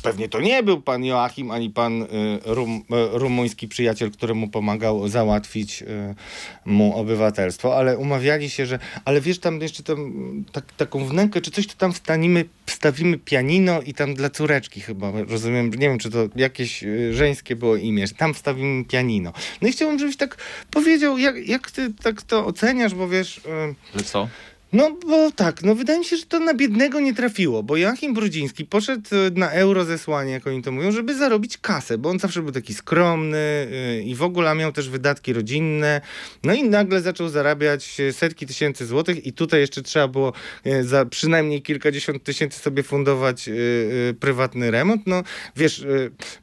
Pewnie 0.04 0.30
to 0.30 0.40
nie 0.40 0.64
był 0.64 0.82
pan 0.82 1.06
Joachim, 1.06 1.52
ani 1.52 1.70
pan 1.70 2.02
y, 2.02 2.08
rum, 2.46 2.78
y, 2.78 2.84
rumuński 3.18 3.68
przyjaciel, 3.68 4.12
któremu 4.12 4.48
pomagał 4.48 5.08
załatwić 5.08 5.82
y, 5.82 6.16
mu 6.66 6.96
obywatelstwo, 6.98 7.78
ale 7.78 7.98
umawiali 7.98 8.50
się, 8.50 8.66
że 8.66 8.80
ale 9.06 9.22
wiesz, 9.22 9.40
tam 9.40 9.62
jeszcze 9.62 9.84
tam, 9.84 10.14
tak, 10.52 10.74
taką 10.74 11.06
wnękę 11.06 11.42
czy 11.42 11.52
coś, 11.52 11.68
to 11.68 11.74
tam 11.78 11.94
wstanimy, 11.94 12.46
wstawimy 12.66 13.18
pianino 13.18 13.82
i 13.82 13.94
tam 13.94 14.14
dla 14.14 14.30
córeczki 14.30 14.82
chyba, 14.82 15.12
rozumiem, 15.28 15.70
nie 15.70 15.90
wiem, 15.90 16.00
czy 16.00 16.10
to 16.10 16.28
jakieś 16.36 16.84
żeńskie 17.12 17.56
było 17.56 17.76
imię, 17.76 18.08
że 18.08 18.14
tam 18.14 18.34
wstawimy 18.34 18.86
pianino. 18.86 19.34
No 19.62 19.68
i 19.68 19.72
chciałbym, 19.72 20.00
żebyś 20.00 20.18
tak 20.18 20.38
powiedział, 20.72 21.18
jak, 21.18 21.48
jak 21.48 21.72
ty 21.72 21.94
tak 21.94 22.22
to 22.22 22.46
oceniasz, 22.46 22.96
bo 22.96 23.08
wiesz... 23.08 23.42
Że 23.96 24.04
co? 24.04 24.28
No 24.74 24.98
bo 25.08 25.32
tak, 25.32 25.64
no 25.64 25.76
wydaje 25.76 26.00
mi 26.00 26.06
się, 26.06 26.18
że 26.18 26.26
to 26.26 26.40
na 26.40 26.54
biednego 26.54 27.00
nie 27.00 27.14
trafiło, 27.14 27.64
bo 27.64 27.78
Joachim 27.78 28.14
Brudziński 28.14 28.66
poszedł 28.66 29.16
y, 29.16 29.32
na 29.40 29.52
euro 29.52 29.86
zesłanie, 29.86 30.32
jak 30.32 30.48
oni 30.48 30.62
to 30.64 30.72
mówią, 30.72 30.92
żeby 30.92 31.16
zarobić 31.16 31.58
kasę, 31.58 31.98
bo 31.98 32.10
on 32.10 32.20
zawsze 32.20 32.42
był 32.42 32.52
taki 32.52 32.74
skromny 32.74 33.68
y, 33.98 34.04
i 34.04 34.16
w 34.16 34.24
ogóle 34.24 34.56
miał 34.56 34.72
też 34.72 34.90
wydatki 34.90 35.34
rodzinne. 35.34 36.02
No 36.44 36.54
i 36.54 36.64
nagle 36.64 37.02
zaczął 37.02 37.30
zarabiać 37.30 38.00
y, 38.00 38.14
setki 38.14 38.46
tysięcy 38.46 38.86
złotych 38.86 39.26
i 39.26 39.34
tutaj 39.34 39.60
jeszcze 39.60 39.82
trzeba 39.82 40.08
było 40.08 40.34
za 40.82 41.06
przynajmniej 41.06 41.62
kilkadziesiąt 41.62 42.24
tysięcy 42.24 42.60
sobie 42.60 42.84
fundować 42.84 43.50
prywatny 44.20 44.72
remont. 44.72 45.08
No 45.08 45.24
wiesz, 45.56 45.86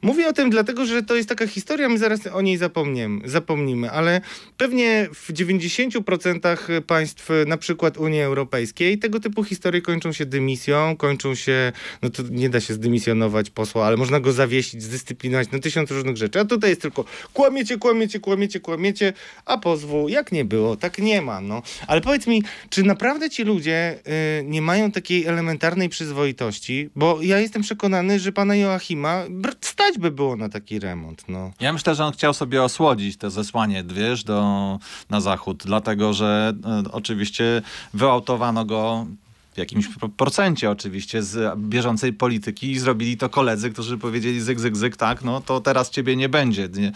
mówię 0.01 0.27
o 0.27 0.33
tym 0.33 0.49
dlatego, 0.49 0.85
że 0.85 1.03
to 1.03 1.15
jest 1.15 1.29
taka 1.29 1.47
historia, 1.47 1.89
my 1.89 1.97
zaraz 1.97 2.27
o 2.27 2.41
niej 2.41 2.57
zapomniemy, 2.57 3.29
zapomnimy, 3.29 3.91
ale 3.91 4.21
pewnie 4.57 5.07
w 5.13 5.33
90% 5.33 6.81
państw, 6.81 7.29
na 7.47 7.57
przykład 7.57 7.97
Unii 7.97 8.14
Europejskiej, 8.23 8.97
tego 8.97 9.19
typu 9.19 9.43
historie 9.43 9.81
kończą 9.81 10.11
się 10.11 10.25
dymisją, 10.25 10.97
kończą 10.97 11.35
się, 11.35 11.71
no 12.01 12.09
to 12.09 12.23
nie 12.31 12.49
da 12.49 12.61
się 12.61 12.73
zdymisjonować 12.73 13.49
posła, 13.49 13.85
ale 13.85 13.97
można 13.97 14.19
go 14.19 14.31
zawiesić, 14.31 14.83
zdyscyplinować, 14.83 15.47
no 15.51 15.59
tysiąc 15.59 15.91
różnych 15.91 16.17
rzeczy. 16.17 16.39
A 16.39 16.45
tutaj 16.45 16.69
jest 16.69 16.81
tylko 16.81 17.05
kłamiecie, 17.33 17.77
kłamiecie, 17.77 18.19
kłamiecie, 18.19 18.59
kłamiecie, 18.59 19.13
a 19.45 19.57
pozwu 19.57 20.09
jak 20.09 20.31
nie 20.31 20.45
było, 20.45 20.75
tak 20.75 20.99
nie 20.99 21.21
ma, 21.21 21.41
no. 21.41 21.61
Ale 21.87 22.01
powiedz 22.01 22.27
mi, 22.27 22.43
czy 22.69 22.83
naprawdę 22.83 23.29
ci 23.29 23.43
ludzie 23.43 23.99
y, 24.39 24.43
nie 24.43 24.61
mają 24.61 24.91
takiej 24.91 25.25
elementarnej 25.25 25.89
przyzwoitości? 25.89 26.89
Bo 26.95 27.21
ja 27.21 27.39
jestem 27.39 27.61
przekonany, 27.61 28.19
że 28.19 28.31
pana 28.31 28.55
Joachima 28.55 29.23
stać 29.61 29.97
by 29.99 30.11
było 30.11 30.35
na 30.35 30.49
taki 30.49 30.79
remont, 30.79 31.23
no. 31.27 31.51
Ja 31.59 31.73
myślę, 31.73 31.95
że 31.95 32.05
on 32.05 32.13
chciał 32.13 32.33
sobie 32.33 32.63
osłodzić 32.63 33.17
te 33.17 33.31
zesłanie, 33.31 33.83
wiesz, 33.93 34.23
do, 34.23 34.79
na 35.09 35.21
zachód, 35.21 35.63
dlatego 35.65 36.13
że 36.13 36.53
e, 36.65 36.91
oczywiście 36.91 37.61
wyautowano 38.05 38.65
go 38.65 39.05
w 39.53 39.57
jakimś 39.57 39.87
pro- 39.87 40.09
procencie 40.09 40.71
oczywiście 40.71 41.23
z 41.23 41.59
bieżącej 41.59 42.13
polityki 42.13 42.71
i 42.71 42.79
zrobili 42.79 43.17
to 43.17 43.29
koledzy, 43.29 43.71
którzy 43.71 43.97
powiedzieli 43.97 44.41
zyk, 44.41 44.59
zyk, 44.59 44.77
zyk, 44.77 44.97
tak, 44.97 45.23
no 45.23 45.41
to 45.41 45.61
teraz 45.61 45.89
ciebie 45.89 46.15
nie 46.15 46.29
będzie. 46.29 46.69
Nie, 46.73 46.91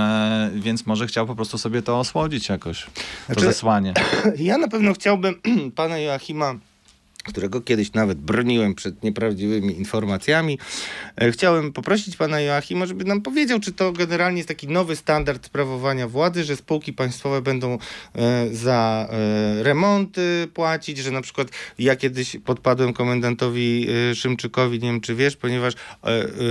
e, 0.00 0.50
więc 0.54 0.86
może 0.86 1.06
chciał 1.06 1.26
po 1.26 1.34
prostu 1.36 1.58
sobie 1.58 1.82
to 1.82 1.98
osłodzić 1.98 2.48
jakoś, 2.48 2.84
to 2.84 2.90
Znaczy- 3.26 3.40
zesłanie. 3.40 3.94
Ja 4.38 4.58
na 4.58 4.68
pewno 4.68 4.94
chciałbym 4.94 5.34
pana 5.76 5.98
Joachima, 5.98 6.54
którego 7.24 7.60
kiedyś 7.60 7.92
nawet 7.92 8.18
broniłem 8.18 8.74
przed 8.74 9.02
nieprawdziwymi 9.02 9.78
informacjami, 9.78 10.58
e, 11.16 11.32
chciałem 11.32 11.72
poprosić 11.72 12.16
pana 12.16 12.40
Joachima, 12.40 12.86
żeby 12.86 13.04
nam 13.04 13.22
powiedział, 13.22 13.60
czy 13.60 13.72
to 13.72 13.92
generalnie 13.92 14.36
jest 14.38 14.48
taki 14.48 14.68
nowy 14.68 14.96
standard 14.96 15.46
sprawowania 15.46 16.08
władzy, 16.08 16.44
że 16.44 16.56
spółki 16.56 16.92
państwowe 16.92 17.42
będą 17.42 17.78
e, 18.14 18.48
za 18.52 19.08
e, 19.10 19.62
remonty 19.62 20.48
płacić, 20.54 20.98
że 20.98 21.10
na 21.10 21.22
przykład 21.22 21.48
ja 21.78 21.96
kiedyś 21.96 22.36
podpadłem 22.44 22.92
komendantowi 22.92 23.86
Szymczykowi, 24.14 24.78
nie 24.78 24.88
wiem 24.88 25.00
czy 25.00 25.14
wiesz, 25.14 25.36
ponieważ 25.36 25.74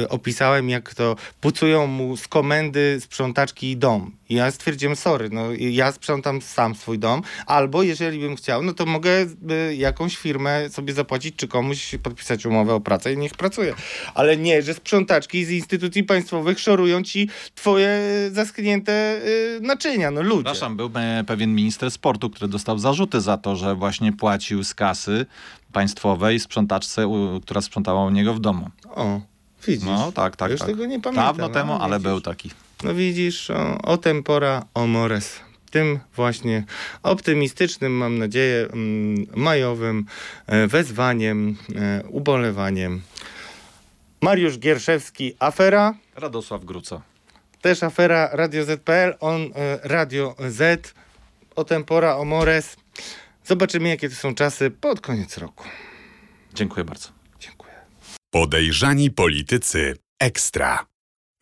opisałem 0.09 0.69
jak 0.69 0.93
to 0.93 1.15
pucują 1.41 1.87
mu 1.87 2.17
z 2.17 2.27
komendy 2.27 2.97
sprzątaczki 3.01 3.77
dom. 3.77 4.11
I 4.33 4.35
ja 4.35 4.51
stwierdziłem, 4.51 4.95
sorry, 4.95 5.29
no 5.29 5.41
ja 5.59 5.91
sprzątam 5.91 6.41
sam 6.41 6.75
swój 6.75 6.99
dom, 6.99 7.21
albo 7.45 7.83
jeżeli 7.83 8.19
bym 8.19 8.35
chciał, 8.35 8.63
no 8.63 8.73
to 8.73 8.85
mogę 8.85 9.11
y, 9.21 9.75
jakąś 9.75 10.17
firmę 10.17 10.69
sobie 10.69 10.93
zapłacić, 10.93 11.35
czy 11.35 11.47
komuś 11.47 11.95
podpisać 12.03 12.45
umowę 12.45 12.73
o 12.73 12.81
pracę 12.81 13.13
i 13.13 13.17
niech 13.17 13.33
pracuje. 13.33 13.73
Ale 14.13 14.37
nie, 14.37 14.61
że 14.61 14.73
sprzątaczki 14.73 15.45
z 15.45 15.49
instytucji 15.49 16.03
państwowych 16.03 16.59
szorują 16.59 17.03
ci 17.03 17.29
twoje 17.55 17.99
zaschnięte 18.31 19.21
y, 19.25 19.59
naczynia, 19.61 20.11
no 20.11 20.21
ludzie. 20.21 20.43
Przepraszam, 20.43 20.77
był 20.77 20.91
e, 20.95 21.23
pewien 21.23 21.55
minister 21.55 21.91
sportu, 21.91 22.29
który 22.29 22.47
dostał 22.47 22.79
zarzuty 22.79 23.21
za 23.21 23.37
to, 23.37 23.55
że 23.55 23.75
właśnie 23.75 24.13
płacił 24.13 24.63
z 24.63 24.73
kasy 24.73 25.25
państwowej 25.71 26.39
sprzątaczce, 26.39 27.09
która 27.43 27.61
sprzątała 27.61 28.05
u 28.05 28.09
niego 28.09 28.33
w 28.33 28.39
domu. 28.39 28.69
O, 28.95 29.21
widzisz. 29.67 29.85
No 29.85 30.11
tak, 30.11 30.35
tak, 30.35 30.51
Już 30.51 30.59
tak. 30.59 30.69
tego 30.69 30.85
nie 30.85 30.99
pamiętam. 30.99 31.25
Dawno 31.25 31.47
no, 31.47 31.53
temu, 31.53 31.73
ale 31.73 31.97
widzisz. 31.97 32.11
był 32.11 32.21
taki. 32.21 32.49
No 32.83 32.93
widzisz, 32.93 33.49
o, 33.49 33.77
o 33.81 33.97
tempora, 33.97 34.65
o 34.73 34.87
mores. 34.87 35.39
Tym 35.71 35.99
właśnie 36.15 36.63
optymistycznym, 37.03 37.91
mam 37.97 38.17
nadzieję, 38.17 38.67
mm, 38.73 39.25
majowym 39.35 40.05
e, 40.47 40.67
wezwaniem, 40.67 41.55
e, 41.75 42.03
ubolewaniem. 42.09 43.01
Mariusz 44.21 44.59
Gierszewski, 44.59 45.35
afera, 45.39 45.93
Radosław 46.15 46.65
Gruca. 46.65 47.01
też 47.61 47.83
afera 47.83 48.29
Radio 48.33 48.65
ZPL, 48.65 49.13
on 49.19 49.41
e, 49.41 49.79
Radio 49.83 50.35
Z, 50.49 50.93
o 51.55 51.63
tempora, 51.63 52.17
o 52.17 52.25
mores. 52.25 52.75
Zobaczymy, 53.45 53.89
jakie 53.89 54.09
to 54.09 54.15
są 54.15 54.35
czasy 54.35 54.71
pod 54.71 55.01
koniec 55.01 55.37
roku. 55.37 55.63
Dziękuję 56.53 56.83
bardzo. 56.83 57.09
Dziękuję. 57.39 57.73
Podejrzani 58.31 59.11
politycy 59.11 59.95
ekstra. 60.19 60.92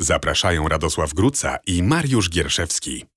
Zapraszają 0.01 0.67
Radosław 0.67 1.13
Gruca 1.13 1.57
i 1.67 1.83
Mariusz 1.83 2.29
Gierszewski. 2.29 3.10